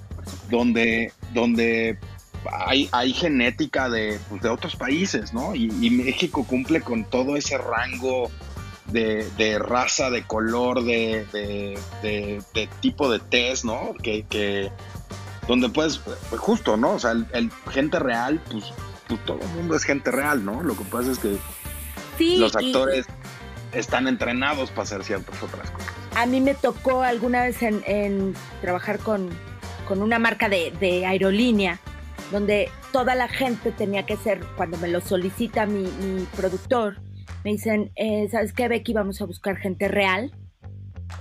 donde, 0.50 1.12
donde 1.32 1.98
hay, 2.66 2.88
hay 2.92 3.12
genética 3.12 3.88
de, 3.88 4.18
pues, 4.28 4.42
de 4.42 4.48
otros 4.48 4.76
países, 4.76 5.32
¿no? 5.32 5.54
Y, 5.54 5.72
y 5.80 5.90
México 5.90 6.44
cumple 6.46 6.80
con 6.80 7.04
todo 7.04 7.36
ese 7.36 7.58
rango 7.58 8.30
de, 8.86 9.58
raza, 9.58 10.10
de 10.10 10.24
color, 10.24 10.84
de, 10.84 11.26
de, 12.02 12.68
tipo 12.80 13.10
de 13.10 13.18
test, 13.18 13.64
¿no? 13.64 13.94
Que, 14.02 14.70
donde 15.48 15.68
puedes, 15.68 15.98
pues 15.98 16.40
justo, 16.40 16.76
¿no? 16.76 16.92
O 16.92 16.98
sea, 16.98 17.12
el, 17.12 17.50
gente 17.70 17.98
real, 17.98 18.40
pues, 18.50 18.72
pues, 19.08 19.24
todo 19.24 19.40
el 19.40 19.48
mundo 19.48 19.76
es 19.76 19.84
gente 19.84 20.10
real, 20.10 20.44
¿no? 20.44 20.62
Lo 20.62 20.76
que 20.76 20.84
pasa 20.84 21.12
es 21.12 21.18
que 21.18 21.36
los 22.38 22.54
actores 22.54 23.06
están 23.74 24.08
entrenados 24.08 24.70
para 24.70 24.82
hacer 24.82 25.04
ciertas 25.04 25.42
otras 25.42 25.70
cosas. 25.70 25.92
A 26.16 26.26
mí 26.26 26.40
me 26.40 26.54
tocó 26.54 27.02
alguna 27.02 27.42
vez 27.42 27.62
en, 27.62 28.34
trabajar 28.60 28.98
con, 28.98 29.30
con, 29.86 30.02
una 30.02 30.18
marca 30.18 30.48
de, 30.48 31.04
aerolínea 31.06 31.80
donde 32.30 32.70
toda 32.92 33.14
la 33.14 33.28
gente 33.28 33.70
tenía 33.72 34.06
que 34.06 34.16
ser, 34.16 34.40
cuando 34.56 34.78
me 34.78 34.88
lo 34.88 35.00
solicita 35.00 35.66
mi, 35.66 35.86
productor, 36.36 37.00
me 37.44 37.52
dicen, 37.52 37.92
eh, 37.96 38.28
¿sabes 38.30 38.52
qué, 38.52 38.68
Becky? 38.68 38.92
Vamos 38.92 39.20
a 39.20 39.26
buscar 39.26 39.56
gente 39.56 39.88
real, 39.88 40.32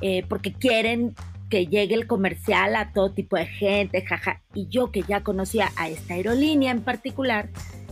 eh, 0.02 0.26
porque 0.30 0.54
quieren 0.54 1.16
que 1.50 1.68
llegue 1.68 1.94
el 1.94 2.08
comercial 2.08 2.76
a 2.76 2.94
todo 2.94 3.12
tipo 3.12 3.36
de 3.36 3.46
gente, 3.46 4.02
jaja. 4.04 4.42
Y 4.56 4.68
yo 4.70 4.92
que 4.92 5.04
ya 5.04 5.22
conocía 5.22 5.72
a 5.76 5.90
esta 5.90 6.16
aerolínea 6.16 6.72
en 6.72 6.82
particular, 6.82 7.50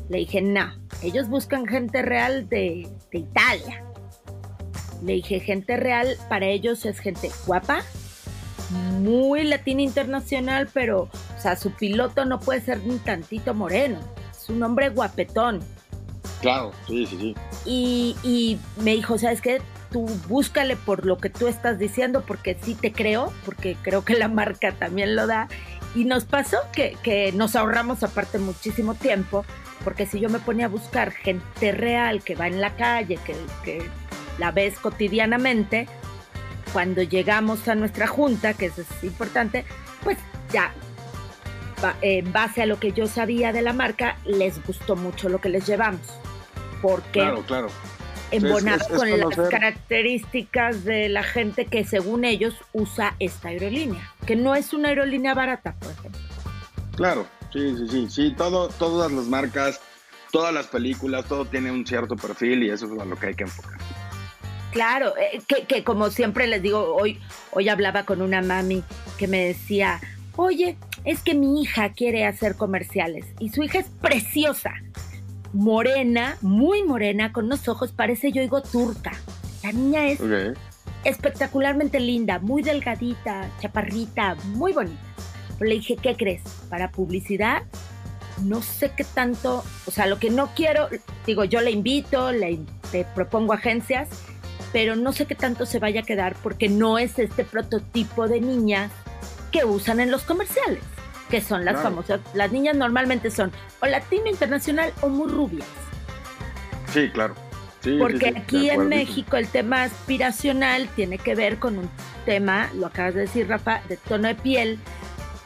le 0.09 0.19
dije, 0.19 0.41
no, 0.41 0.73
ellos 1.03 1.29
buscan 1.29 1.67
gente 1.67 2.01
real 2.01 2.49
de, 2.49 2.87
de 3.11 3.19
Italia. 3.19 3.90
Le 5.01 5.13
dije, 5.13 5.39
gente 5.39 5.77
real 5.77 6.15
para 6.29 6.45
ellos 6.45 6.85
es 6.85 6.99
gente 6.99 7.31
guapa, 7.45 7.83
muy 8.99 9.43
latina 9.43 9.81
internacional, 9.81 10.69
pero, 10.73 11.03
o 11.03 11.41
sea, 11.41 11.55
su 11.55 11.71
piloto 11.71 12.25
no 12.25 12.39
puede 12.39 12.61
ser 12.61 12.83
ni 12.83 12.97
tantito 12.97 13.53
moreno. 13.53 13.99
Es 14.31 14.49
un 14.49 14.61
hombre 14.63 14.89
guapetón. 14.89 15.59
Claro, 16.41 16.71
sí, 16.87 17.05
sí, 17.05 17.17
sí. 17.19 17.35
Y, 17.65 18.15
y 18.23 18.59
me 18.81 18.91
dijo, 18.91 19.17
¿sabes 19.17 19.41
qué? 19.41 19.61
Tú 19.91 20.05
búscale 20.27 20.75
por 20.75 21.05
lo 21.05 21.17
que 21.17 21.29
tú 21.29 21.47
estás 21.47 21.77
diciendo, 21.77 22.23
porque 22.25 22.57
sí 22.61 22.75
te 22.75 22.91
creo, 22.91 23.31
porque 23.45 23.75
creo 23.81 24.05
que 24.05 24.13
la 24.13 24.27
marca 24.27 24.71
también 24.71 25.15
lo 25.15 25.27
da. 25.27 25.47
Y 25.93 26.05
nos 26.05 26.23
pasó 26.23 26.57
que, 26.71 26.95
que 27.03 27.33
nos 27.33 27.55
ahorramos 27.55 28.01
aparte 28.03 28.39
muchísimo 28.39 28.95
tiempo, 28.95 29.45
porque 29.83 30.05
si 30.05 30.19
yo 30.19 30.29
me 30.29 30.39
ponía 30.39 30.67
a 30.67 30.69
buscar 30.69 31.11
gente 31.11 31.73
real 31.73 32.23
que 32.23 32.35
va 32.35 32.47
en 32.47 32.61
la 32.61 32.75
calle, 32.75 33.19
que, 33.25 33.35
que 33.65 33.83
la 34.37 34.51
ves 34.51 34.79
cotidianamente, 34.79 35.87
cuando 36.73 37.03
llegamos 37.03 37.67
a 37.67 37.75
nuestra 37.75 38.07
junta, 38.07 38.53
que 38.53 38.67
eso 38.67 38.81
es 38.81 39.03
importante, 39.03 39.65
pues 40.03 40.17
ya, 40.51 40.73
en 42.01 42.31
base 42.31 42.61
a 42.61 42.65
lo 42.65 42.79
que 42.79 42.91
yo 42.91 43.07
sabía 43.07 43.51
de 43.53 43.61
la 43.61 43.73
marca, 43.73 44.17
les 44.25 44.63
gustó 44.65 44.95
mucho 44.95 45.29
lo 45.29 45.39
que 45.39 45.49
les 45.49 45.65
llevamos. 45.65 46.01
Porque 46.81 47.19
claro, 47.19 47.43
claro. 47.45 47.67
embonado 48.31 48.85
con 48.95 49.19
las 49.19 49.49
características 49.49 50.83
de 50.83 51.09
la 51.09 51.23
gente 51.23 51.65
que 51.65 51.83
según 51.83 52.25
ellos 52.25 52.55
usa 52.73 53.15
esta 53.19 53.49
aerolínea, 53.49 54.13
que 54.25 54.35
no 54.35 54.55
es 54.55 54.73
una 54.73 54.89
aerolínea 54.89 55.33
barata, 55.33 55.75
por 55.79 55.91
ejemplo. 55.91 56.21
Claro, 56.95 57.27
sí, 57.53 57.75
sí, 57.77 57.87
sí, 57.89 58.07
sí, 58.09 58.35
todo, 58.35 58.69
todas 58.69 59.11
las 59.11 59.25
marcas, 59.25 59.79
todas 60.31 60.53
las 60.53 60.67
películas, 60.67 61.25
todo 61.25 61.45
tiene 61.45 61.71
un 61.71 61.85
cierto 61.85 62.15
perfil 62.15 62.63
y 62.63 62.69
eso 62.69 62.85
es 62.85 62.99
a 62.99 63.05
lo 63.05 63.15
que 63.15 63.27
hay 63.27 63.35
que 63.35 63.43
enfocar. 63.43 63.79
Claro, 64.71 65.13
eh, 65.17 65.41
que, 65.67 65.83
como 65.83 66.09
siempre 66.09 66.47
les 66.47 66.61
digo, 66.61 66.95
hoy, 66.95 67.19
hoy 67.51 67.69
hablaba 67.69 68.03
con 68.03 68.21
una 68.21 68.41
mami 68.41 68.83
que 69.17 69.27
me 69.27 69.45
decía, 69.45 69.99
oye, 70.35 70.77
es 71.03 71.21
que 71.21 71.33
mi 71.33 71.61
hija 71.61 71.91
quiere 71.93 72.25
hacer 72.25 72.55
comerciales 72.55 73.25
y 73.39 73.49
su 73.49 73.63
hija 73.63 73.79
es 73.79 73.87
preciosa, 74.01 74.73
morena, 75.53 76.37
muy 76.41 76.83
morena, 76.83 77.33
con 77.33 77.45
unos 77.45 77.67
ojos, 77.67 77.91
parece 77.91 78.31
yo 78.31 78.41
digo 78.41 78.61
turca. 78.61 79.11
La 79.63 79.71
niña 79.71 80.07
es 80.07 80.19
espectacularmente 81.03 81.99
linda, 81.99 82.39
muy 82.39 82.63
delgadita, 82.63 83.49
chaparrita, 83.59 84.35
muy 84.55 84.73
bonita. 84.73 85.01
Pero 85.57 85.69
le 85.69 85.75
dije, 85.75 85.97
¿qué 85.97 86.15
crees? 86.15 86.41
Para 86.69 86.91
publicidad, 86.91 87.63
no 88.43 88.61
sé 88.61 88.91
qué 88.95 89.03
tanto, 89.03 89.63
o 89.85 89.91
sea, 89.91 90.07
lo 90.07 90.17
que 90.17 90.29
no 90.29 90.47
quiero, 90.55 90.87
digo, 91.25 91.43
yo 91.43 91.61
le 91.61 91.71
invito, 91.71 92.31
le, 92.31 92.59
le 92.93 93.05
propongo 93.13 93.53
agencias, 93.53 94.09
pero 94.73 94.95
no 94.95 95.11
sé 95.13 95.25
qué 95.25 95.35
tanto 95.35 95.65
se 95.65 95.79
vaya 95.79 96.01
a 96.01 96.03
quedar 96.03 96.35
porque 96.41 96.69
no 96.69 96.97
es 96.97 97.19
este 97.19 97.43
prototipo 97.43 98.27
de 98.27 98.41
niñas 98.41 98.91
que 99.51 99.65
usan 99.65 99.99
en 99.99 100.11
los 100.11 100.23
comerciales, 100.23 100.83
que 101.29 101.41
son 101.41 101.65
las 101.65 101.81
famosas. 101.81 102.21
Las 102.33 102.51
niñas 102.51 102.75
normalmente 102.75 103.31
son 103.31 103.51
o 103.81 103.85
latino 103.85 104.27
internacional 104.27 104.93
o 105.01 105.09
muy 105.09 105.29
rubias. 105.29 105.67
Sí, 106.93 107.09
claro. 107.09 107.35
porque 107.99 108.33
aquí 108.35 108.69
en 108.69 108.89
México 108.89 109.37
el 109.37 109.47
tema 109.47 109.83
aspiracional 109.83 110.87
tiene 110.95 111.17
que 111.17 111.35
ver 111.35 111.57
con 111.57 111.77
un 111.77 111.89
tema, 112.25 112.69
lo 112.75 112.87
acabas 112.87 113.15
de 113.15 113.21
decir 113.21 113.47
Rafa, 113.47 113.81
de 113.87 113.97
tono 113.97 114.27
de 114.27 114.35
piel, 114.35 114.79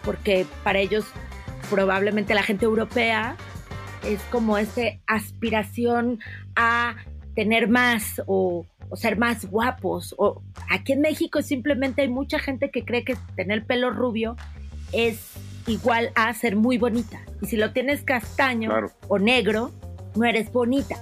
porque 0.04 0.46
para 0.64 0.80
ellos 0.80 1.06
probablemente 1.70 2.34
la 2.34 2.44
gente 2.44 2.66
europea 2.66 3.36
es 4.04 4.22
como 4.32 4.58
esa 4.58 4.82
aspiración 5.08 6.20
a 6.56 6.96
tener 7.36 7.68
más 7.68 8.22
o 8.28 8.66
o 8.90 8.96
ser 8.96 9.18
más 9.18 9.46
guapos. 9.46 10.16
O 10.18 10.42
aquí 10.70 10.94
en 10.94 11.02
México 11.02 11.42
simplemente 11.42 12.02
hay 12.02 12.10
mucha 12.10 12.40
gente 12.40 12.72
que 12.72 12.84
cree 12.84 13.04
que 13.04 13.16
tener 13.36 13.66
pelo 13.66 13.90
rubio 13.90 14.36
es 14.92 15.20
igual 15.68 16.12
a 16.16 16.34
ser 16.34 16.56
muy 16.56 16.78
bonita. 16.78 17.22
Y 17.42 17.48
si 17.48 17.58
lo 17.58 17.72
tienes 17.72 18.04
castaño 18.04 18.72
o 19.08 19.20
negro, 19.20 19.72
no 20.16 20.26
eres 20.26 20.52
bonita. 20.52 20.96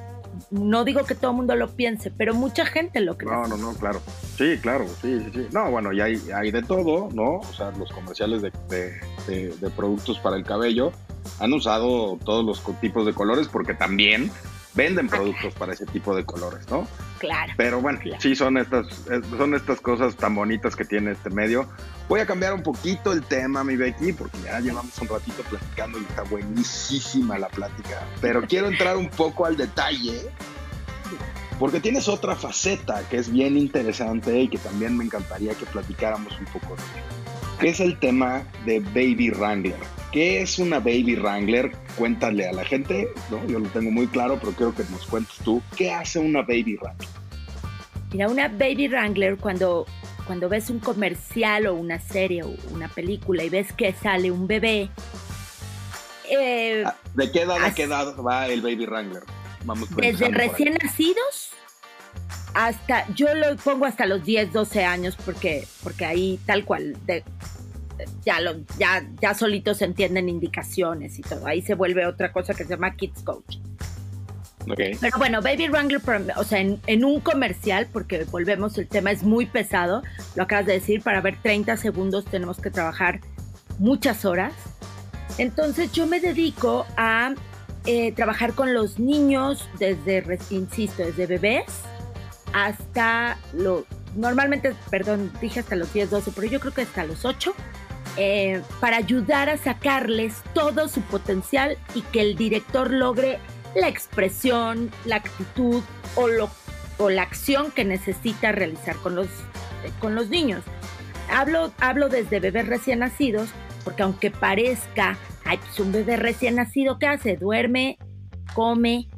No 0.49 0.83
digo 0.83 1.03
que 1.05 1.13
todo 1.13 1.31
el 1.31 1.37
mundo 1.37 1.55
lo 1.55 1.75
piense, 1.75 2.09
pero 2.11 2.33
mucha 2.33 2.65
gente 2.65 2.99
lo 3.01 3.17
cree. 3.17 3.31
No, 3.31 3.47
no, 3.47 3.57
no, 3.57 3.73
claro. 3.73 4.01
Sí, 4.37 4.57
claro, 4.61 4.87
sí, 5.01 5.19
sí, 5.19 5.31
sí. 5.33 5.47
No, 5.51 5.69
bueno, 5.69 5.93
y 5.93 6.01
hay, 6.01 6.19
hay 6.33 6.51
de 6.51 6.63
todo, 6.63 7.09
¿no? 7.13 7.35
O 7.37 7.53
sea, 7.53 7.71
los 7.71 7.91
comerciales 7.91 8.41
de, 8.41 8.51
de 9.27 9.69
productos 9.75 10.19
para 10.19 10.35
el 10.35 10.43
cabello 10.43 10.91
han 11.39 11.53
usado 11.53 12.17
todos 12.23 12.43
los 12.43 12.79
tipos 12.79 13.05
de 13.05 13.13
colores 13.13 13.47
porque 13.47 13.73
también 13.73 14.31
venden 14.73 15.07
productos 15.07 15.53
para 15.53 15.73
ese 15.73 15.85
tipo 15.85 16.15
de 16.15 16.25
colores, 16.25 16.69
¿no? 16.69 16.87
Claro. 17.19 17.53
Pero 17.55 17.81
bueno, 17.81 17.99
sí 18.19 18.35
son 18.35 18.57
estas, 18.57 18.87
son 19.37 19.53
estas 19.53 19.79
cosas 19.79 20.15
tan 20.15 20.35
bonitas 20.35 20.75
que 20.75 20.83
tiene 20.83 21.11
este 21.11 21.29
medio. 21.29 21.67
Voy 22.09 22.19
a 22.19 22.25
cambiar 22.25 22.53
un 22.53 22.63
poquito 22.63 23.13
el 23.13 23.23
tema, 23.23 23.63
mi 23.63 23.75
Becky, 23.75 24.13
porque 24.13 24.37
ya 24.43 24.59
llevamos 24.59 24.97
un 24.99 25.07
ratito 25.07 25.41
platicando 25.43 25.99
y 25.99 26.03
está 26.03 26.23
buenísima 26.23 27.37
la 27.37 27.47
plática. 27.47 28.03
Pero 28.19 28.41
quiero 28.47 28.67
entrar 28.67 28.97
un 28.97 29.09
poco 29.09 29.45
al 29.45 29.55
detalle, 29.55 30.29
porque 31.59 31.79
tienes 31.79 32.07
otra 32.07 32.35
faceta 32.35 33.01
que 33.09 33.17
es 33.17 33.31
bien 33.31 33.57
interesante 33.57 34.37
y 34.37 34.49
que 34.49 34.57
también 34.57 34.97
me 34.97 35.05
encantaría 35.05 35.53
que 35.53 35.65
platicáramos 35.65 36.37
un 36.39 36.45
poco 36.45 36.75
de 36.75 36.83
que 37.59 37.69
es 37.69 37.79
el 37.79 37.97
tema 37.99 38.43
de 38.65 38.79
Baby 38.79 39.29
Wrangler. 39.29 40.02
¿Qué 40.13 40.43
es 40.43 40.59
una 40.59 40.77
Baby 40.77 41.15
Wrangler? 41.15 41.71
Cuéntale 41.97 42.47
a 42.47 42.53
la 42.53 42.63
gente, 42.63 43.09
¿no? 43.31 43.43
Yo 43.47 43.57
lo 43.57 43.67
tengo 43.69 43.89
muy 43.89 44.05
claro, 44.05 44.37
pero 44.39 44.51
quiero 44.51 44.75
que 44.75 44.83
nos 44.91 45.07
cuentes 45.07 45.35
tú. 45.37 45.59
¿Qué 45.75 45.91
hace 45.91 46.19
una 46.19 46.43
Baby 46.43 46.77
Wrangler? 46.79 47.09
Mira, 48.11 48.29
una 48.29 48.47
Baby 48.47 48.89
Wrangler, 48.89 49.37
cuando, 49.37 49.87
cuando 50.27 50.49
ves 50.49 50.69
un 50.69 50.77
comercial 50.77 51.65
o 51.65 51.73
una 51.73 51.99
serie 51.99 52.43
o 52.43 52.53
una 52.71 52.89
película 52.89 53.43
y 53.43 53.49
ves 53.49 53.73
que 53.73 53.91
sale 53.91 54.29
un 54.29 54.45
bebé. 54.45 54.91
Eh, 56.29 56.83
ah, 56.85 56.95
¿De 57.15 57.31
qué 57.31 57.41
edad 57.41 57.63
a 57.63 57.73
qué 57.73 57.83
edad 57.83 58.15
va 58.17 58.47
el 58.47 58.61
Baby 58.61 58.85
Wrangler? 58.85 59.23
Vamos 59.65 59.89
desde 59.95 60.29
recién 60.29 60.75
nacidos 60.75 61.53
hasta, 62.53 63.07
yo 63.15 63.33
lo 63.33 63.55
pongo 63.57 63.85
hasta 63.85 64.05
los 64.05 64.23
10, 64.23 64.53
12 64.53 64.83
años 64.83 65.17
porque, 65.25 65.67
porque 65.81 66.05
ahí 66.05 66.39
tal 66.45 66.65
cual, 66.65 66.95
ya, 68.25 68.39
lo, 68.39 68.55
ya, 68.77 69.05
ya 69.21 69.33
solitos 69.33 69.77
se 69.77 69.85
entienden 69.85 70.29
indicaciones 70.29 71.19
y 71.19 71.21
todo. 71.21 71.45
Ahí 71.45 71.61
se 71.61 71.75
vuelve 71.75 72.05
otra 72.05 72.31
cosa 72.31 72.53
que 72.53 72.63
se 72.63 72.71
llama 72.71 72.95
Kids 72.95 73.23
Coach. 73.23 73.57
Pero 74.65 75.17
bueno, 75.17 75.41
Baby 75.41 75.67
Wrangler, 75.67 76.01
o 76.37 76.43
sea, 76.43 76.59
en, 76.59 77.05
un 77.05 77.19
comercial, 77.19 77.87
porque 77.91 78.23
volvemos, 78.25 78.77
el 78.77 78.87
tema 78.87 79.11
es 79.11 79.23
muy 79.23 79.45
pesado, 79.45 80.03
lo 80.35 80.43
acabas 80.43 80.65
de 80.65 80.73
decir, 80.73 81.01
para 81.01 81.21
ver 81.21 81.37
30 81.41 81.75
segundos 81.77 82.25
tenemos 82.25 82.59
que 82.59 82.69
trabajar 82.69 83.19
muchas 83.79 84.25
horas. 84.25 84.53
Entonces 85.37 85.91
yo 85.91 86.07
me 86.07 86.19
dedico 86.19 86.85
a 86.95 87.33
eh, 87.85 88.11
trabajar 88.13 88.53
con 88.53 88.73
los 88.73 88.99
niños 88.99 89.67
desde, 89.79 90.23
insisto, 90.49 91.03
desde 91.03 91.27
bebés 91.27 91.65
hasta 92.53 93.37
lo, 93.53 93.85
normalmente, 94.15 94.75
perdón, 94.89 95.31
dije 95.41 95.59
hasta 95.59 95.75
los 95.75 95.91
10, 95.91 96.11
12, 96.11 96.31
pero 96.35 96.47
yo 96.47 96.59
creo 96.59 96.73
que 96.73 96.83
hasta 96.83 97.03
los 97.03 97.25
8, 97.25 97.53
eh, 98.17 98.61
para 98.79 98.97
ayudar 98.97 99.49
a 99.49 99.57
sacarles 99.57 100.41
todo 100.53 100.87
su 100.87 101.01
potencial 101.01 101.77
y 101.95 102.01
que 102.01 102.21
el 102.21 102.35
director 102.35 102.91
logre 102.91 103.39
la 103.75 103.87
expresión, 103.87 104.91
la 105.05 105.17
actitud 105.17 105.81
o, 106.15 106.27
lo, 106.27 106.49
o 106.97 107.09
la 107.09 107.23
acción 107.23 107.71
que 107.71 107.85
necesita 107.85 108.51
realizar 108.51 108.95
con 108.97 109.15
los, 109.15 109.27
con 109.99 110.15
los 110.15 110.29
niños. 110.29 110.63
Hablo, 111.29 111.73
hablo 111.79 112.09
desde 112.09 112.39
bebés 112.39 112.67
recién 112.67 112.99
nacidos, 112.99 113.49
porque 113.83 114.03
aunque 114.03 114.29
parezca, 114.29 115.17
ay, 115.45 115.57
pues 115.57 115.79
un 115.79 115.91
bebé 115.91 116.17
recién 116.17 116.55
nacido, 116.55 116.99
¿qué 116.99 117.07
hace? 117.07 117.37
Duerme, 117.37 117.97
come 118.53 119.09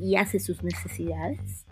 y 0.00 0.16
hace 0.16 0.38
sus 0.38 0.62
necesidades. 0.62 1.64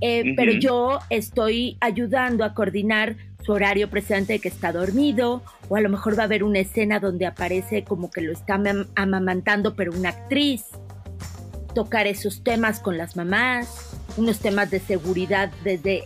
Eh, 0.00 0.34
pero 0.36 0.52
yo 0.52 0.98
estoy 1.08 1.78
ayudando 1.80 2.44
a 2.44 2.52
coordinar 2.52 3.16
su 3.44 3.52
horario 3.52 3.90
precisamente 3.90 4.34
de 4.34 4.38
que 4.38 4.48
está 4.48 4.72
dormido, 4.72 5.42
o 5.68 5.76
a 5.76 5.80
lo 5.80 5.88
mejor 5.88 6.18
va 6.18 6.22
a 6.22 6.26
haber 6.26 6.44
una 6.44 6.60
escena 6.60 7.00
donde 7.00 7.26
aparece 7.26 7.84
como 7.84 8.10
que 8.10 8.20
lo 8.20 8.32
está 8.32 8.60
amamantando, 8.94 9.74
pero 9.74 9.92
una 9.92 10.10
actriz. 10.10 10.64
Tocar 11.74 12.06
esos 12.06 12.44
temas 12.44 12.78
con 12.78 12.96
las 12.96 13.16
mamás, 13.16 13.96
unos 14.16 14.38
temas 14.38 14.70
de 14.70 14.78
seguridad 14.78 15.50
desde 15.64 16.04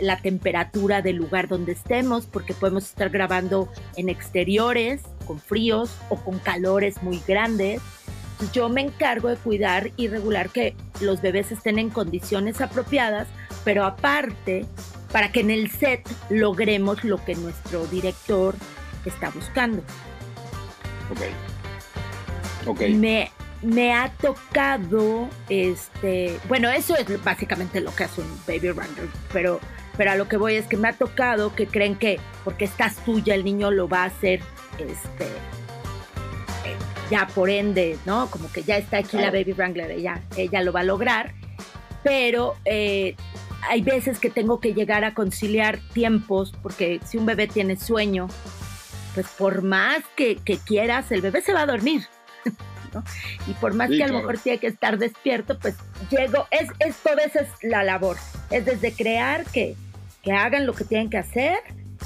la 0.00 0.16
temperatura 0.22 1.02
del 1.02 1.16
lugar 1.16 1.46
donde 1.46 1.72
estemos, 1.72 2.24
porque 2.24 2.54
podemos 2.54 2.84
estar 2.84 3.10
grabando 3.10 3.68
en 3.96 4.08
exteriores, 4.08 5.02
con 5.26 5.38
fríos 5.38 5.94
o 6.08 6.16
con 6.16 6.38
calores 6.38 7.02
muy 7.02 7.20
grandes. 7.28 7.82
Yo 8.54 8.70
me 8.70 8.80
encargo 8.80 9.28
de 9.28 9.36
cuidar 9.36 9.90
y 9.96 10.08
regular 10.08 10.48
que 10.48 10.74
los 11.02 11.20
bebés 11.20 11.52
estén 11.52 11.78
en 11.78 11.90
condiciones 11.90 12.62
apropiadas, 12.62 13.28
pero 13.64 13.84
aparte, 13.84 14.64
para 15.12 15.32
que 15.32 15.40
en 15.40 15.50
el 15.50 15.70
set 15.70 16.08
logremos 16.30 17.04
lo 17.04 17.24
que 17.24 17.34
nuestro 17.34 17.86
director 17.86 18.54
está 19.04 19.30
buscando. 19.30 19.82
Ok. 21.10 21.20
Ok. 22.66 22.80
Me, 22.90 23.30
me 23.62 23.94
ha 23.94 24.10
tocado, 24.20 25.28
este, 25.48 26.38
bueno, 26.48 26.68
eso 26.70 26.96
es 26.96 27.22
básicamente 27.24 27.80
lo 27.80 27.94
que 27.94 28.04
hace 28.04 28.20
un 28.20 28.40
baby 28.46 28.70
runner, 28.70 29.08
pero, 29.32 29.60
pero 29.96 30.12
a 30.12 30.16
lo 30.16 30.28
que 30.28 30.36
voy 30.36 30.56
es 30.56 30.66
que 30.66 30.76
me 30.76 30.88
ha 30.88 30.92
tocado 30.92 31.54
que 31.54 31.66
creen 31.66 31.96
que 31.96 32.20
porque 32.44 32.66
estás 32.66 32.96
tuya 33.04 33.34
el 33.34 33.44
niño 33.44 33.70
lo 33.70 33.88
va 33.88 34.02
a 34.02 34.06
hacer, 34.06 34.40
este, 34.78 35.26
ya 37.10 37.26
por 37.28 37.50
ende, 37.50 37.98
¿no? 38.04 38.30
Como 38.30 38.50
que 38.52 38.62
ya 38.62 38.76
está 38.76 38.98
aquí 38.98 39.16
la 39.16 39.30
baby 39.30 39.52
wrangler, 39.52 39.90
ella, 39.90 40.20
ella 40.36 40.62
lo 40.62 40.72
va 40.72 40.80
a 40.80 40.84
lograr, 40.84 41.32
pero 42.02 42.56
eh, 42.64 43.16
hay 43.62 43.82
veces 43.82 44.18
que 44.18 44.30
tengo 44.30 44.60
que 44.60 44.74
llegar 44.74 45.04
a 45.04 45.14
conciliar 45.14 45.78
tiempos, 45.92 46.52
porque 46.62 47.00
si 47.06 47.18
un 47.18 47.26
bebé 47.26 47.46
tiene 47.46 47.76
sueño, 47.76 48.28
pues 49.14 49.26
por 49.28 49.62
más 49.62 49.98
que, 50.16 50.36
que 50.36 50.58
quieras, 50.58 51.10
el 51.10 51.20
bebé 51.20 51.42
se 51.42 51.52
va 51.52 51.62
a 51.62 51.66
dormir. 51.66 52.06
Y 53.46 53.52
por 53.52 53.74
más 53.74 53.90
que 53.90 54.02
a 54.02 54.08
lo 54.08 54.14
mejor 54.14 54.38
tiene 54.38 54.58
que 54.58 54.66
estar 54.66 54.98
despierto, 54.98 55.58
pues 55.58 55.76
llego, 56.10 56.46
es, 56.50 56.68
es 56.80 56.96
toda 56.96 57.22
esa 57.22 57.40
es 57.40 57.48
la 57.62 57.84
labor, 57.84 58.16
es 58.50 58.64
desde 58.64 58.92
crear 58.92 59.44
que, 59.44 59.76
que 60.22 60.32
hagan 60.32 60.66
lo 60.66 60.72
que 60.72 60.84
tienen 60.84 61.10
que 61.10 61.18
hacer, 61.18 61.58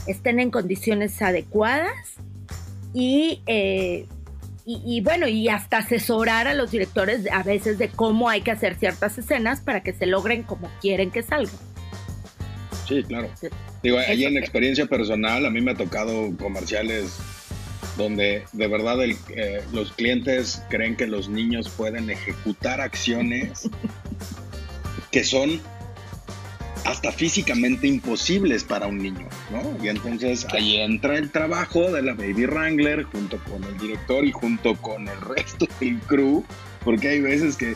estén 0.09 0.40
en 0.40 0.50
condiciones 0.50 1.22
adecuadas 1.22 2.14
y, 2.92 3.42
eh, 3.46 4.07
y, 4.64 5.00
bueno, 5.00 5.26
y 5.26 5.48
hasta 5.48 5.78
asesorar 5.78 6.46
a 6.46 6.54
los 6.54 6.70
directores 6.70 7.26
a 7.32 7.42
veces 7.42 7.78
de 7.78 7.88
cómo 7.88 8.28
hay 8.28 8.42
que 8.42 8.52
hacer 8.52 8.76
ciertas 8.76 9.18
escenas 9.18 9.60
para 9.60 9.82
que 9.82 9.92
se 9.92 10.06
logren 10.06 10.44
como 10.44 10.70
quieren 10.80 11.10
que 11.10 11.22
salgan. 11.22 11.54
Sí, 12.86 13.02
claro. 13.02 13.28
Digo, 13.82 13.98
ahí 13.98 14.24
en 14.24 14.36
experiencia 14.36 14.86
personal, 14.86 15.46
a 15.46 15.50
mí 15.50 15.60
me 15.60 15.72
ha 15.72 15.76
tocado 15.76 16.36
comerciales 16.36 17.18
donde 17.96 18.44
de 18.52 18.66
verdad 18.68 18.96
eh, 19.04 19.62
los 19.72 19.92
clientes 19.92 20.62
creen 20.70 20.96
que 20.96 21.06
los 21.06 21.28
niños 21.28 21.68
pueden 21.68 22.10
ejecutar 22.10 22.80
acciones 22.80 23.68
que 25.10 25.24
son 25.24 25.60
hasta 26.84 27.12
físicamente 27.12 27.86
imposibles 27.86 28.64
para 28.64 28.86
un 28.86 28.98
niño, 28.98 29.28
¿no? 29.50 29.84
Y 29.84 29.88
entonces 29.88 30.46
ahí 30.52 30.76
entra 30.76 31.16
el 31.16 31.30
trabajo 31.30 31.90
de 31.92 32.02
la 32.02 32.14
Baby 32.14 32.46
Wrangler 32.46 33.04
junto 33.04 33.38
con 33.44 33.62
el 33.64 33.78
director 33.78 34.24
y 34.24 34.32
junto 34.32 34.74
con 34.76 35.08
el 35.08 35.20
resto 35.20 35.66
del 35.80 35.98
crew, 36.00 36.44
porque 36.84 37.08
hay 37.08 37.20
veces 37.20 37.56
que, 37.56 37.74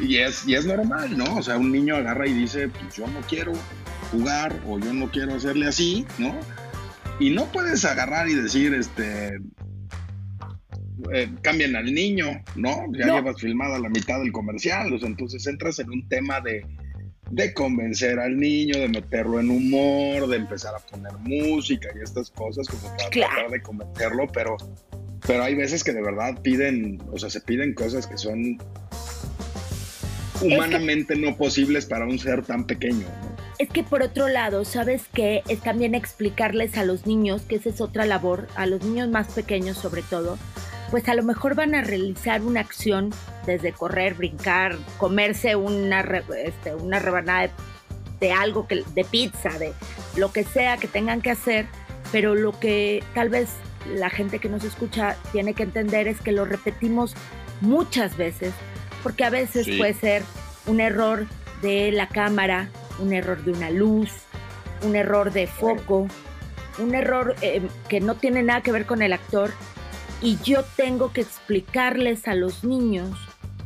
y 0.00 0.16
es, 0.16 0.46
y 0.46 0.54
es 0.54 0.66
normal, 0.66 1.16
¿no? 1.16 1.36
O 1.36 1.42
sea, 1.42 1.56
un 1.56 1.72
niño 1.72 1.96
agarra 1.96 2.26
y 2.26 2.34
dice, 2.34 2.68
pues 2.68 2.96
yo 2.96 3.06
no 3.06 3.20
quiero 3.28 3.52
jugar 4.10 4.60
o 4.66 4.78
yo 4.78 4.92
no 4.92 5.10
quiero 5.10 5.34
hacerle 5.34 5.66
así, 5.66 6.06
¿no? 6.18 6.34
Y 7.20 7.30
no 7.30 7.46
puedes 7.46 7.84
agarrar 7.84 8.28
y 8.28 8.34
decir, 8.34 8.74
este, 8.74 9.38
eh, 11.12 11.30
cambien 11.42 11.76
al 11.76 11.92
niño, 11.92 12.42
¿no? 12.56 12.82
Ya 12.92 13.06
llevas 13.06 13.40
filmada 13.40 13.78
la 13.78 13.88
mitad 13.88 14.20
del 14.20 14.32
comercial, 14.32 14.92
o 14.92 14.98
sea, 14.98 15.08
entonces 15.08 15.46
entras 15.46 15.78
en 15.78 15.90
un 15.90 16.08
tema 16.08 16.40
de, 16.40 16.64
de 17.30 17.52
convencer 17.52 18.18
al 18.18 18.38
niño, 18.38 18.78
de 18.80 18.88
meterlo 18.88 19.40
en 19.40 19.50
humor, 19.50 20.28
de 20.28 20.36
empezar 20.36 20.74
a 20.74 20.78
poner 20.78 21.12
música 21.18 21.88
y 21.98 22.02
estas 22.02 22.30
cosas 22.30 22.66
como 22.68 22.82
para 22.96 23.10
tratar 23.10 23.50
de 23.50 23.62
convencerlo, 23.62 24.26
pero, 24.32 24.56
pero 25.26 25.42
hay 25.42 25.54
veces 25.54 25.84
que 25.84 25.92
de 25.92 26.02
verdad 26.02 26.40
piden, 26.42 27.02
o 27.12 27.18
sea, 27.18 27.28
se 27.28 27.40
piden 27.40 27.74
cosas 27.74 28.06
que 28.06 28.16
son 28.16 28.58
humanamente 30.40 31.16
no 31.16 31.36
posibles 31.36 31.86
para 31.86 32.06
un 32.06 32.18
ser 32.18 32.42
tan 32.44 32.66
pequeño, 32.66 33.06
¿no? 33.22 33.28
Es 33.58 33.68
que 33.70 33.82
por 33.82 34.02
otro 34.02 34.28
lado, 34.28 34.64
¿sabes 34.64 35.02
qué? 35.12 35.42
Es 35.48 35.60
también 35.60 35.96
explicarles 35.96 36.78
a 36.78 36.84
los 36.84 37.06
niños, 37.06 37.42
que 37.42 37.56
esa 37.56 37.70
es 37.70 37.80
otra 37.80 38.06
labor, 38.06 38.46
a 38.54 38.66
los 38.66 38.84
niños 38.84 39.08
más 39.08 39.32
pequeños 39.32 39.76
sobre 39.76 40.02
todo, 40.02 40.38
pues 40.90 41.08
a 41.08 41.14
lo 41.14 41.22
mejor 41.22 41.54
van 41.54 41.74
a 41.74 41.82
realizar 41.82 42.42
una 42.42 42.60
acción 42.60 43.10
desde 43.46 43.72
correr, 43.72 44.14
brincar, 44.14 44.76
comerse 44.96 45.56
una, 45.56 46.00
este, 46.44 46.74
una 46.74 46.98
rebanada 46.98 47.50
de, 48.20 48.32
algo, 48.32 48.66
que, 48.66 48.82
de 48.94 49.04
pizza, 49.04 49.50
de 49.58 49.72
lo 50.16 50.32
que 50.32 50.44
sea 50.44 50.76
que 50.76 50.88
tengan 50.88 51.20
que 51.20 51.30
hacer, 51.30 51.66
pero 52.10 52.34
lo 52.34 52.58
que 52.58 53.02
tal 53.14 53.28
vez 53.28 53.50
la 53.94 54.10
gente 54.10 54.38
que 54.38 54.48
nos 54.48 54.64
escucha 54.64 55.16
tiene 55.32 55.54
que 55.54 55.62
entender 55.62 56.08
es 56.08 56.20
que 56.20 56.32
lo 56.32 56.44
repetimos 56.44 57.14
muchas 57.60 58.16
veces, 58.16 58.52
porque 59.02 59.24
a 59.24 59.30
veces 59.30 59.68
puede 59.76 59.94
ser 59.94 60.22
un 60.66 60.80
error 60.80 61.26
de 61.62 61.92
la 61.92 62.08
cámara, 62.08 62.68
un 62.98 63.12
error 63.12 63.42
de 63.44 63.52
una 63.52 63.70
luz, 63.70 64.10
un 64.82 64.96
error 64.96 65.32
de 65.32 65.46
foco, 65.46 66.06
un 66.78 66.94
error 66.94 67.34
eh, 67.42 67.62
que 67.88 68.00
no 68.00 68.14
tiene 68.14 68.42
nada 68.42 68.62
que 68.62 68.72
ver 68.72 68.86
con 68.86 69.02
el 69.02 69.12
actor. 69.12 69.50
Y 70.20 70.38
yo 70.42 70.64
tengo 70.76 71.12
que 71.12 71.20
explicarles 71.20 72.26
a 72.26 72.34
los 72.34 72.64
niños 72.64 73.16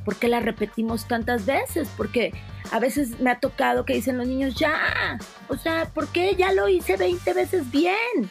por 0.05 0.17
qué 0.17 0.29
la 0.29 0.41
repetimos 0.41 1.07
tantas 1.07 1.47
veces, 1.47 1.89
porque 1.97 2.33
a 2.71 2.79
veces 2.79 3.21
me 3.21 3.31
ha 3.31 3.39
tocado 3.39 3.85
que 3.85 3.95
dicen 3.95 4.19
los 4.19 4.27
niños, 4.27 4.55
ya, 4.55 5.19
o 5.49 5.57
sea, 5.57 5.87
¿por 5.93 6.09
qué 6.09 6.35
ya 6.37 6.53
lo 6.53 6.69
hice 6.69 6.97
20 6.97 7.33
veces 7.35 7.71
bien? 7.71 8.31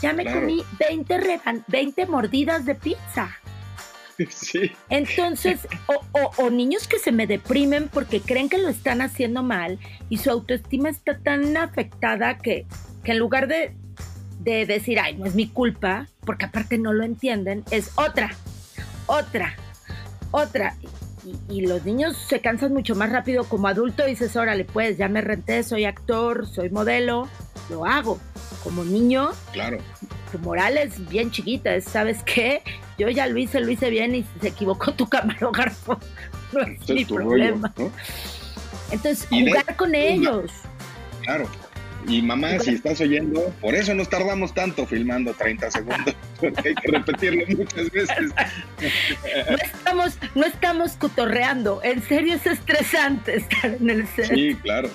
Ya 0.00 0.12
me 0.12 0.24
comí 0.24 0.62
20, 0.88 1.40
20 1.68 2.06
mordidas 2.06 2.64
de 2.64 2.74
pizza. 2.74 3.30
Sí. 4.30 4.70
Entonces, 4.90 5.66
o, 6.38 6.48
niños 6.48 6.86
que 6.86 7.00
se 7.00 7.10
me 7.10 7.26
deprimen 7.26 7.88
porque 7.88 8.20
creen 8.20 8.48
que 8.48 8.58
lo 8.58 8.68
están 8.68 9.02
haciendo 9.02 9.42
mal 9.42 9.80
y 10.08 10.18
su 10.18 10.30
autoestima 10.30 10.88
está 10.88 11.18
tan 11.18 11.56
afectada 11.56 12.38
que, 12.38 12.64
que 13.02 13.10
en 13.10 13.18
lugar 13.18 13.48
de, 13.48 13.74
de 14.44 14.66
decir, 14.66 15.00
ay, 15.00 15.16
no 15.16 15.26
es 15.26 15.34
mi 15.34 15.48
culpa, 15.48 16.06
porque 16.20 16.46
aparte 16.46 16.78
no 16.78 16.92
lo 16.92 17.04
entienden, 17.04 17.64
es 17.70 17.90
otra, 17.96 18.30
otra, 19.06 19.56
otra. 20.30 20.76
Y, 21.48 21.56
y, 21.56 21.66
los 21.66 21.84
niños 21.86 22.16
se 22.16 22.40
cansan 22.40 22.74
mucho 22.74 22.94
más 22.94 23.10
rápido 23.10 23.44
como 23.44 23.66
adulto. 23.66 24.04
Dices, 24.04 24.36
órale, 24.36 24.66
pues 24.66 24.98
ya 24.98 25.08
me 25.08 25.22
renté, 25.22 25.62
soy 25.62 25.86
actor, 25.86 26.46
soy 26.46 26.68
modelo, 26.68 27.28
lo 27.70 27.86
hago. 27.86 28.20
Como 28.62 28.84
niño, 28.84 29.30
claro. 29.52 29.78
tu 30.30 30.38
moral 30.38 30.76
es 30.76 31.08
bien 31.08 31.30
chiquita, 31.30 31.80
¿sabes 31.80 32.22
qué? 32.22 32.62
yo 32.98 33.08
ya 33.08 33.26
lo 33.26 33.38
hice, 33.38 33.60
lo 33.60 33.70
hice 33.70 33.90
bien 33.90 34.14
y 34.14 34.24
se 34.40 34.48
equivocó 34.48 34.92
tu 34.92 35.06
camarógrafo. 35.08 35.98
No 36.52 36.60
es 36.62 36.88
mi 36.88 37.04
problema. 37.04 37.72
Entonces, 38.90 39.26
jugar 39.28 39.76
con 39.76 39.94
ellos. 39.94 40.50
Claro. 41.22 41.48
Y 42.06 42.22
mamá, 42.22 42.58
si 42.58 42.74
estás 42.74 43.00
oyendo, 43.00 43.52
por 43.60 43.74
eso 43.74 43.94
nos 43.94 44.08
tardamos 44.08 44.52
tanto 44.52 44.86
filmando 44.86 45.32
30 45.32 45.70
segundos, 45.70 46.14
porque 46.40 46.68
hay 46.68 46.74
que 46.74 46.92
repetirlo 46.92 47.44
muchas 47.56 47.90
veces. 47.90 48.18
No 49.50 49.56
estamos, 49.56 50.18
no 50.34 50.44
estamos 50.44 50.92
cotorreando, 50.92 51.80
en 51.82 52.02
serio 52.02 52.34
es 52.34 52.46
estresante 52.46 53.36
estar 53.36 53.74
en 53.74 53.90
el 53.90 54.06
set. 54.08 54.34
Sí, 54.34 54.54
claro. 54.62 54.88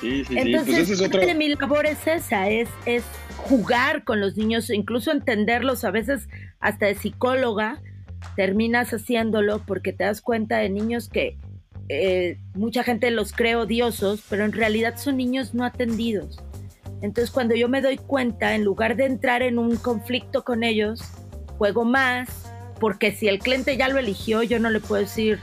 Sí, 0.00 0.24
sí, 0.24 0.38
Entonces, 0.38 0.98
sí. 0.98 1.08
Pues 1.10 1.26
de 1.26 1.34
mi 1.34 1.48
labor 1.54 1.86
es 1.86 2.06
esa, 2.06 2.48
es, 2.48 2.68
es 2.86 3.04
jugar 3.36 4.04
con 4.04 4.20
los 4.20 4.36
niños, 4.36 4.70
incluso 4.70 5.12
entenderlos 5.12 5.84
a 5.84 5.90
veces 5.90 6.28
hasta 6.58 6.86
de 6.86 6.94
psicóloga, 6.94 7.80
terminas 8.36 8.90
haciéndolo 8.92 9.62
porque 9.66 9.92
te 9.92 10.04
das 10.04 10.20
cuenta 10.20 10.58
de 10.58 10.70
niños 10.70 11.08
que 11.08 11.36
eh, 11.92 12.38
mucha 12.54 12.84
gente 12.84 13.10
los 13.10 13.32
cree 13.32 13.56
odiosos, 13.56 14.22
pero 14.28 14.44
en 14.44 14.52
realidad 14.52 14.96
son 14.96 15.16
niños 15.16 15.54
no 15.54 15.64
atendidos. 15.64 16.38
Entonces 17.02 17.30
cuando 17.30 17.54
yo 17.54 17.68
me 17.68 17.80
doy 17.80 17.96
cuenta, 17.96 18.54
en 18.54 18.64
lugar 18.64 18.96
de 18.96 19.06
entrar 19.06 19.42
en 19.42 19.58
un 19.58 19.76
conflicto 19.76 20.44
con 20.44 20.62
ellos, 20.62 21.02
juego 21.58 21.84
más, 21.84 22.28
porque 22.78 23.12
si 23.12 23.28
el 23.28 23.38
cliente 23.38 23.76
ya 23.76 23.88
lo 23.88 23.98
eligió, 23.98 24.42
yo 24.42 24.60
no 24.60 24.70
le 24.70 24.80
puedo 24.80 25.02
decir, 25.02 25.40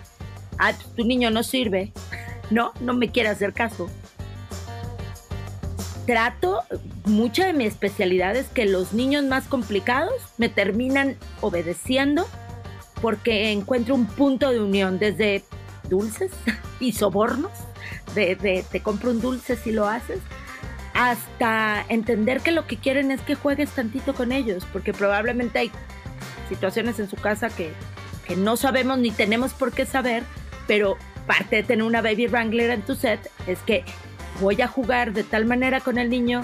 ah, 0.58 0.74
tu 0.96 1.04
niño 1.04 1.32
no 1.32 1.44
sirve, 1.44 1.92
no, 2.50 2.72
no 2.80 2.94
me 2.94 3.10
quiere 3.10 3.30
hacer 3.30 3.54
caso 3.54 3.90
trato, 6.08 6.64
mucha 7.04 7.46
de 7.46 7.54
mi 7.54 7.66
especialidad 7.66 8.36
es 8.36 8.48
que 8.48 8.66
los 8.66 8.94
niños 8.94 9.26
más 9.26 9.44
complicados 9.44 10.14
me 10.38 10.48
terminan 10.48 11.18
obedeciendo 11.42 12.26
porque 13.02 13.52
encuentro 13.52 13.94
un 13.94 14.08
punto 14.08 14.50
de 14.50 14.60
unión 14.60 14.98
desde 14.98 15.44
dulces 15.90 16.32
y 16.80 16.92
sobornos, 16.94 17.52
de, 18.16 18.64
te 18.70 18.82
compro 18.82 19.12
un 19.12 19.22
dulce 19.22 19.56
si 19.56 19.72
lo 19.72 19.88
haces, 19.88 20.20
hasta 20.94 21.86
entender 21.90 22.42
que 22.42 22.52
lo 22.52 22.66
que 22.66 22.78
quieren 22.78 23.12
es 23.12 23.22
que 23.22 23.36
juegues 23.36 23.70
tantito 23.72 24.16
con 24.16 24.32
ellos, 24.32 24.66
porque 24.74 24.94
probablemente 24.94 25.60
hay 25.60 25.72
situaciones 26.50 27.00
en 27.00 27.10
su 27.10 27.16
casa 27.16 27.50
que, 27.50 27.72
que 28.26 28.36
no 28.36 28.58
sabemos 28.58 28.98
ni 28.98 29.12
tenemos 29.12 29.54
por 29.54 29.72
qué 29.72 29.86
saber, 29.86 30.24
pero 30.66 30.98
parte 31.28 31.58
de 31.58 31.64
tener 31.64 31.86
una 31.86 32.02
baby 32.02 32.28
wrangler 32.28 32.72
en 32.72 32.82
tu 32.82 32.96
set 32.96 33.30
es 33.46 33.60
que 33.60 33.84
voy 34.40 34.62
a 34.62 34.68
jugar 34.68 35.14
de 35.14 35.24
tal 35.24 35.46
manera 35.46 35.82
con 35.82 35.98
el 35.98 36.10
niño 36.10 36.42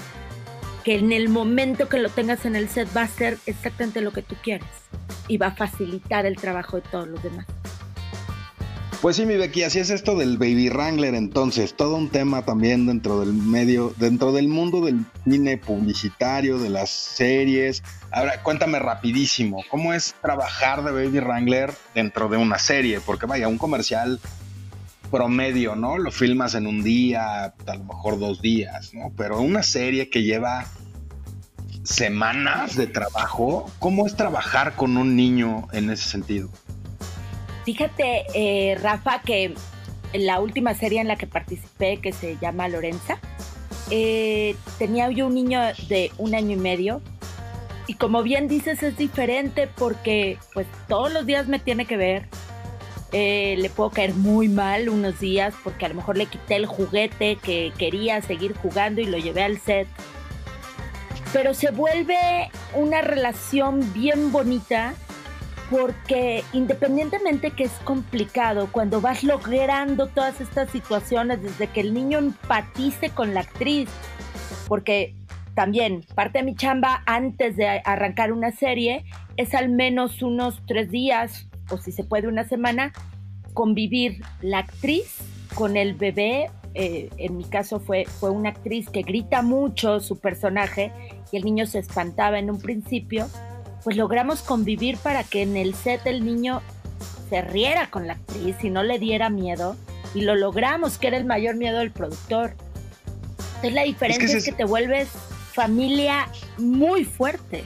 que 0.83 0.97
en 0.97 1.11
el 1.11 1.29
momento 1.29 1.87
que 1.87 1.97
lo 1.97 2.09
tengas 2.09 2.45
en 2.45 2.55
el 2.55 2.69
set 2.69 2.89
va 2.95 3.03
a 3.03 3.07
ser 3.07 3.37
exactamente 3.45 4.01
lo 4.01 4.11
que 4.11 4.21
tú 4.21 4.35
quieres 4.43 4.67
y 5.27 5.37
va 5.37 5.47
a 5.47 5.55
facilitar 5.55 6.25
el 6.25 6.35
trabajo 6.35 6.77
de 6.77 6.83
todos 6.83 7.07
los 7.07 7.23
demás. 7.23 7.45
Pues 9.03 9.17
sí, 9.17 9.25
mi 9.25 9.35
Becky, 9.35 9.63
así 9.63 9.79
es 9.79 9.89
esto 9.89 10.15
del 10.15 10.37
Baby 10.37 10.69
Wrangler 10.69 11.13
entonces, 11.13 11.75
todo 11.75 11.97
un 11.97 12.07
tema 12.07 12.45
también 12.45 12.85
dentro 12.85 13.19
del 13.19 13.33
medio, 13.33 13.93
dentro 13.97 14.31
del 14.31 14.47
mundo 14.47 14.79
del 14.79 15.03
cine 15.25 15.57
publicitario, 15.57 16.57
de 16.57 16.69
las 16.69 16.89
series. 16.89 17.83
Ahora, 18.11 18.41
cuéntame 18.41 18.79
rapidísimo, 18.79 19.61
¿cómo 19.69 19.93
es 19.93 20.15
trabajar 20.21 20.85
de 20.85 20.91
Baby 20.93 21.19
Wrangler 21.19 21.73
dentro 21.93 22.29
de 22.29 22.37
una 22.37 22.57
serie? 22.59 23.01
Porque 23.01 23.25
vaya, 23.25 23.49
un 23.49 23.57
comercial 23.57 24.21
promedio, 25.11 25.75
¿no? 25.75 25.97
Lo 25.97 26.09
filmas 26.09 26.55
en 26.55 26.65
un 26.65 26.81
día, 26.81 27.43
a 27.43 27.75
lo 27.75 27.83
mejor 27.83 28.17
dos 28.17 28.41
días, 28.41 28.93
¿no? 28.93 29.11
Pero 29.17 29.41
una 29.41 29.63
serie 29.63 30.09
que 30.09 30.23
lleva 30.23 30.65
semanas 31.83 32.77
de 32.77 32.87
trabajo, 32.87 33.69
¿cómo 33.79 34.07
es 34.07 34.15
trabajar 34.15 34.77
con 34.77 34.95
un 34.95 35.17
niño 35.17 35.67
en 35.73 35.89
ese 35.89 36.07
sentido? 36.07 36.49
Fíjate, 37.65 38.25
eh, 38.33 38.75
Rafa, 38.75 39.21
que 39.21 39.53
la 40.13 40.39
última 40.39 40.73
serie 40.73 40.99
en 40.99 41.07
la 41.07 41.15
que 41.15 41.27
participé, 41.27 41.97
que 41.97 42.11
se 42.11 42.37
llama 42.37 42.67
Lorenza, 42.67 43.19
eh, 43.89 44.55
tenía 44.77 45.09
yo 45.11 45.27
un 45.27 45.35
niño 45.35 45.61
de 45.87 46.11
un 46.17 46.35
año 46.35 46.51
y 46.51 46.59
medio. 46.59 47.01
Y 47.87 47.95
como 47.95 48.23
bien 48.23 48.47
dices, 48.47 48.83
es 48.83 48.97
diferente 48.97 49.67
porque 49.67 50.37
pues 50.53 50.67
todos 50.87 51.11
los 51.11 51.25
días 51.25 51.47
me 51.47 51.59
tiene 51.59 51.85
que 51.85 51.97
ver. 51.97 52.27
Eh, 53.11 53.55
le 53.59 53.69
puedo 53.69 53.91
caer 53.91 54.13
muy 54.15 54.47
mal 54.47 54.89
unos 54.89 55.19
días 55.19 55.53
porque 55.63 55.85
a 55.85 55.89
lo 55.89 55.95
mejor 55.95 56.17
le 56.17 56.25
quité 56.25 56.55
el 56.55 56.65
juguete 56.65 57.35
que 57.35 57.71
quería 57.77 58.21
seguir 58.21 58.55
jugando 58.55 59.01
y 59.01 59.05
lo 59.05 59.17
llevé 59.17 59.43
al 59.43 59.59
set. 59.59 59.87
Pero 61.31 61.53
se 61.53 61.71
vuelve 61.71 62.49
una 62.73 63.01
relación 63.01 63.93
bien 63.93 64.31
bonita 64.31 64.95
porque 65.73 66.43
independientemente 66.53 67.49
que 67.49 67.63
es 67.63 67.71
complicado, 67.83 68.69
cuando 68.71 69.01
vas 69.01 69.23
logrando 69.23 70.05
todas 70.05 70.39
estas 70.39 70.69
situaciones, 70.69 71.41
desde 71.41 71.65
que 71.65 71.81
el 71.81 71.95
niño 71.95 72.19
empatice 72.19 73.09
con 73.09 73.33
la 73.33 73.39
actriz, 73.39 73.89
porque 74.67 75.15
también 75.55 76.05
parte 76.13 76.37
de 76.37 76.45
mi 76.45 76.55
chamba 76.55 77.01
antes 77.07 77.55
de 77.57 77.81
arrancar 77.85 78.31
una 78.31 78.51
serie 78.51 79.03
es 79.35 79.55
al 79.55 79.69
menos 79.69 80.21
unos 80.21 80.61
tres 80.67 80.91
días, 80.91 81.47
o 81.71 81.79
si 81.79 81.91
se 81.91 82.03
puede 82.03 82.27
una 82.27 82.43
semana, 82.43 82.93
convivir 83.55 84.21
la 84.41 84.59
actriz 84.59 85.23
con 85.55 85.75
el 85.75 85.95
bebé. 85.95 86.51
Eh, 86.75 87.09
en 87.17 87.35
mi 87.35 87.45
caso 87.45 87.79
fue, 87.79 88.05
fue 88.05 88.29
una 88.29 88.49
actriz 88.49 88.91
que 88.91 89.01
grita 89.01 89.41
mucho 89.41 89.99
su 90.01 90.19
personaje 90.19 90.91
y 91.31 91.37
el 91.37 91.45
niño 91.45 91.65
se 91.65 91.79
espantaba 91.79 92.37
en 92.37 92.51
un 92.51 92.59
principio 92.59 93.27
pues 93.83 93.97
logramos 93.97 94.41
convivir 94.41 94.97
para 94.97 95.23
que 95.23 95.41
en 95.41 95.57
el 95.57 95.75
set 95.75 96.05
el 96.05 96.25
niño 96.25 96.61
se 97.29 97.41
riera 97.41 97.89
con 97.89 98.07
la 98.07 98.13
actriz 98.13 98.55
y 98.63 98.69
no 98.69 98.83
le 98.83 98.99
diera 98.99 99.29
miedo. 99.29 99.75
Y 100.13 100.21
lo 100.21 100.35
logramos, 100.35 100.97
que 100.97 101.07
era 101.07 101.17
el 101.17 101.25
mayor 101.25 101.55
miedo 101.55 101.79
del 101.79 101.91
productor. 101.91 102.53
Entonces 103.37 103.73
la 103.73 103.83
diferencia 103.83 104.37
es 104.37 104.45
que, 104.45 104.51
te 104.51 104.65
vuelves 104.65 105.09
familia 105.53 106.27
muy 106.57 107.05
fuerte. 107.05 107.63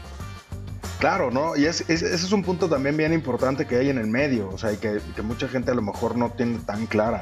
Claro, 0.99 1.29
¿no? 1.29 1.55
Y 1.55 1.65
ese 1.65 1.93
es 1.93 2.31
un 2.31 2.43
punto 2.43 2.69
también 2.69 2.97
bien 2.97 3.13
importante 3.13 3.65
que 3.65 3.75
hay 3.77 3.89
en 3.89 3.97
el 3.97 4.07
medio, 4.07 4.49
o 4.49 4.57
sea, 4.57 4.73
y 4.73 4.77
que, 4.77 4.99
que 5.15 5.21
mucha 5.21 5.47
gente 5.47 5.71
a 5.71 5.75
lo 5.75 5.81
mejor 5.81 6.17
no 6.17 6.31
tiene 6.31 6.59
tan 6.59 6.87
clara. 6.87 7.21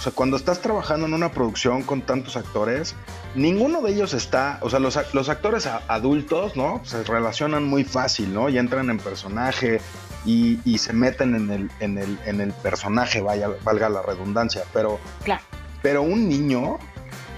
O 0.00 0.02
sea, 0.02 0.12
cuando 0.12 0.38
estás 0.38 0.62
trabajando 0.62 1.06
en 1.06 1.12
una 1.12 1.30
producción 1.30 1.82
con 1.82 2.00
tantos 2.00 2.34
actores, 2.34 2.94
ninguno 3.34 3.82
de 3.82 3.92
ellos 3.92 4.14
está, 4.14 4.58
o 4.62 4.70
sea, 4.70 4.78
los, 4.78 4.96
actores 4.96 5.66
adultos, 5.66 6.56
¿no? 6.56 6.80
Se 6.84 7.04
relacionan 7.04 7.64
muy 7.64 7.84
fácil, 7.84 8.32
¿no? 8.32 8.48
Y 8.48 8.56
entran 8.56 8.88
en 8.88 8.96
personaje 8.96 9.82
y, 10.24 10.56
se 10.78 10.94
meten 10.94 11.34
en 11.34 11.50
el, 11.50 11.70
en 11.80 11.98
el, 11.98 12.18
en 12.24 12.40
el 12.40 12.50
personaje, 12.50 13.20
vaya, 13.20 13.50
valga 13.62 13.90
la 13.90 14.00
redundancia, 14.00 14.62
pero, 14.72 14.98
claro. 15.22 15.42
pero 15.82 16.00
un 16.00 16.30
niño 16.30 16.78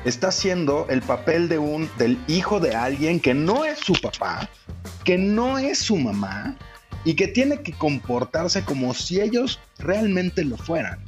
está 0.05 0.29
haciendo 0.29 0.87
el 0.89 1.03
papel 1.03 1.49
de 1.49 1.59
un, 1.59 1.91
del 1.99 2.17
hijo 2.29 2.61
de 2.61 2.77
alguien 2.77 3.19
que 3.19 3.35
no 3.35 3.65
es 3.65 3.81
su 3.81 3.95
papá, 3.95 4.49
que 5.03 5.19
no 5.19 5.59
es 5.59 5.79
su 5.79 5.97
mamá 5.97 6.55
y 7.05 7.15
que 7.15 7.27
tiene 7.27 7.61
que 7.63 7.73
comportarse 7.73 8.65
como 8.65 8.95
si 8.95 9.21
ellos 9.21 9.59
realmente 9.81 10.45
lo 10.45 10.57
fueran. 10.57 11.01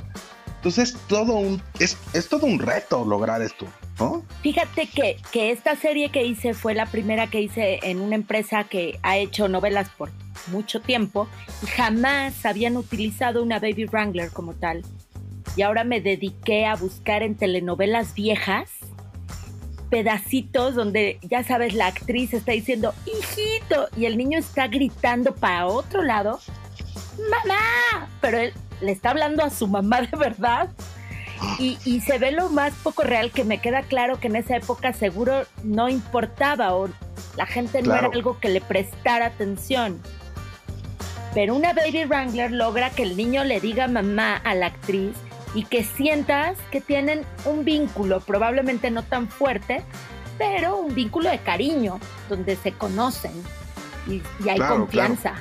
Entonces 0.65 0.97
todo 1.09 1.61
es, 1.79 1.99
todo 2.31 2.47
un 2.47 2.59
reto 2.59 3.05
lograr 3.05 3.43
esto, 3.43 3.67
¿no? 4.01 4.25
Fíjate 4.41 4.87
que, 4.87 5.19
que 5.31 5.51
esta 5.51 5.77
serie 5.77 6.11
que 6.11 6.25
hice 6.25 6.55
fue 6.55 6.73
la 6.73 6.87
primera 6.87 7.27
que 7.27 7.43
hice 7.43 7.81
en 7.83 8.01
una 8.01 8.15
empresa 8.15 8.65
que 8.65 8.99
ha 9.03 9.19
hecho 9.19 9.47
novelas 9.47 9.91
por 9.91 10.11
mucho 10.47 10.81
tiempo 10.81 11.29
y 11.63 11.67
jamás 11.67 12.47
habían 12.47 12.79
utilizado 12.79 13.43
una 13.43 13.59
Baby 13.59 13.85
Wrangler 13.85 14.31
como 14.31 14.55
tal. 14.55 14.81
Y 15.55 15.61
ahora 15.61 15.85
me 15.85 16.01
dediqué 16.01 16.65
a 16.65 16.77
buscar 16.77 17.23
en 17.23 17.35
telenovelas 17.35 18.15
viejas 18.15 18.71
pedacitos 19.91 20.75
donde 20.75 21.19
ya 21.21 21.45
sabes 21.45 21.75
la 21.75 21.89
actriz 21.89 22.33
está 22.33 22.53
diciendo 22.53 22.95
hijito 23.05 23.89
y 23.99 24.07
el 24.07 24.17
niño 24.17 24.39
está 24.39 24.67
gritando 24.67 25.35
para 25.35 25.67
otro 25.67 26.03
lado 26.03 26.41
mamá 27.31 28.09
pero 28.21 28.39
él 28.39 28.55
le 28.81 28.93
está 28.93 29.11
hablando 29.11 29.45
a 29.45 29.51
su 29.51 29.67
mamá 29.67 30.03
de 30.03 30.17
verdad. 30.17 30.69
Y, 31.59 32.01
se 32.01 32.19
ve 32.19 32.31
lo 32.33 32.49
más 32.49 32.73
poco 32.83 33.03
real 33.03 33.31
que 33.31 33.45
me 33.45 33.59
queda 33.59 33.83
claro 33.83 34.19
que 34.19 34.29
en 34.29 34.37
esa 34.37 34.57
época 34.57 34.93
seguro 34.93 35.43
no 35.63 35.89
importaba 35.89 36.75
o 36.75 36.89
la 37.37 37.45
gente 37.45 37.83
no 37.83 37.95
era 37.95 38.07
algo 38.07 38.39
que 38.41 38.49
le 38.49 38.61
prestara 38.61 39.27
atención. 39.27 40.01
Pero 41.35 41.55
una 41.55 41.73
Baby 41.73 42.05
Wrangler 42.05 42.53
logra 42.53 42.91
que 42.91 43.03
el 43.03 43.17
niño 43.17 43.45
le 43.45 43.61
diga 43.61 43.89
mamá 43.89 44.37
a 44.37 44.55
la 44.55 44.67
actriz 44.67 45.17
y 45.55 45.65
que 45.65 45.85
sientas 45.85 46.57
que 46.71 46.81
tienen 46.81 47.27
un 47.45 47.65
vínculo, 47.65 48.21
probablemente 48.21 48.91
no 48.91 49.03
tan 49.03 49.29
fuerte, 49.29 49.83
pero 50.39 50.77
un 50.77 50.95
vínculo 50.95 51.31
de 51.31 51.39
cariño, 51.39 52.01
donde 52.29 52.57
se 52.57 52.73
conocen 52.73 53.33
y, 54.07 54.23
hay 54.49 54.59
confianza. 54.59 55.35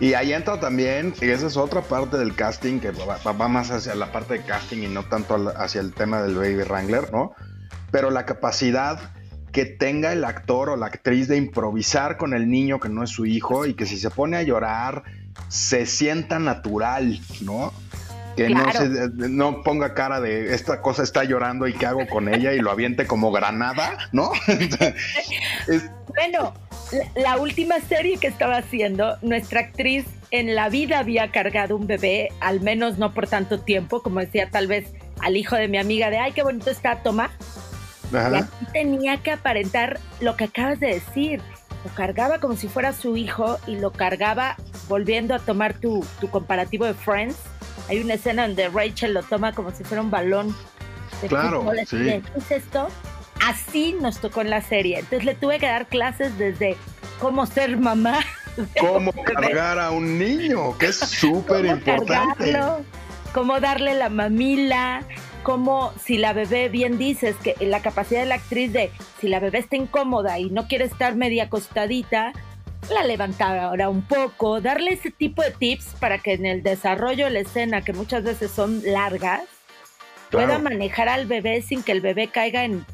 Y 0.00 0.14
ahí 0.14 0.32
entra 0.32 0.60
también, 0.60 1.12
y 1.20 1.28
esa 1.28 1.48
es 1.48 1.56
otra 1.56 1.82
parte 1.82 2.18
del 2.18 2.34
casting 2.36 2.78
que 2.78 2.92
va, 2.92 3.48
más 3.48 3.70
hacia 3.70 3.96
la 3.96 4.12
parte 4.12 4.34
de 4.34 4.42
casting 4.42 4.78
y 4.78 4.86
no 4.86 5.02
tanto 5.04 5.52
hacia 5.56 5.80
el 5.80 5.92
tema 5.92 6.22
del 6.22 6.36
Baby 6.36 6.62
Wrangler, 6.62 7.12
¿no? 7.12 7.34
Pero 7.90 8.10
la 8.10 8.24
capacidad 8.24 9.12
que 9.50 9.64
tenga 9.64 10.12
el 10.12 10.24
actor 10.24 10.68
o 10.68 10.76
la 10.76 10.86
actriz 10.86 11.26
de 11.26 11.36
improvisar 11.36 12.16
con 12.16 12.32
el 12.32 12.48
niño 12.48 12.78
que 12.78 12.88
no 12.88 13.02
es 13.02 13.10
su 13.10 13.26
hijo 13.26 13.66
y 13.66 13.74
que 13.74 13.86
si 13.86 13.98
se 13.98 14.10
pone 14.10 14.36
a 14.36 14.42
llorar 14.42 15.02
se 15.48 15.84
sienta 15.86 16.38
natural, 16.38 17.20
¿no? 17.40 17.72
Que 18.36 18.50
no, 18.50 18.66
no 19.28 19.62
ponga 19.64 19.94
cara 19.94 20.20
de 20.20 20.54
esta 20.54 20.80
cosa 20.80 21.02
está 21.02 21.24
llorando 21.24 21.66
y 21.66 21.72
qué 21.72 21.86
hago 21.86 22.06
con 22.06 22.32
ella 22.32 22.52
y 22.52 22.60
lo 22.60 22.70
aviente 22.70 23.04
como 23.06 23.32
granada, 23.32 23.98
¿no? 24.12 24.30
Bueno, 26.14 26.52
la 27.16 27.36
última 27.36 27.80
serie 27.80 28.18
que 28.18 28.26
estaba 28.26 28.56
haciendo, 28.56 29.16
nuestra 29.22 29.60
actriz 29.60 30.06
en 30.30 30.54
la 30.54 30.68
vida 30.68 30.98
había 30.98 31.30
cargado 31.30 31.76
un 31.76 31.86
bebé, 31.86 32.28
al 32.40 32.60
menos 32.60 32.98
no 32.98 33.12
por 33.12 33.26
tanto 33.26 33.60
tiempo, 33.60 34.02
como 34.02 34.20
decía 34.20 34.50
tal 34.50 34.66
vez 34.66 34.92
al 35.20 35.36
hijo 35.36 35.56
de 35.56 35.68
mi 35.68 35.78
amiga 35.78 36.10
de, 36.10 36.18
ay, 36.18 36.32
qué 36.32 36.42
bonito 36.42 36.70
está, 36.70 37.02
toma. 37.02 37.30
Y 38.12 38.16
aquí 38.16 38.66
tenía 38.72 39.18
que 39.18 39.32
aparentar 39.32 40.00
lo 40.20 40.36
que 40.36 40.44
acabas 40.44 40.80
de 40.80 40.94
decir. 40.94 41.42
Lo 41.84 41.94
cargaba 41.94 42.38
como 42.38 42.56
si 42.56 42.68
fuera 42.68 42.92
su 42.92 43.16
hijo 43.16 43.58
y 43.66 43.76
lo 43.76 43.92
cargaba 43.92 44.56
volviendo 44.88 45.34
a 45.34 45.38
tomar 45.38 45.74
tu, 45.74 46.04
tu 46.20 46.28
comparativo 46.28 46.86
de 46.86 46.94
Friends. 46.94 47.36
Hay 47.88 48.00
una 48.00 48.14
escena 48.14 48.46
donde 48.46 48.68
Rachel 48.68 49.14
lo 49.14 49.22
toma 49.22 49.52
como 49.52 49.70
si 49.70 49.84
fuera 49.84 50.02
un 50.02 50.10
balón 50.10 50.54
de 51.22 51.28
claro, 51.28 51.64
Sí. 51.86 51.96
¿Qué 51.96 52.22
es 52.36 52.50
esto? 52.50 52.88
Así 53.46 53.96
nos 54.00 54.18
tocó 54.18 54.40
en 54.40 54.50
la 54.50 54.62
serie. 54.62 54.98
Entonces 54.98 55.24
le 55.24 55.34
tuve 55.34 55.58
que 55.58 55.66
dar 55.66 55.86
clases 55.86 56.36
desde 56.38 56.76
cómo 57.18 57.46
ser 57.46 57.76
mamá. 57.76 58.18
Cómo 58.80 59.12
cargar 59.24 59.78
a 59.78 59.90
un 59.90 60.18
niño, 60.18 60.76
que 60.78 60.86
es 60.86 60.96
súper 60.96 61.66
importante. 61.66 62.58
Cómo 63.32 63.60
darle 63.60 63.94
la 63.94 64.08
mamila, 64.08 65.02
cómo 65.42 65.92
si 66.02 66.18
la 66.18 66.32
bebé, 66.32 66.68
bien 66.68 66.98
dices, 66.98 67.36
que 67.36 67.54
la 67.60 67.80
capacidad 67.80 68.20
de 68.20 68.26
la 68.26 68.36
actriz 68.36 68.72
de, 68.72 68.90
si 69.20 69.28
la 69.28 69.38
bebé 69.38 69.58
está 69.58 69.76
incómoda 69.76 70.38
y 70.38 70.50
no 70.50 70.66
quiere 70.66 70.84
estar 70.84 71.14
media 71.14 71.44
acostadita, 71.44 72.32
la 72.90 73.04
levantar 73.04 73.58
ahora 73.58 73.90
un 73.90 74.02
poco, 74.02 74.60
darle 74.60 74.92
ese 74.92 75.10
tipo 75.10 75.42
de 75.42 75.50
tips 75.50 75.94
para 76.00 76.18
que 76.18 76.32
en 76.32 76.46
el 76.46 76.62
desarrollo 76.62 77.26
de 77.26 77.32
la 77.32 77.40
escena, 77.40 77.82
que 77.82 77.92
muchas 77.92 78.24
veces 78.24 78.50
son 78.50 78.82
largas, 78.84 79.42
pueda 80.30 80.58
manejar 80.58 81.08
al 81.08 81.26
bebé 81.26 81.62
sin 81.62 81.82
que 81.82 81.92
el 81.92 82.00
bebé 82.00 82.28
caiga 82.28 82.64
en 82.64 82.84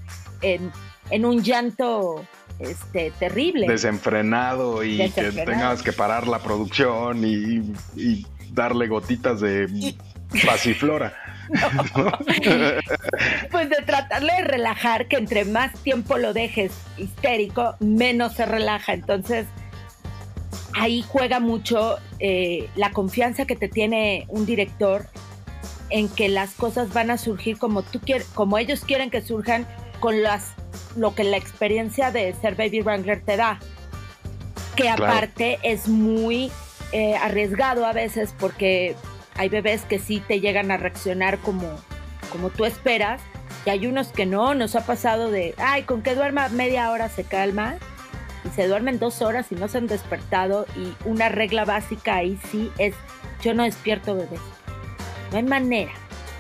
en, 0.45 1.25
un 1.25 1.43
llanto 1.43 2.25
este, 2.59 3.13
terrible. 3.19 3.67
Desenfrenado 3.67 4.85
y 4.85 5.11
que 5.11 5.33
tengas 5.33 5.83
que 5.83 5.93
parar 5.93 6.29
la 6.29 6.39
producción 6.41 7.25
y, 7.25 8.27
darle 8.53 8.87
gotitas 8.87 9.41
de 9.41 9.97
pasiflora. 10.47 11.13
pues 13.51 13.69
de 13.69 13.77
tratarle 13.85 14.33
de 14.35 14.45
relajar, 14.45 15.09
que 15.09 15.17
entre 15.17 15.45
más 15.45 15.73
tiempo 15.83 16.19
lo 16.19 16.33
dejes 16.33 16.73
histérico, 16.97 17.75
menos 17.81 18.35
se 18.35 18.47
relaja. 18.47 18.93
Entonces, 18.93 19.47
ahí 20.75 21.03
juega 21.03 21.41
mucho 21.41 21.99
eh, 22.19 22.69
la 22.77 22.91
confianza 22.91 23.47
que 23.47 23.57
te 23.57 23.69
tiene 23.69 24.27
un 24.29 24.47
director 24.47 25.07
en 25.91 26.09
que 26.09 26.29
las 26.29 26.55
cosas 26.55 26.93
van 26.93 27.11
a 27.11 27.19
surgir 27.19 27.59
como 27.59 27.83
tú 27.83 28.01
quieres, 28.01 28.27
como 28.35 28.59
ellos 28.59 28.85
quieren 28.85 29.11
que 29.11 29.21
surjan 29.21 29.67
con 30.05 30.23
las 30.23 30.53
lo 30.97 31.15
que 31.15 31.25
la 31.25 31.39
experiencia 31.39 32.11
de 32.11 32.35
ser 32.35 32.57
baby 32.57 32.83
wrangler 32.83 33.23
te 33.23 33.39
da. 33.39 33.59
Que 34.77 34.91
aparte 34.91 35.59
es 35.63 35.89
muy 35.89 36.53
eh, 36.93 37.17
arriesgado 37.17 37.87
a 37.87 37.95
veces 37.95 38.35
porque 38.39 38.97
hay 39.35 39.49
bebés 39.49 39.81
que 39.87 39.99
sí 39.99 40.21
te 40.21 40.41
llegan 40.41 40.71
a 40.71 40.77
reaccionar 40.77 41.39
como, 41.39 41.75
como 42.31 42.51
tú 42.51 42.67
esperas 42.67 43.23
y 43.65 43.71
hay 43.71 43.87
unos 43.87 44.09
que 44.09 44.27
no, 44.27 44.55
nos 44.55 44.77
ha 44.77 44.85
pasado 44.85 45.31
de, 45.31 45.55
ay, 45.57 45.85
con 45.85 46.03
que 46.03 46.15
duerma 46.15 46.51
media 46.51 46.91
hora 46.91 47.09
se 47.09 47.25
calma 47.25 47.77
y 48.45 48.51
se 48.51 48.69
duermen 48.69 48.99
dos 48.99 49.23
horas 49.23 49.47
y 49.53 49.55
no 49.55 49.69
se 49.69 49.79
han 49.79 49.87
despertado 49.87 50.67
y 50.77 50.93
una 51.09 51.31
regla 51.31 51.65
básica 51.65 52.17
ahí 52.17 52.39
sí 52.51 52.71
es, 52.77 52.95
yo 53.41 53.55
no 53.55 53.63
despierto 53.63 54.15
bebés. 54.15 54.41
No 55.31 55.39
hay 55.39 55.45
manera 55.45 55.93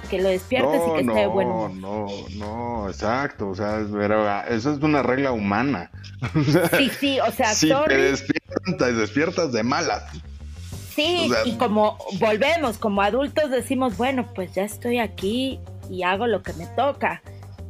que 0.05 0.21
lo 0.21 0.29
despiertes 0.29 0.81
y 0.87 0.95
que 0.95 1.01
esté 1.01 1.27
bueno. 1.27 1.69
No, 1.75 2.07
no, 2.37 2.89
exacto, 2.89 3.49
o 3.49 3.55
sea, 3.55 3.85
pero 3.93 4.29
ah, 4.29 4.45
eso 4.49 4.73
es 4.73 4.79
una 4.83 5.03
regla 5.03 5.33
humana. 5.33 5.91
sí, 6.79 6.91
sí, 6.99 7.21
o 7.21 7.31
sea, 7.33 7.55
si 7.55 7.71
te 7.89 7.97
despiertas, 7.97 8.77
te 8.79 8.93
despiertas 8.93 9.53
de 9.53 9.63
malas. 9.63 10.05
Sí, 10.95 11.29
y 11.45 11.57
como 11.57 11.99
volvemos, 12.21 12.79
como 12.79 13.03
adultos 13.03 13.51
decimos, 13.51 13.97
bueno, 13.97 14.33
pues 14.33 14.55
ya 14.55 14.63
estoy 14.63 14.99
aquí 14.99 15.59
y 15.91 16.05
hago 16.05 16.27
lo 16.27 16.43
que 16.43 16.53
me 16.53 16.67
toca. 16.69 17.21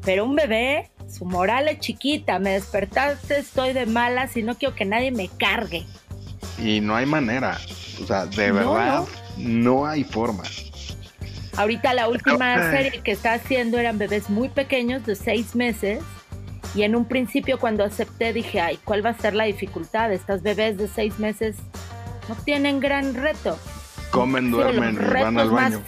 Pero 0.05 0.27
un 0.27 0.37
bebé, 0.37 0.91
su 1.09 1.25
moral 1.25 1.69
es 1.69 1.81
chiquita, 1.81 2.39
me 2.39 2.51
despertaste, 2.51 3.39
estoy 3.39 3.73
de 3.73 3.87
malas 3.87 4.37
y 4.37 4.43
no 4.43 4.57
quiero 4.57 4.75
que 4.75 4.85
nadie 4.85 5.11
me 5.11 5.29
cargue. 5.29 5.87
Y 6.59 6.81
no 6.81 6.95
hay 6.95 7.07
manera, 7.07 7.59
o 8.03 8.07
sea, 8.07 8.27
de 8.27 8.53
verdad, 8.53 9.05
no 9.39 9.87
hay 9.87 10.05
forma. 10.05 10.45
Ahorita 11.57 11.95
la 11.95 12.09
última 12.09 12.71
serie 12.71 13.01
que 13.01 13.13
está 13.13 13.35
haciendo 13.35 13.79
eran 13.79 13.99
bebés 13.99 14.31
muy 14.31 14.49
pequeños, 14.49 15.07
de 15.07 15.15
seis 15.15 15.55
meses. 15.55 16.03
Y 16.75 16.83
en 16.83 16.97
un 16.97 17.05
principio 17.05 17.59
cuando 17.59 17.85
acepté 17.85 18.33
dije, 18.33 18.61
ay, 18.61 18.79
¿cuál 18.85 19.05
va 19.05 19.11
a 19.11 19.19
ser 19.19 19.35
la 19.35 19.45
dificultad? 19.45 20.13
Estas 20.13 20.43
bebés 20.43 20.77
de 20.77 20.89
seis 20.89 21.19
meses 21.21 21.57
no 22.29 22.35
tienen 22.35 22.81
gran 22.81 23.15
reto. 23.15 23.59
Comen, 24.11 24.51
duermen 24.51 24.99
van 25.13 25.39
al 25.39 25.51
baño. 25.51 25.83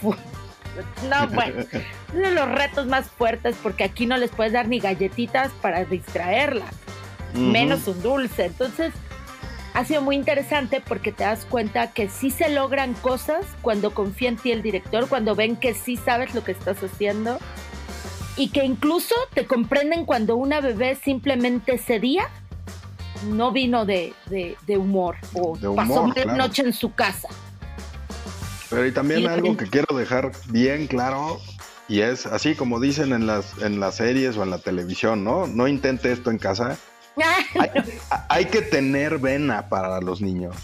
No, 1.09 1.29
bueno, 1.29 1.65
uno 2.15 2.29
de 2.29 2.35
los 2.35 2.49
retos 2.51 2.87
más 2.87 3.09
fuertes 3.09 3.57
porque 3.63 3.85
aquí 3.85 4.07
no 4.07 4.17
les 4.17 4.31
puedes 4.31 4.53
dar 4.53 4.69
ni 4.69 4.79
galletitas 4.79 5.51
para 5.63 5.85
distraerlas, 5.85 6.71
menos 7.35 7.89
un 7.89 8.01
dulce. 8.03 8.47
Entonces, 8.47 8.93
ha 9.77 9.85
sido 9.85 10.01
muy 10.01 10.17
interesante 10.17 10.81
porque 10.81 11.13
te 11.13 11.25
das 11.25 11.45
cuenta 11.45 11.93
que 11.93 12.09
sí 12.09 12.31
se 12.31 12.49
logran 12.49 12.95
cosas 12.95 13.45
cuando 13.61 13.93
confía 13.93 14.31
en 14.31 14.37
ti 14.37 14.51
el 14.51 14.63
director, 14.63 15.07
cuando 15.07 15.35
ven 15.35 15.55
que 15.55 15.75
sí 15.75 15.99
sabes 15.99 16.35
lo 16.35 16.43
que 16.43 16.53
estás 16.53 16.83
haciendo 16.83 17.39
y 18.39 18.49
que 18.49 18.65
incluso 18.65 19.15
te 19.35 19.47
comprenden 19.47 20.07
cuando 20.07 20.35
una 20.37 20.63
bebé 20.63 20.95
simplemente 20.95 21.77
cedía, 21.77 22.31
no 23.29 23.53
vino 23.53 23.85
de, 23.85 24.15
humor 24.67 25.17
o 25.35 25.59
pasó 25.75 26.05
una 26.05 26.25
noche 26.25 26.63
en 26.63 26.73
su 26.73 26.95
casa. 26.95 27.29
Pero 28.71 28.87
y 28.87 28.93
también 28.93 29.29
algo 29.29 29.59
que 29.59 29.67
quiero 29.67 29.95
dejar 29.95 30.33
bien 30.49 30.87
claro 30.87 31.39
y 31.87 32.01
es 32.01 32.25
así 32.25 32.55
como 32.55 32.81
dicen 32.81 33.13
en 33.13 33.27
las, 33.27 33.59
en 33.61 33.79
las 33.79 33.97
series 33.97 34.39
o 34.39 34.43
en 34.43 34.49
la 34.49 34.59
televisión, 34.59 35.23
¿no? 35.23 35.47
No 35.47 35.69
intente 35.69 36.13
esto 36.13 36.31
en 36.31 36.39
casa 36.39 36.79
hay, 38.29 38.45
que 38.47 38.63
tener 38.63 39.19
vena 39.19 39.69
para 39.69 40.01
los 40.01 40.21
niños. 40.21 40.57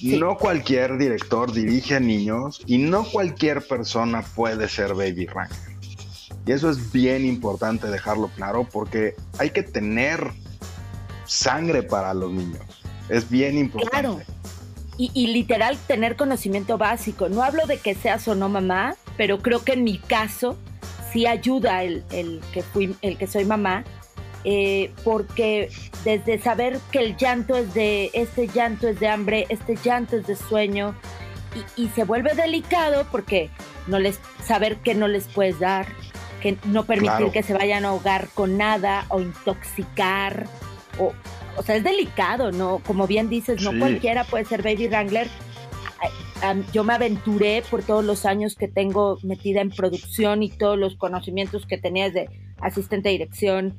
No 0.00 0.36
cualquier 0.36 0.98
director 0.98 1.52
dirige 1.52 1.96
a 1.96 2.00
niños 2.00 2.60
y 2.66 2.78
no 2.78 3.04
cualquier 3.04 3.66
persona 3.66 4.22
puede 4.22 4.68
ser 4.68 4.94
baby 4.94 5.26
ranger. 5.26 5.74
Y 6.46 6.52
eso 6.52 6.68
es 6.68 6.92
bien 6.92 7.24
importante 7.24 7.88
dejarlo 7.88 8.28
claro 8.36 8.68
porque 8.70 9.14
hay 9.38 9.50
que 9.50 9.62
tener 9.62 10.30
sangre 11.24 11.82
para 11.82 12.12
los 12.12 12.32
niños. 12.32 12.62
Es 13.08 13.28
bien 13.30 13.56
importante. 13.56 13.90
Claro. 13.90 14.20
Y, 14.96 15.26
literal 15.26 15.76
tener 15.88 16.14
conocimiento 16.14 16.78
básico. 16.78 17.28
No 17.28 17.42
hablo 17.42 17.66
de 17.66 17.78
que 17.78 17.96
seas 17.96 18.28
o 18.28 18.36
no 18.36 18.48
mamá, 18.48 18.94
pero 19.16 19.40
creo 19.40 19.64
que 19.64 19.72
en 19.72 19.82
mi 19.82 19.98
caso 19.98 20.56
sí 21.12 21.26
ayuda 21.26 21.82
el, 21.82 22.04
el 22.12 22.40
que, 22.52 22.62
fui, 22.62 22.94
el 23.02 23.18
que 23.18 23.26
soy 23.26 23.44
mamá 23.44 23.84
eh, 24.44 24.92
porque 25.02 25.70
desde 26.04 26.38
saber 26.38 26.78
que 26.92 26.98
el 26.98 27.16
llanto 27.16 27.56
es 27.56 27.72
de, 27.74 28.10
este 28.12 28.46
llanto 28.46 28.88
es 28.88 29.00
de 29.00 29.08
hambre, 29.08 29.46
este 29.48 29.76
llanto 29.76 30.16
es 30.16 30.26
de 30.26 30.36
sueño, 30.36 30.94
y, 31.76 31.88
se 31.88 32.04
vuelve 32.04 32.34
delicado 32.34 33.06
porque 33.10 33.48
no 33.86 33.98
les, 33.98 34.20
saber 34.44 34.78
que 34.78 34.94
no 34.94 35.08
les 35.08 35.28
puedes 35.28 35.60
dar, 35.60 35.86
que 36.40 36.58
no 36.64 36.84
permitir 36.84 37.30
que 37.30 37.42
se 37.42 37.54
vayan 37.54 37.84
a 37.84 37.88
ahogar 37.88 38.28
con 38.34 38.56
nada 38.58 39.06
o 39.08 39.20
intoxicar, 39.20 40.46
o, 40.98 41.12
o 41.56 41.62
sea, 41.62 41.76
es 41.76 41.84
delicado, 41.84 42.52
¿no? 42.52 42.80
Como 42.86 43.06
bien 43.06 43.28
dices, 43.28 43.62
no 43.62 43.78
cualquiera 43.78 44.24
puede 44.24 44.44
ser 44.44 44.62
baby 44.62 44.88
wrangler. 44.88 45.28
Yo 46.72 46.84
me 46.84 46.92
aventuré 46.92 47.62
por 47.70 47.82
todos 47.82 48.04
los 48.04 48.26
años 48.26 48.54
que 48.54 48.68
tengo 48.68 49.18
metida 49.22 49.62
en 49.62 49.70
producción 49.70 50.42
y 50.42 50.50
todos 50.50 50.78
los 50.78 50.96
conocimientos 50.96 51.64
que 51.64 51.78
tenía 51.78 52.10
de 52.10 52.28
asistente 52.60 53.08
de 53.08 53.14
dirección, 53.14 53.74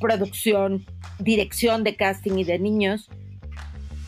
producción, 0.00 0.84
dirección 1.18 1.84
de 1.84 1.96
casting 1.96 2.38
y 2.38 2.44
de 2.44 2.58
niños. 2.58 3.08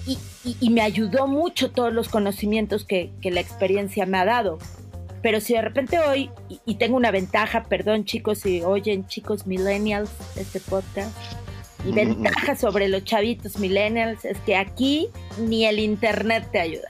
Y, 0.06 0.70
me 0.70 0.80
ayudó 0.80 1.26
mucho 1.26 1.70
todos 1.70 1.92
los 1.92 2.08
conocimientos 2.08 2.84
que, 2.84 3.12
la 3.22 3.40
experiencia 3.40 4.06
me 4.06 4.18
ha 4.18 4.24
dado. 4.24 4.58
Pero 5.22 5.40
si 5.40 5.52
de 5.52 5.60
repente 5.60 5.98
hoy, 5.98 6.30
y, 6.64 6.76
tengo 6.76 6.96
una 6.96 7.10
ventaja, 7.10 7.64
perdón 7.64 8.04
chicos 8.04 8.38
si 8.38 8.62
oyen 8.62 9.06
chicos 9.06 9.46
millennials 9.46 10.10
este 10.36 10.60
podcast, 10.60 11.14
mi 11.84 11.92
ventaja 11.92 12.56
sobre 12.56 12.88
los 12.88 13.04
chavitos 13.04 13.58
millennials 13.58 14.24
es 14.24 14.38
que 14.40 14.56
aquí 14.56 15.08
ni 15.38 15.66
el 15.66 15.78
internet 15.78 16.48
te 16.50 16.60
ayuda. 16.60 16.88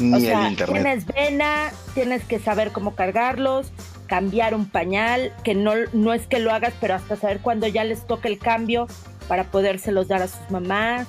Ni 0.00 0.26
el 0.26 0.48
internet. 0.48 0.82
Tienes 0.82 1.06
vena, 1.06 1.72
tienes 1.94 2.24
que 2.24 2.38
saber 2.38 2.72
cómo 2.72 2.94
cargarlos, 2.94 3.72
cambiar 4.10 4.56
un 4.56 4.68
pañal, 4.68 5.32
que 5.44 5.54
no, 5.54 5.72
no 5.92 6.12
es 6.12 6.26
que 6.26 6.40
lo 6.40 6.50
hagas, 6.50 6.74
pero 6.80 6.94
hasta 6.94 7.14
saber 7.14 7.38
cuándo 7.38 7.68
ya 7.68 7.84
les 7.84 8.04
toca 8.08 8.26
el 8.26 8.40
cambio 8.40 8.88
para 9.28 9.44
podérselos 9.44 10.08
dar 10.08 10.20
a 10.20 10.26
sus 10.26 10.50
mamás. 10.50 11.06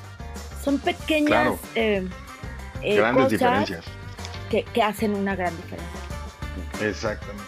Son 0.63 0.77
pequeñas 0.77 1.55
eh, 1.73 2.07
eh, 2.83 2.95
Grandes 2.95 3.29
diferencias. 3.29 3.85
Que, 4.51 4.63
que, 4.65 4.83
hacen 4.83 5.15
una 5.15 5.35
gran 5.35 5.57
diferencia. 5.57 6.87
Exactamente. 6.87 7.43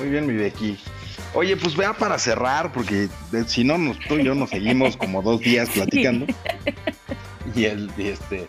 Muy 0.00 0.08
bien, 0.08 0.26
mi 0.26 0.34
Becky. 0.34 0.76
Oye, 1.34 1.56
pues 1.56 1.76
vea 1.76 1.92
para 1.92 2.18
cerrar, 2.18 2.72
porque 2.72 3.08
si 3.46 3.62
no, 3.62 3.78
nos, 3.78 3.96
tú 4.00 4.18
y 4.18 4.24
yo 4.24 4.34
nos 4.34 4.50
seguimos 4.50 4.96
como 4.96 5.22
dos 5.22 5.38
días 5.38 5.68
platicando. 5.74 6.26
Y 7.54 7.66
el, 7.66 7.92
y 7.96 8.08
este, 8.08 8.48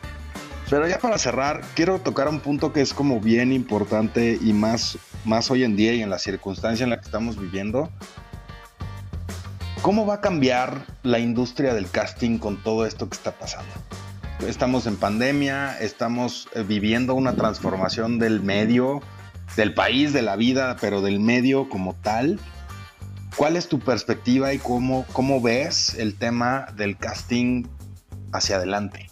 pero 0.71 0.87
ya 0.87 0.99
para 0.99 1.17
cerrar, 1.17 1.61
quiero 1.75 1.99
tocar 1.99 2.29
un 2.29 2.39
punto 2.39 2.71
que 2.71 2.79
es 2.79 2.93
como 2.93 3.19
bien 3.19 3.51
importante 3.51 4.39
y 4.41 4.53
más 4.53 4.97
más 5.25 5.51
hoy 5.51 5.65
en 5.65 5.75
día 5.75 5.93
y 5.93 6.01
en 6.01 6.09
la 6.09 6.17
circunstancia 6.17 6.85
en 6.85 6.89
la 6.89 6.99
que 6.99 7.05
estamos 7.05 7.37
viviendo, 7.37 7.89
¿cómo 9.81 10.05
va 10.05 10.15
a 10.15 10.21
cambiar 10.21 10.85
la 11.03 11.19
industria 11.19 11.73
del 11.73 11.89
casting 11.89 12.37
con 12.37 12.55
todo 12.63 12.85
esto 12.85 13.09
que 13.09 13.15
está 13.15 13.33
pasando? 13.33 13.69
Estamos 14.47 14.87
en 14.87 14.95
pandemia, 14.95 15.77
estamos 15.79 16.47
eh, 16.55 16.63
viviendo 16.63 17.15
una 17.15 17.33
transformación 17.33 18.17
del 18.17 18.41
medio, 18.41 19.01
del 19.57 19.73
país, 19.73 20.13
de 20.13 20.21
la 20.21 20.37
vida, 20.37 20.77
pero 20.79 21.01
del 21.01 21.19
medio 21.19 21.67
como 21.67 21.95
tal. 21.95 22.39
¿Cuál 23.35 23.57
es 23.57 23.67
tu 23.67 23.79
perspectiva 23.79 24.53
y 24.53 24.57
cómo, 24.57 25.05
cómo 25.11 25.41
ves 25.41 25.95
el 25.95 26.17
tema 26.17 26.67
del 26.75 26.97
casting 26.97 27.65
hacia 28.31 28.55
adelante? 28.55 29.10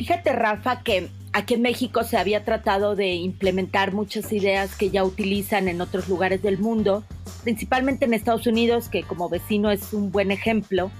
Fíjate, 0.00 0.32
Rafa, 0.32 0.80
que 0.82 1.10
aquí 1.34 1.52
en 1.52 1.60
México 1.60 2.04
se 2.04 2.16
había 2.16 2.42
tratado 2.42 2.96
de 2.96 3.12
implementar 3.12 3.92
muchas 3.92 4.32
ideas 4.32 4.74
que 4.74 4.88
ya 4.88 5.04
utilizan 5.04 5.68
en 5.68 5.82
otros 5.82 6.08
lugares 6.08 6.40
del 6.40 6.56
mundo, 6.56 7.04
principalmente 7.44 8.06
en 8.06 8.14
Estados 8.14 8.46
Unidos, 8.46 8.88
que 8.88 9.02
como 9.02 9.28
vecino 9.28 9.70
es 9.70 9.92
un 9.92 10.10
buen 10.10 10.30
ejemplo 10.30 10.90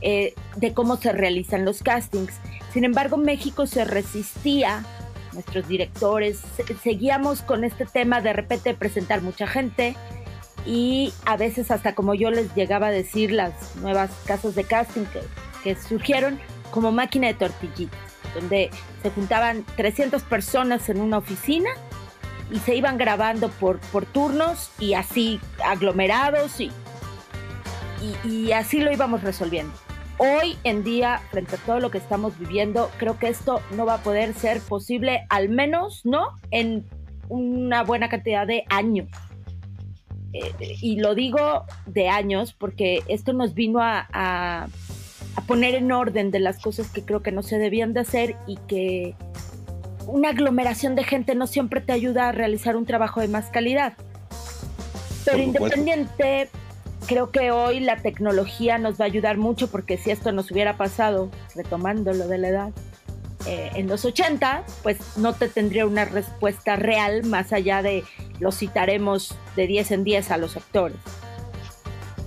eh, 0.00 0.32
de 0.56 0.72
cómo 0.72 0.96
se 0.96 1.12
realizan 1.12 1.66
los 1.66 1.82
castings. 1.82 2.32
Sin 2.72 2.86
embargo, 2.86 3.18
México 3.18 3.66
se 3.66 3.84
resistía, 3.84 4.82
nuestros 5.34 5.68
directores, 5.68 6.40
seguíamos 6.82 7.42
con 7.42 7.64
este 7.64 7.84
tema 7.84 8.22
de 8.22 8.32
repente 8.32 8.72
presentar 8.72 9.20
mucha 9.20 9.46
gente 9.46 9.94
y 10.64 11.12
a 11.26 11.36
veces 11.36 11.70
hasta 11.70 11.94
como 11.94 12.14
yo 12.14 12.30
les 12.30 12.54
llegaba 12.54 12.86
a 12.86 12.92
decir 12.92 13.30
las 13.30 13.76
nuevas 13.76 14.10
casas 14.24 14.54
de 14.54 14.64
casting 14.64 15.04
que, 15.04 15.20
que 15.62 15.78
surgieron 15.78 16.40
como 16.70 16.92
máquina 16.92 17.26
de 17.26 17.34
tortillitas 17.34 18.07
donde 18.34 18.70
se 19.02 19.10
juntaban 19.10 19.64
300 19.76 20.22
personas 20.22 20.88
en 20.88 21.00
una 21.00 21.18
oficina 21.18 21.70
y 22.50 22.58
se 22.58 22.74
iban 22.74 22.98
grabando 22.98 23.48
por, 23.48 23.78
por 23.78 24.06
turnos 24.06 24.70
y 24.78 24.94
así 24.94 25.40
aglomerados 25.64 26.60
y, 26.60 26.70
y, 28.24 28.52
así 28.52 28.80
lo 28.80 28.92
íbamos 28.92 29.22
resolviendo. 29.22 29.72
Hoy 30.18 30.56
en 30.64 30.82
día, 30.82 31.20
frente 31.30 31.56
a 31.56 31.58
todo 31.58 31.78
lo 31.78 31.90
que 31.90 31.98
estamos 31.98 32.38
viviendo, 32.38 32.90
creo 32.96 33.18
que 33.18 33.28
esto 33.28 33.60
no 33.76 33.86
va 33.86 33.94
a 33.94 34.02
poder 34.02 34.34
ser 34.34 34.60
posible, 34.60 35.26
al 35.28 35.48
menos, 35.48 36.04
¿no? 36.04 36.34
En 36.50 36.86
una 37.28 37.82
buena 37.84 38.08
cantidad 38.08 38.46
de 38.46 38.64
años. 38.68 39.08
Eh, 40.32 40.52
y 40.80 41.00
lo 41.00 41.14
digo 41.14 41.64
de 41.86 42.08
años 42.08 42.52
porque 42.52 43.02
esto 43.08 43.32
nos 43.32 43.54
vino 43.54 43.80
a, 43.80 44.06
a, 44.12 44.68
poner 45.42 45.74
en 45.74 45.92
orden 45.92 46.30
de 46.30 46.40
las 46.40 46.58
cosas 46.58 46.88
que 46.90 47.02
creo 47.02 47.22
que 47.22 47.32
no 47.32 47.42
se 47.42 47.58
debían 47.58 47.92
de 47.92 48.00
hacer 48.00 48.36
y 48.46 48.56
que 48.68 49.14
una 50.06 50.30
aglomeración 50.30 50.94
de 50.94 51.04
gente 51.04 51.34
no 51.34 51.46
siempre 51.46 51.80
te 51.80 51.92
ayuda 51.92 52.28
a 52.28 52.32
realizar 52.32 52.76
un 52.76 52.86
trabajo 52.86 53.20
de 53.20 53.28
más 53.28 53.50
calidad. 53.50 53.92
Pero 55.24 55.38
independiente, 55.38 56.48
creo 57.06 57.30
que 57.30 57.50
hoy 57.50 57.80
la 57.80 57.96
tecnología 57.96 58.78
nos 58.78 58.98
va 58.98 59.04
a 59.04 59.08
ayudar 59.08 59.36
mucho 59.36 59.70
porque 59.70 59.98
si 59.98 60.10
esto 60.10 60.32
nos 60.32 60.50
hubiera 60.50 60.76
pasado, 60.76 61.30
retomando 61.54 62.12
lo 62.14 62.26
de 62.26 62.38
la 62.38 62.48
edad, 62.48 62.72
eh, 63.46 63.70
en 63.74 63.88
los 63.88 64.04
80, 64.04 64.64
pues 64.82 64.98
no 65.16 65.32
te 65.32 65.48
tendría 65.48 65.86
una 65.86 66.04
respuesta 66.04 66.76
real 66.76 67.24
más 67.24 67.52
allá 67.52 67.82
de 67.82 68.04
lo 68.40 68.52
citaremos 68.52 69.36
de 69.56 69.66
10 69.66 69.90
en 69.92 70.04
10 70.04 70.30
a 70.30 70.38
los 70.38 70.56
actores 70.56 70.96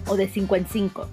o 0.07 0.15
de 0.15 0.27
5 0.27 0.55
en 0.55 0.67
5. 0.67 1.07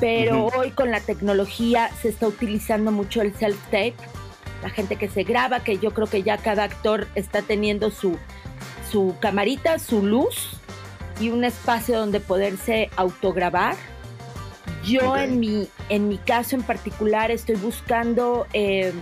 Pero 0.00 0.46
hoy 0.46 0.70
con 0.70 0.90
la 0.90 1.00
tecnología 1.00 1.90
se 2.02 2.08
está 2.08 2.26
utilizando 2.28 2.90
mucho 2.90 3.22
el 3.22 3.34
self-tape 3.34 3.94
la 4.64 4.70
gente 4.70 4.96
que 4.96 5.10
se 5.10 5.24
graba, 5.24 5.60
que 5.60 5.78
yo 5.78 5.92
creo 5.92 6.06
que 6.06 6.22
ya 6.22 6.38
cada 6.38 6.64
actor 6.64 7.06
está 7.14 7.42
teniendo 7.42 7.90
su, 7.90 8.16
su 8.90 9.14
camarita, 9.20 9.78
su 9.78 10.02
luz 10.02 10.56
y 11.20 11.28
un 11.28 11.44
espacio 11.44 11.98
donde 11.98 12.18
poderse 12.18 12.88
autograbar. 12.96 13.76
Yo 14.82 15.18
en, 15.18 15.38
mi, 15.38 15.68
en 15.90 16.08
mi 16.08 16.16
caso 16.16 16.56
en 16.56 16.62
particular 16.62 17.30
estoy 17.30 17.56
buscando, 17.56 18.46
eh, 18.54 18.92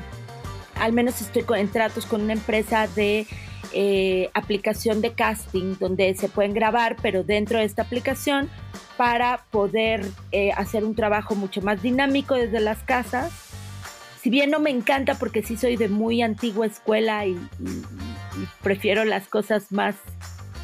al 0.80 0.93
menos 0.93 1.20
estoy 1.20 1.45
en 1.57 1.68
tratos 1.68 2.07
con 2.07 2.22
una 2.22 2.32
empresa 2.32 2.88
de 2.88 3.28
eh, 3.72 4.30
aplicación 4.34 5.01
de 5.01 5.12
casting 5.12 5.76
donde 5.78 6.12
se 6.14 6.28
pueden 6.28 6.55
grabar, 6.55 6.97
pero 7.01 7.22
dentro 7.22 7.61
de 7.61 7.66
esta 7.66 7.82
aplicación 7.82 8.51
para 8.97 9.45
poder 9.51 10.05
eh, 10.32 10.53
hacer 10.53 10.84
un 10.84 10.95
trabajo 10.95 11.34
mucho 11.34 11.62
más 11.62 11.82
dinámico 11.82 12.34
desde 12.34 12.61
las 12.61 12.78
casas. 12.78 13.32
Si 14.20 14.30
bien 14.30 14.51
no 14.51 14.61
me 14.61 14.70
encanta 14.70 15.14
porque 15.14 15.43
sí 15.43 15.57
soy 15.57 15.76
de 15.76 15.88
muy 15.88 16.22
antigua 16.22 16.66
escuela 16.66 17.26
y, 17.26 17.36
prefiero 18.62 19.05
las 19.05 19.26
cosas 19.26 19.72
más 19.72 19.97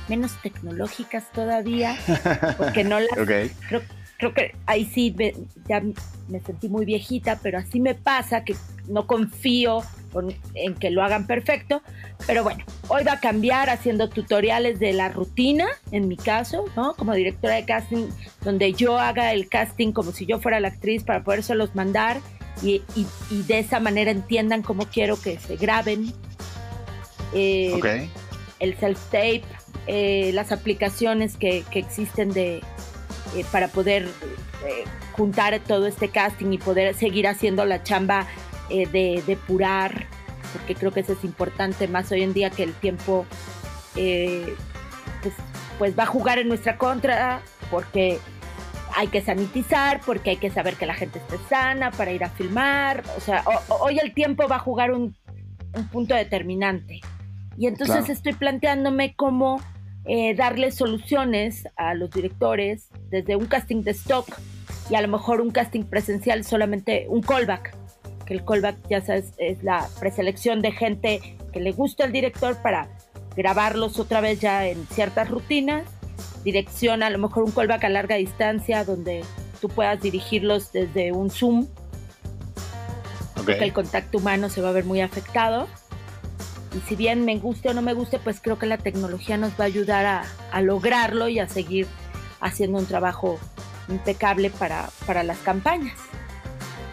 menos 0.09 0.33
tecnológicas 0.43 1.31
todavía, 1.33 1.97
porque 2.57 2.85
no 2.85 3.01
las 3.01 3.11
creo, 3.68 3.83
creo, 4.16 4.35
que 4.35 4.55
ahí 4.66 4.87
sí 4.87 5.14
ya 5.68 5.83
me 6.29 6.41
sentí 6.41 6.68
muy 6.68 6.87
viejita, 6.87 7.41
pero 7.43 7.59
así 7.59 7.81
me 7.81 7.95
pasa 7.95 8.45
que 8.45 8.57
no 8.87 9.07
confío 9.07 9.83
en 10.55 10.75
que 10.75 10.91
lo 10.91 11.03
hagan 11.03 11.27
perfecto, 11.27 11.83
pero 12.27 12.43
bueno, 12.43 12.65
hoy 12.89 13.05
va 13.05 13.13
a 13.13 13.21
cambiar 13.21 13.71
haciendo 13.71 14.09
tutoriales 14.09 14.79
de 14.79 14.93
la 14.93 15.09
rutina, 15.09 15.67
en 15.93 16.09
mi 16.09 16.17
caso, 16.17 16.65
¿no? 16.77 16.95
Como 16.95 17.15
directora 17.15 17.55
de 17.55 17.65
casting, 17.65 18.09
donde 18.43 18.73
yo 18.73 18.99
haga 18.99 19.33
el 19.33 19.49
casting 19.49 19.93
como 19.93 20.13
si 20.13 20.27
yo 20.27 20.41
fuera 20.41 20.61
la 20.61 20.69
actriz 20.69 21.05
para 21.05 21.23
podérselos 21.23 21.75
mandar 21.75 22.21
y, 22.63 22.83
de 23.31 23.59
esa 23.59 23.81
manera 23.81 24.11
entiendan 24.11 24.63
cómo 24.63 24.87
quiero 24.87 25.21
que 25.21 25.39
se 25.39 25.57
graben. 25.57 26.13
Eh, 27.35 28.09
el 28.59 28.77
self-tape, 28.77 29.45
eh, 29.87 30.33
las 30.35 30.51
aplicaciones 30.51 31.37
que, 31.37 31.65
existen 31.73 32.33
de, 32.33 32.57
eh, 33.37 33.45
para 33.53 33.69
poder 33.69 34.09
juntar 35.13 35.59
todo 35.61 35.87
este 35.87 36.09
casting 36.09 36.53
y 36.53 36.59
poder 36.59 36.95
seguir 36.95 37.27
haciendo 37.27 37.65
la 37.65 37.83
chamba 37.83 38.27
de 38.69 39.23
depurar, 39.27 40.07
porque 40.53 40.75
creo 40.75 40.93
que 40.93 41.01
eso 41.01 41.12
es 41.12 41.25
importante 41.25 41.89
más 41.89 42.11
hoy 42.12 42.23
en 42.23 42.33
día 42.33 42.51
que 42.51 42.62
el 42.62 42.75
tiempo 42.75 43.27
pues, 43.95 45.35
pues 45.79 45.99
va 45.99 46.05
a 46.05 46.07
jugar 46.07 46.39
en 46.39 46.49
nuestra 46.49 46.79
contra, 46.79 47.41
porque 47.71 48.19
hay 48.99 49.07
que 49.07 49.21
sanitizar 49.21 50.01
porque 50.05 50.31
hay 50.31 50.37
que 50.39 50.51
saber 50.51 50.75
que 50.75 50.85
la 50.85 50.95
gente 50.95 51.21
esté 51.21 51.37
sana 51.49 51.93
para 51.93 52.11
ir 52.11 52.25
a 52.25 52.31
filmar. 52.31 53.05
O 53.16 53.21
sea, 53.21 53.45
hoy 53.81 53.99
el 53.99 54.12
tiempo 54.12 54.49
va 54.49 54.57
a 54.57 54.59
jugar 54.59 54.93
un, 54.93 55.16
punto 55.93 56.14
determinante. 56.14 57.01
Y 57.57 57.66
entonces 57.66 58.09
estoy 58.09 58.33
planteándome 58.33 59.14
cómo 59.14 59.61
eh, 60.07 60.35
darle 60.35 60.73
soluciones 60.73 61.69
a 61.77 61.95
los 61.95 62.11
directores 62.11 62.89
desde 63.11 63.37
un 63.37 63.47
casting 63.47 63.83
de 63.83 63.93
stock 63.93 64.27
y 64.91 64.97
a 64.97 65.03
lo 65.03 65.09
mejor 65.09 65.41
un 65.41 65.51
casting 65.51 65.85
presencial 65.85 66.43
solamente 66.43 67.07
un 67.09 67.21
callback. 67.21 67.77
Que 68.29 68.35
el 68.35 68.45
callback, 68.45 68.76
ya 68.89 69.01
sabes, 69.01 69.33
es 69.39 69.64
la 69.64 69.89
preselección 69.99 70.62
de 70.62 70.70
gente 70.70 71.37
que 71.53 71.59
le 71.59 71.72
gusta 71.72 72.05
al 72.05 72.12
director 72.12 72.62
para 72.62 72.89
grabarlos 73.35 73.99
otra 73.99 74.20
vez 74.20 74.39
ya 74.39 74.68
en 74.68 74.87
ciertas 74.89 75.29
rutinas 75.29 75.85
dirección, 76.45 77.03
a 77.03 77.11
lo 77.11 77.18
mejor 77.18 77.45
un 77.45 77.53
callback 77.53 77.85
a 77.85 77.89
larga 77.89 78.16
distancia 78.16 78.85
donde 78.85 79.24
tú 79.61 79.68
puedas 79.68 80.01
dirigirlos 80.01 80.72
desde 80.72 81.12
un 81.12 81.31
Zoom. 81.31 81.66
Porque 83.35 83.64
el 83.64 83.72
contacto 83.72 84.18
humano 84.18 84.49
se 84.49 84.61
va 84.61 84.70
a 84.70 84.72
ver 84.72 84.85
muy 84.85 85.01
afectado. 85.01 85.68
Y 86.76 86.87
si 86.89 86.97
bien 86.97 87.24
me 87.24 87.39
guste 87.39 87.70
o 87.70 87.74
no 87.74 87.81
me 87.83 87.95
guste, 87.95 88.18
pues 88.18 88.41
creo 88.41 88.59
que 88.59 88.66
la 88.66 88.76
tecnología 88.76 89.37
nos 89.39 89.53
va 89.53 89.64
a 89.64 89.66
ayudar 89.66 90.26
a, 90.53 90.61
lograrlo 90.61 91.29
y 91.29 91.39
a 91.39 91.49
seguir 91.49 91.87
haciendo 92.41 92.79
un 92.79 92.87
trabajo 92.87 93.39
impecable 93.89 94.51
para, 94.51 94.91
para 95.07 95.22
las 95.22 95.39
campañas. 95.39 95.99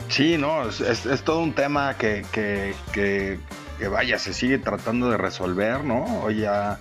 Sí, 0.09 0.37
no, 0.37 0.67
es, 0.69 1.23
todo 1.23 1.39
un 1.39 1.53
tema 1.53 1.97
que, 1.97 2.25
que, 2.31 2.73
que, 2.93 3.39
que, 3.79 3.87
vaya, 3.87 4.19
se 4.19 4.33
sigue 4.33 4.57
tratando 4.57 5.09
de 5.09 5.17
resolver, 5.17 5.83
¿no? 5.83 6.03
Hoy 6.21 6.41
ya 6.41 6.79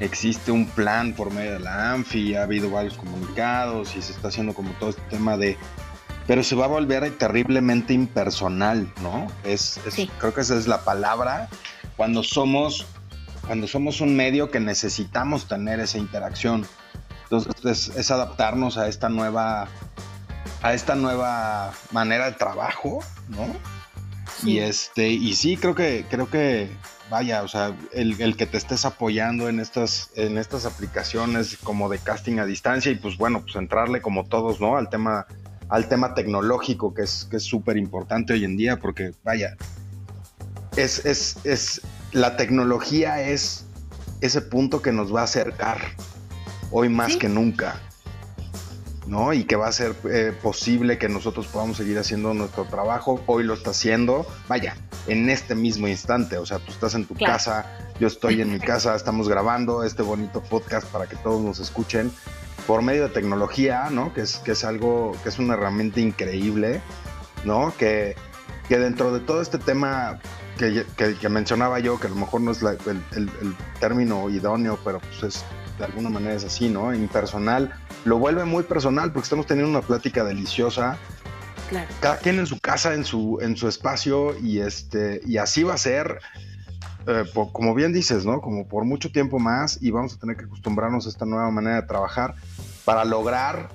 existe 0.00 0.50
un 0.50 0.66
plan 0.66 1.14
por 1.14 1.32
medio 1.32 1.52
de 1.52 1.60
la 1.60 1.92
ANFI, 1.92 2.34
ha 2.34 2.42
habido 2.42 2.70
varios 2.70 2.94
comunicados 2.94 3.94
y 3.96 4.02
se 4.02 4.12
está 4.12 4.28
haciendo 4.28 4.54
como 4.54 4.70
todo 4.72 4.90
este 4.90 5.02
tema 5.02 5.36
de... 5.36 5.56
Pero 6.26 6.42
se 6.42 6.56
va 6.56 6.64
a 6.64 6.68
volver 6.68 7.10
terriblemente 7.18 7.92
impersonal, 7.92 8.90
¿no? 9.02 9.26
Es, 9.44 9.78
Creo 10.18 10.32
que 10.32 10.40
esa 10.40 10.56
es 10.56 10.66
la 10.66 10.82
palabra. 10.82 11.48
Cuando 11.96 12.22
somos, 12.22 12.86
cuando 13.46 13.66
somos 13.66 14.00
un 14.00 14.16
medio 14.16 14.50
que 14.50 14.58
necesitamos 14.58 15.46
tener 15.46 15.80
esa 15.80 15.98
interacción. 15.98 16.66
Entonces 17.24 17.92
es, 17.94 18.10
adaptarnos 18.10 18.78
a 18.78 18.88
esta 18.88 19.08
nueva 19.08 19.68
a 20.64 20.72
esta 20.72 20.94
nueva 20.94 21.74
manera 21.92 22.24
de 22.24 22.32
trabajo, 22.32 23.00
¿no? 23.28 23.46
Y 24.42 24.60
este, 24.60 25.08
y 25.08 25.34
sí, 25.34 25.58
creo 25.58 25.74
que, 25.74 26.06
creo 26.08 26.30
que 26.30 26.70
vaya, 27.10 27.42
o 27.42 27.48
sea, 27.48 27.76
el, 27.92 28.34
que 28.38 28.46
te 28.46 28.56
estés 28.56 28.86
apoyando 28.86 29.50
en 29.50 29.60
estas, 29.60 30.10
en 30.14 30.38
estas 30.38 30.64
aplicaciones 30.64 31.58
como 31.62 31.90
de 31.90 31.98
casting 31.98 32.38
a 32.38 32.46
distancia 32.46 32.90
y 32.90 32.94
pues 32.94 33.18
bueno, 33.18 33.42
pues 33.42 33.56
entrarle 33.56 34.00
como 34.00 34.24
todos, 34.24 34.58
¿no? 34.58 34.78
Al 34.78 34.88
tema, 34.88 35.26
al 35.68 35.86
tema 35.90 36.14
tecnológico 36.14 36.94
que 36.94 37.02
es 37.02 37.26
que 37.30 37.36
es 37.36 37.42
súper 37.42 37.76
importante 37.76 38.32
hoy 38.32 38.44
en 38.44 38.56
día 38.56 38.78
porque 38.78 39.12
vaya, 39.22 39.58
es, 40.78 41.04
es, 41.04 41.36
es, 41.44 41.82
la 42.12 42.38
tecnología 42.38 43.20
es 43.20 43.66
ese 44.22 44.40
punto 44.40 44.80
que 44.80 44.92
nos 44.92 45.14
va 45.14 45.20
a 45.20 45.24
acercar 45.24 45.78
hoy 46.70 46.88
más 46.88 47.18
que 47.18 47.28
nunca. 47.28 47.82
¿No? 49.06 49.32
Y 49.32 49.44
que 49.44 49.56
va 49.56 49.68
a 49.68 49.72
ser 49.72 49.94
eh, 50.10 50.32
posible 50.42 50.98
que 50.98 51.08
nosotros 51.08 51.46
podamos 51.46 51.76
seguir 51.76 51.98
haciendo 51.98 52.34
nuestro 52.34 52.64
trabajo. 52.64 53.22
Hoy 53.26 53.44
lo 53.44 53.54
está 53.54 53.70
haciendo. 53.70 54.26
Vaya, 54.48 54.76
en 55.06 55.28
este 55.30 55.54
mismo 55.54 55.88
instante. 55.88 56.38
O 56.38 56.46
sea, 56.46 56.58
tú 56.58 56.70
estás 56.72 56.94
en 56.94 57.06
tu 57.06 57.14
casa, 57.14 57.66
yo 58.00 58.06
estoy 58.06 58.40
en 58.40 58.52
mi 58.52 58.60
casa, 58.60 58.94
estamos 58.94 59.28
grabando 59.28 59.84
este 59.84 60.02
bonito 60.02 60.42
podcast 60.42 60.86
para 60.88 61.06
que 61.06 61.16
todos 61.16 61.42
nos 61.42 61.60
escuchen 61.60 62.10
por 62.66 62.82
medio 62.82 63.04
de 63.04 63.08
tecnología, 63.10 63.90
¿no? 63.90 64.14
Que 64.14 64.22
es, 64.22 64.36
que 64.38 64.52
es 64.52 64.64
algo, 64.64 65.16
que 65.22 65.28
es 65.28 65.38
una 65.38 65.54
herramienta 65.54 66.00
increíble, 66.00 66.80
¿no? 67.44 67.74
Que, 67.76 68.16
que 68.68 68.78
dentro 68.78 69.12
de 69.12 69.20
todo 69.20 69.42
este 69.42 69.58
tema 69.58 70.18
que, 70.58 70.86
que, 70.96 71.28
mencionaba 71.28 71.78
yo, 71.80 71.98
que 71.98 72.06
a 72.06 72.10
lo 72.10 72.16
mejor 72.16 72.40
no 72.40 72.52
es 72.52 72.62
el, 72.62 73.02
el, 73.16 73.56
término 73.80 74.30
idóneo, 74.30 74.78
pero 74.84 75.00
pues 75.00 75.22
es, 75.22 75.44
de 75.78 75.84
alguna 75.84 76.10
manera 76.10 76.34
es 76.34 76.44
así, 76.44 76.68
¿no? 76.68 76.94
Impersonal, 76.94 77.74
lo 78.04 78.18
vuelve 78.18 78.44
muy 78.44 78.62
personal 78.62 79.12
porque 79.12 79.24
estamos 79.24 79.46
teniendo 79.46 79.70
una 79.70 79.86
plática 79.86 80.24
deliciosa 80.24 80.98
cada 82.00 82.18
quien 82.18 82.38
en 82.38 82.46
su 82.46 82.58
casa, 82.60 82.94
en 82.94 83.04
su, 83.04 83.38
en 83.40 83.56
su 83.56 83.68
espacio, 83.68 84.38
y 84.38 84.60
este, 84.60 85.20
y 85.24 85.38
así 85.38 85.62
va 85.62 85.74
a 85.74 85.78
ser. 85.78 86.20
Eh, 87.06 87.24
como 87.52 87.74
bien 87.74 87.92
dices, 87.92 88.24
¿no? 88.24 88.40
Como 88.40 88.66
por 88.66 88.86
mucho 88.86 89.12
tiempo 89.12 89.38
más 89.38 89.78
y 89.82 89.90
vamos 89.90 90.14
a 90.14 90.18
tener 90.18 90.38
que 90.38 90.44
acostumbrarnos 90.44 91.04
a 91.04 91.10
esta 91.10 91.26
nueva 91.26 91.50
manera 91.50 91.82
de 91.82 91.86
trabajar 91.86 92.34
para 92.86 93.04
lograr 93.04 93.68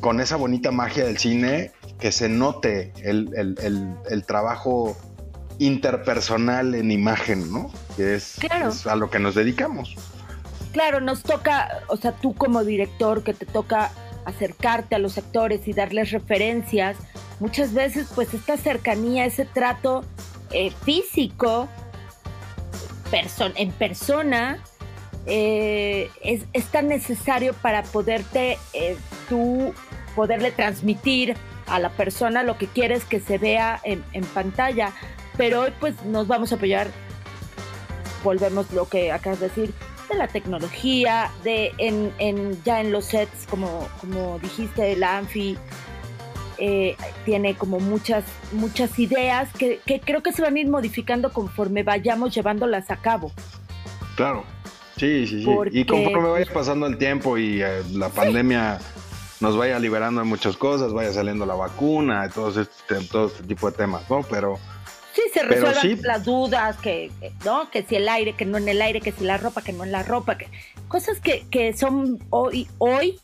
con 0.00 0.20
esa 0.20 0.36
bonita 0.36 0.70
magia 0.70 1.04
del 1.04 1.18
cine 1.18 1.72
que 1.98 2.12
se 2.12 2.28
note 2.28 2.92
el, 3.02 4.24
trabajo 4.28 4.96
interpersonal 5.58 6.76
en 6.76 6.92
imagen, 6.92 7.52
¿no? 7.52 7.72
Que 7.96 8.14
es, 8.14 8.38
es, 8.44 8.86
a 8.86 8.94
lo 8.94 9.10
que 9.10 9.18
nos 9.18 9.34
dedicamos. 9.34 9.96
Claro, 10.72 11.00
nos 11.00 11.22
toca, 11.22 11.82
o 11.88 11.96
sea, 11.96 12.12
tú 12.12 12.34
como 12.34 12.64
director 12.64 13.24
que 13.24 13.34
te 13.34 13.46
toca 13.46 13.90
acercarte 14.24 14.94
a 14.94 14.98
los 14.98 15.18
actores 15.18 15.66
y 15.66 15.72
darles 15.72 16.10
referencias, 16.10 16.96
muchas 17.40 17.72
veces 17.72 18.08
pues 18.14 18.34
esta 18.34 18.56
cercanía, 18.56 19.24
ese 19.24 19.44
trato 19.44 20.04
eh, 20.52 20.70
físico, 20.84 21.68
en 23.56 23.72
persona, 23.72 24.62
eh, 25.26 26.10
es, 26.22 26.64
tan 26.66 26.88
necesario 26.88 27.54
para 27.54 27.82
poderte 27.82 28.58
eh, 28.72 28.96
tú 29.28 29.74
poderle 30.14 30.52
transmitir 30.52 31.36
a 31.66 31.78
la 31.78 31.90
persona 31.90 32.42
lo 32.42 32.56
que 32.58 32.66
quieres 32.66 33.04
que 33.04 33.20
se 33.20 33.38
vea 33.38 33.80
en, 33.84 34.02
pantalla. 34.34 34.92
Pero 35.36 35.62
hoy 35.62 35.72
pues 35.80 36.02
nos 36.04 36.26
vamos 36.26 36.52
a 36.52 36.56
apoyar, 36.56 36.88
volvemos 38.22 38.70
lo 38.72 38.88
que 38.88 39.12
acabas 39.12 39.40
de 39.40 39.48
decir, 39.48 39.74
de 40.10 40.16
la 40.16 40.28
tecnología, 40.28 41.30
de 41.44 41.72
en, 41.78 42.62
ya 42.64 42.80
en 42.80 42.92
los 42.92 43.06
sets, 43.06 43.46
como, 43.48 43.88
como 44.00 44.38
dijiste, 44.40 44.96
la 44.96 45.18
Anfi 45.18 45.56
eh, 46.58 46.96
tiene 47.24 47.54
como 47.54 47.80
muchas, 47.80 48.24
muchas 48.52 48.98
ideas 48.98 49.48
que, 49.54 49.80
creo 50.04 50.22
que 50.22 50.32
se 50.32 50.42
van 50.42 50.56
a 50.56 50.60
ir 50.60 50.68
modificando 50.68 51.32
conforme 51.32 51.82
vayamos 51.82 52.34
llevándolas 52.34 52.90
a 52.90 52.96
cabo. 52.96 53.32
Claro, 54.16 54.44
sí, 54.96 55.26
sí, 55.26 55.42
sí. 55.42 55.50
y 55.72 55.84
conforme 55.86 56.28
vaya 56.28 56.52
pasando 56.52 56.86
el 56.86 56.98
tiempo 56.98 57.38
y 57.38 57.62
eh, 57.62 57.82
la 57.92 58.10
pandemia 58.10 58.78
nos 59.40 59.56
vaya 59.56 59.78
liberando 59.78 60.20
de 60.20 60.26
muchas 60.26 60.58
cosas, 60.58 60.92
vaya 60.92 61.12
saliendo 61.14 61.46
la 61.46 61.54
vacuna, 61.54 62.28
todo 62.28 62.60
este, 62.60 62.96
todo 63.10 63.28
este 63.28 63.42
tipo 63.44 63.70
de 63.70 63.76
temas, 63.76 64.08
¿no? 64.10 64.22
Pero... 64.22 64.58
Sí, 65.14 65.22
se 65.32 65.42
resuelvan 65.42 66.02
las 66.02 66.24
dudas, 66.24 66.76
que, 66.76 67.10
¿no? 67.44 67.70
Que 67.70 67.82
si 67.82 67.96
el 67.96 68.08
aire, 68.08 68.34
que 68.34 68.44
no 68.44 68.58
en 68.58 68.68
el 68.68 68.80
aire, 68.80 69.00
que 69.00 69.12
si 69.12 69.24
la 69.24 69.38
ropa, 69.38 69.62
que 69.62 69.72
no 69.72 69.84
en 69.84 69.92
la 69.92 70.02
ropa, 70.02 70.38
que 70.38 70.48
cosas 70.88 71.20
que, 71.20 71.44
que 71.50 71.72
son 71.72 72.18
hoy, 72.30 72.68
hoy 72.78 73.18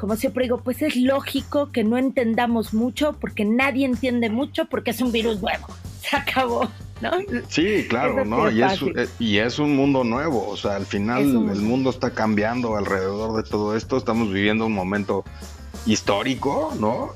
como 0.00 0.16
siempre 0.16 0.44
digo, 0.44 0.62
pues 0.62 0.80
es 0.80 0.96
lógico 0.96 1.72
que 1.72 1.84
no 1.84 1.98
entendamos 1.98 2.72
mucho 2.72 3.18
porque 3.20 3.44
nadie 3.44 3.84
entiende 3.84 4.30
mucho 4.30 4.64
porque 4.64 4.92
es 4.92 5.02
un 5.02 5.12
virus 5.12 5.42
nuevo. 5.42 5.66
Se 6.00 6.16
acabó. 6.16 6.66
¿No? 7.02 7.12
Sí, 7.48 7.86
claro, 7.88 8.26
¿no? 8.26 8.50
Y 8.50 8.62
es, 8.62 8.82
eh, 8.82 9.08
y 9.18 9.38
es, 9.38 9.58
un 9.58 9.74
mundo 9.74 10.04
nuevo, 10.04 10.46
o 10.46 10.56
sea, 10.58 10.76
al 10.76 10.84
final 10.84 11.22
el 11.22 11.62
mundo 11.62 11.88
está 11.88 12.10
cambiando 12.10 12.76
alrededor 12.76 13.42
de 13.42 13.48
todo 13.48 13.74
esto, 13.74 13.96
estamos 13.96 14.30
viviendo 14.30 14.66
un 14.66 14.74
momento 14.74 15.24
histórico, 15.86 16.74
¿no? 16.78 17.14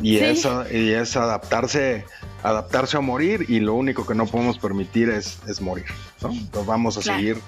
Y, 0.00 0.18
es, 0.18 0.46
y 0.70 0.90
es 0.90 1.16
adaptarse, 1.16 2.04
adaptarse 2.42 2.96
a 2.96 3.00
morir 3.00 3.46
y 3.48 3.60
lo 3.60 3.74
único 3.74 4.06
que 4.06 4.14
no 4.14 4.26
podemos 4.26 4.58
permitir 4.58 5.10
es, 5.10 5.40
es 5.48 5.60
morir, 5.60 5.86
¿no? 6.22 6.30
Entonces 6.30 6.66
vamos 6.66 6.96
a 6.98 7.02
seguir 7.02 7.38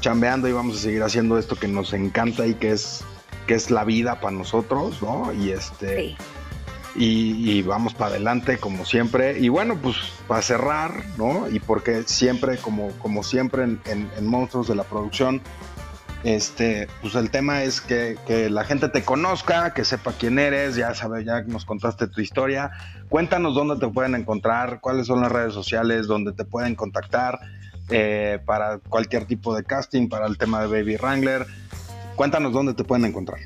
chambeando 0.00 0.46
y 0.46 0.52
vamos 0.52 0.76
a 0.76 0.80
seguir 0.80 1.02
haciendo 1.02 1.38
esto 1.38 1.56
que 1.56 1.66
nos 1.66 1.92
encanta 1.92 2.46
y 2.46 2.54
que 2.54 2.70
es 2.70 3.02
que 3.48 3.54
es 3.54 3.72
la 3.72 3.82
vida 3.82 4.20
para 4.20 4.36
nosotros, 4.36 5.02
¿no? 5.02 5.32
Y 5.32 5.50
este. 5.50 6.16
Y, 6.94 7.62
vamos 7.62 7.94
para 7.94 8.10
adelante 8.10 8.58
como 8.58 8.84
siempre. 8.84 9.38
Y 9.38 9.48
bueno, 9.48 9.76
pues 9.80 9.96
para 10.26 10.42
cerrar, 10.42 11.04
¿no? 11.16 11.48
Y 11.48 11.60
porque 11.60 12.02
siempre, 12.04 12.58
como, 12.58 12.90
como 12.98 13.22
siempre 13.22 13.64
en, 13.64 14.10
Monstruos 14.22 14.68
de 14.68 14.74
la 14.74 14.84
Producción, 14.84 15.40
este, 16.24 16.88
pues 17.00 17.14
el 17.14 17.30
tema 17.30 17.62
es 17.62 17.80
que, 17.80 18.16
la 18.50 18.64
gente 18.64 18.88
te 18.88 19.02
conozca, 19.02 19.74
que 19.74 19.84
sepa 19.84 20.12
quién 20.12 20.38
eres, 20.38 20.76
ya 20.76 20.94
sabes, 20.94 21.24
ya 21.24 21.42
nos 21.42 21.64
contaste 21.64 22.08
tu 22.08 22.20
historia. 22.20 22.70
Cuéntanos 23.08 23.54
dónde 23.54 23.76
te 23.76 23.92
pueden 23.92 24.14
encontrar, 24.14 24.80
cuáles 24.80 25.06
son 25.06 25.20
las 25.20 25.32
redes 25.32 25.54
sociales 25.54 26.06
donde 26.06 26.32
te 26.32 26.44
pueden 26.44 26.74
contactar 26.74 27.38
eh, 27.90 28.38
para 28.44 28.78
cualquier 28.78 29.24
tipo 29.24 29.54
de 29.54 29.64
casting, 29.64 30.08
para 30.08 30.26
el 30.26 30.36
tema 30.36 30.60
de 30.60 30.66
Baby 30.66 30.96
Wrangler 30.96 31.46
Cuéntanos 32.18 32.52
dónde 32.52 32.74
te 32.74 32.82
pueden 32.82 33.04
encontrar. 33.04 33.38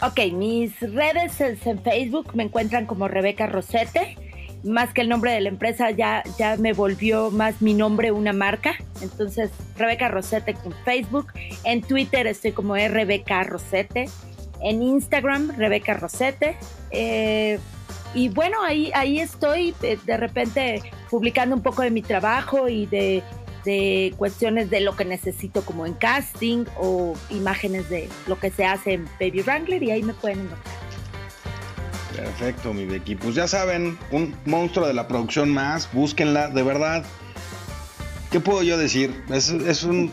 Ok, 0.00 0.32
mis 0.32 0.80
redes 0.80 1.38
en 1.42 1.78
Facebook 1.82 2.34
me 2.34 2.44
encuentran 2.44 2.86
como 2.86 3.06
Rebeca 3.06 3.46
Rosete. 3.46 4.16
Más 4.64 4.92
que 4.92 5.00
el 5.00 5.08
nombre 5.08 5.32
de 5.32 5.40
la 5.40 5.48
empresa, 5.48 5.90
ya, 5.90 6.22
ya 6.38 6.56
me 6.56 6.72
volvió 6.72 7.30
más 7.30 7.60
mi 7.60 7.74
nombre 7.74 8.12
una 8.12 8.32
marca. 8.32 8.74
Entonces, 9.00 9.50
Rebeca 9.76 10.08
Rosete 10.08 10.56
en 10.64 10.72
Facebook. 10.84 11.32
En 11.64 11.82
Twitter 11.82 12.26
estoy 12.26 12.52
como 12.52 12.76
RBK 12.76 13.30
Rosete. 13.46 14.08
En 14.60 14.82
Instagram, 14.82 15.56
Rebeca 15.56 15.94
Rosete. 15.94 16.56
Eh, 16.90 17.58
y 18.14 18.28
bueno, 18.28 18.62
ahí, 18.62 18.92
ahí 18.94 19.18
estoy 19.18 19.74
eh, 19.82 19.98
de 20.04 20.16
repente 20.16 20.82
publicando 21.10 21.56
un 21.56 21.62
poco 21.62 21.82
de 21.82 21.90
mi 21.90 22.02
trabajo 22.02 22.68
y 22.68 22.86
de 22.86 23.22
de 23.64 24.12
cuestiones 24.16 24.70
de 24.70 24.80
lo 24.80 24.96
que 24.96 25.04
necesito 25.04 25.64
como 25.64 25.86
en 25.86 25.94
casting 25.94 26.64
o 26.78 27.14
imágenes 27.30 27.88
de 27.88 28.08
lo 28.26 28.38
que 28.38 28.50
se 28.50 28.64
hace 28.64 28.94
en 28.94 29.04
Baby 29.20 29.42
Wrangler 29.42 29.82
y 29.82 29.90
ahí 29.90 30.02
me 30.02 30.14
pueden 30.14 30.40
encontrar. 30.40 30.81
Perfecto, 32.16 32.72
mi 32.74 32.84
Becky. 32.84 33.16
Pues 33.16 33.34
ya 33.34 33.48
saben, 33.48 33.98
un 34.10 34.34
monstruo 34.44 34.86
de 34.86 34.94
la 34.94 35.08
producción 35.08 35.50
más, 35.50 35.92
búsquenla, 35.92 36.48
de 36.48 36.62
verdad. 36.62 37.04
¿Qué 38.30 38.40
puedo 38.40 38.62
yo 38.62 38.78
decir? 38.78 39.24
Es, 39.30 39.50
un, 39.84 40.12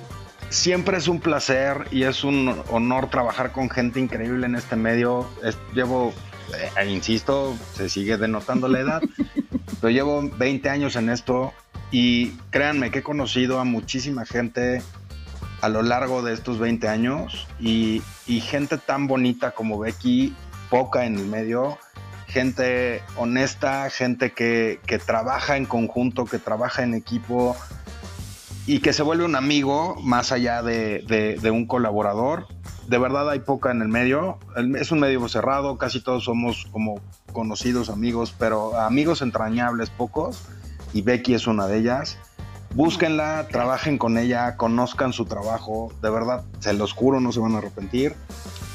siempre 0.50 0.98
es 0.98 1.08
un 1.08 1.20
placer 1.20 1.86
y 1.92 2.04
es 2.04 2.24
un 2.24 2.64
honor 2.70 3.10
trabajar 3.10 3.52
con 3.52 3.70
gente 3.70 4.00
increíble 4.00 4.46
en 4.46 4.56
este 4.56 4.76
medio. 4.76 5.30
llevo, 5.74 6.14
eh, 6.78 6.90
insisto, 6.90 7.58
se 7.76 7.90
sigue 7.90 8.18
denotando 8.18 8.68
la 8.68 8.80
edad, 8.80 9.02
pero 9.82 9.92
llevo 9.92 10.30
20 10.38 10.70
años 10.70 10.96
en 10.96 11.10
esto 11.10 11.54
y 11.92 12.32
créanme 12.52 12.92
que 12.92 13.00
he 13.00 13.04
conocido 13.04 13.60
a 13.60 13.64
muchísima 13.64 14.26
gente 14.26 14.82
a 15.62 15.70
lo 15.70 15.82
largo 15.82 16.22
de 16.22 16.34
estos 16.34 16.60
20 16.60 16.88
años 16.88 17.48
y, 17.60 18.02
gente 18.42 18.78
tan 18.78 19.08
bonita 19.08 19.52
como 19.52 19.80
Becky, 19.80 20.36
poca 20.70 21.06
en 21.06 21.18
el 21.18 21.26
medio, 21.26 21.78
gente 22.30 23.04
honesta, 23.18 23.90
gente 23.90 24.32
que, 24.32 24.80
trabaja 25.06 25.58
en 25.58 25.66
conjunto, 25.66 26.26
que 26.26 26.40
trabaja 26.40 26.84
en 26.84 26.94
equipo 26.94 27.56
y 28.66 28.80
que 28.80 28.94
se 28.94 29.02
vuelve 29.02 29.26
un 29.26 29.36
amigo 29.36 29.96
más 30.02 30.32
allá 30.32 30.62
de, 30.62 31.40
un 31.52 31.66
colaborador. 31.66 32.48
De 32.88 32.98
verdad 32.98 33.30
hay 33.30 33.40
poca 33.40 33.72
en 33.72 33.82
el 33.82 33.88
medio. 33.88 34.38
Es 34.80 34.92
un 34.92 35.00
medio 35.00 35.28
cerrado, 35.28 35.78
casi 35.78 36.02
todos 36.02 36.24
somos 36.24 36.68
como 36.72 37.02
conocidos 37.34 37.90
amigos, 37.90 38.34
pero 38.38 38.80
amigos 38.80 39.22
entrañables 39.22 39.90
pocos 39.90 40.44
y 40.94 41.02
Becky 41.02 41.34
es 41.34 41.48
una 41.48 41.68
de 41.68 41.80
ellas. 41.80 42.18
Búsquenla, 42.76 43.48
trabajen 43.52 43.98
con 43.98 44.20
ella, 44.20 44.56
conozcan 44.56 45.12
su 45.14 45.26
trabajo, 45.26 45.92
de 46.04 46.12
verdad, 46.12 46.44
se 46.60 46.74
los 46.74 46.94
juro, 46.94 47.20
no 47.20 47.32
se 47.32 47.40
van 47.40 47.56
a 47.56 47.58
arrepentir. 47.58 48.16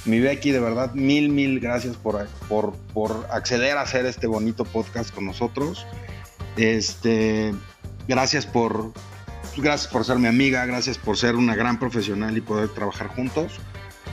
Mi 0.04 0.20
Becky, 0.20 0.50
de 0.50 0.60
verdad, 0.60 0.92
mil, 0.94 1.30
mil 1.30 1.60
gracias 1.60 1.96
por, 1.96 2.28
por, 2.92 3.26
acceder 3.30 3.78
a 3.78 3.82
hacer 3.82 4.04
este 4.06 4.26
bonito 4.26 4.64
podcast 4.64 5.14
con 5.14 5.24
nosotros. 5.24 5.86
Este, 6.56 7.54
gracias 8.06 8.44
por, 8.44 8.92
gracias 9.56 9.90
por 9.90 10.04
ser 10.04 10.18
mi 10.18 10.28
amiga, 10.28 10.66
gracias 10.66 10.98
por 10.98 11.16
ser 11.16 11.36
una 11.36 11.56
gran 11.56 11.78
profesional 11.78 12.36
y 12.36 12.42
poder 12.42 12.68
trabajar 12.68 13.08
juntos. 13.08 13.54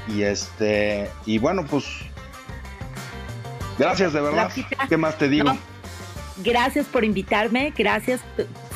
Y 0.07 0.21
este, 0.21 1.09
y 1.25 1.37
bueno, 1.39 1.65
pues, 1.65 1.85
gracias 3.77 4.13
de 4.13 4.21
verdad. 4.21 4.51
¿Qué 4.87 4.97
más 4.97 5.17
te 5.17 5.27
digo? 5.27 5.57
gracias 6.43 6.87
por 6.87 7.03
invitarme, 7.03 7.73
gracias, 7.77 8.21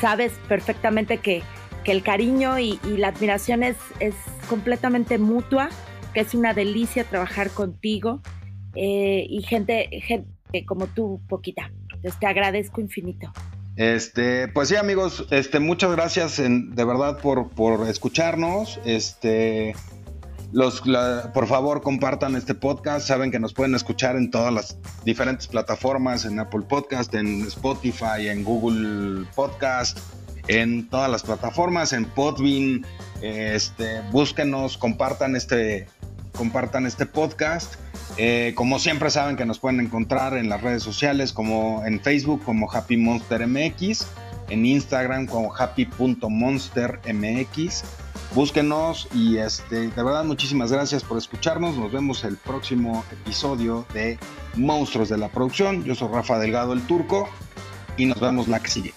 sabes 0.00 0.32
perfectamente 0.48 1.18
que, 1.18 1.42
el 1.86 2.02
cariño 2.02 2.58
y, 2.58 2.80
la 2.84 3.08
admiración 3.08 3.62
es, 3.62 3.76
es, 4.00 4.16
completamente 4.48 5.18
mutua, 5.18 5.68
que 6.16 6.22
es 6.22 6.34
una 6.34 6.54
delicia 6.54 7.04
trabajar 7.04 7.50
contigo 7.50 8.22
eh, 8.74 9.26
y 9.28 9.42
gente, 9.42 10.00
gente 10.00 10.64
como 10.64 10.86
tú, 10.86 11.20
poquita. 11.28 11.70
te 12.18 12.26
agradezco 12.26 12.80
infinito. 12.80 13.30
Este, 13.76 14.48
pues 14.48 14.70
sí, 14.70 14.76
amigos, 14.76 15.26
este, 15.30 15.60
muchas 15.60 15.90
gracias 15.90 16.38
de 16.38 16.84
verdad 16.86 17.18
por, 17.18 17.50
por 17.50 17.86
escucharnos. 17.86 18.80
Este, 18.86 19.74
los, 20.52 20.82
por 21.34 21.46
favor, 21.48 21.82
compartan 21.82 22.34
este 22.34 22.54
podcast. 22.54 23.06
Saben 23.06 23.30
que 23.30 23.38
nos 23.38 23.52
pueden 23.52 23.74
escuchar 23.74 24.16
en 24.16 24.30
todas 24.30 24.54
las 24.54 24.78
diferentes 25.04 25.46
plataformas, 25.46 26.24
en 26.24 26.40
Apple 26.40 26.62
Podcast, 26.66 27.14
en 27.14 27.42
Spotify, 27.42 28.28
en 28.28 28.42
Google 28.42 29.26
Podcast, 29.34 29.98
en 30.48 30.88
todas 30.88 31.10
las 31.10 31.24
plataformas, 31.24 31.92
en 31.92 32.06
Podbean. 32.06 32.86
Este, 33.20 34.00
búsquenos, 34.12 34.78
compartan 34.78 35.36
este, 35.36 35.88
compartan 36.36 36.86
este 36.86 37.06
podcast. 37.06 37.74
Eh, 38.16 38.52
como 38.54 38.78
siempre 38.78 39.10
saben 39.10 39.34
que 39.36 39.44
nos 39.44 39.58
pueden 39.58 39.80
encontrar 39.80 40.36
en 40.36 40.48
las 40.48 40.60
redes 40.60 40.84
sociales, 40.84 41.32
como 41.32 41.84
en 41.84 41.98
Facebook 42.00 42.44
como 42.44 42.70
Happy 42.70 42.96
Monster 42.96 43.44
MX, 43.46 44.06
en 44.48 44.64
Instagram 44.64 45.26
como 45.26 45.52
happy.monstermx 45.52 47.82
búsquenos 48.34 49.08
y 49.14 49.38
este, 49.38 49.88
de 49.88 50.02
verdad 50.02 50.24
muchísimas 50.24 50.72
gracias 50.72 51.02
por 51.02 51.18
escucharnos. 51.18 51.76
Nos 51.76 51.92
vemos 51.92 52.24
el 52.24 52.36
próximo 52.36 53.04
episodio 53.10 53.86
de 53.94 54.18
Monstruos 54.56 55.08
de 55.08 55.18
la 55.18 55.28
Producción. 55.28 55.84
Yo 55.84 55.94
soy 55.94 56.08
Rafa 56.12 56.38
Delgado 56.38 56.72
el 56.72 56.86
Turco 56.86 57.28
y 57.96 58.06
nos 58.06 58.20
vemos 58.20 58.48
la 58.48 58.60
que 58.60 58.68
sigue. 58.68 58.94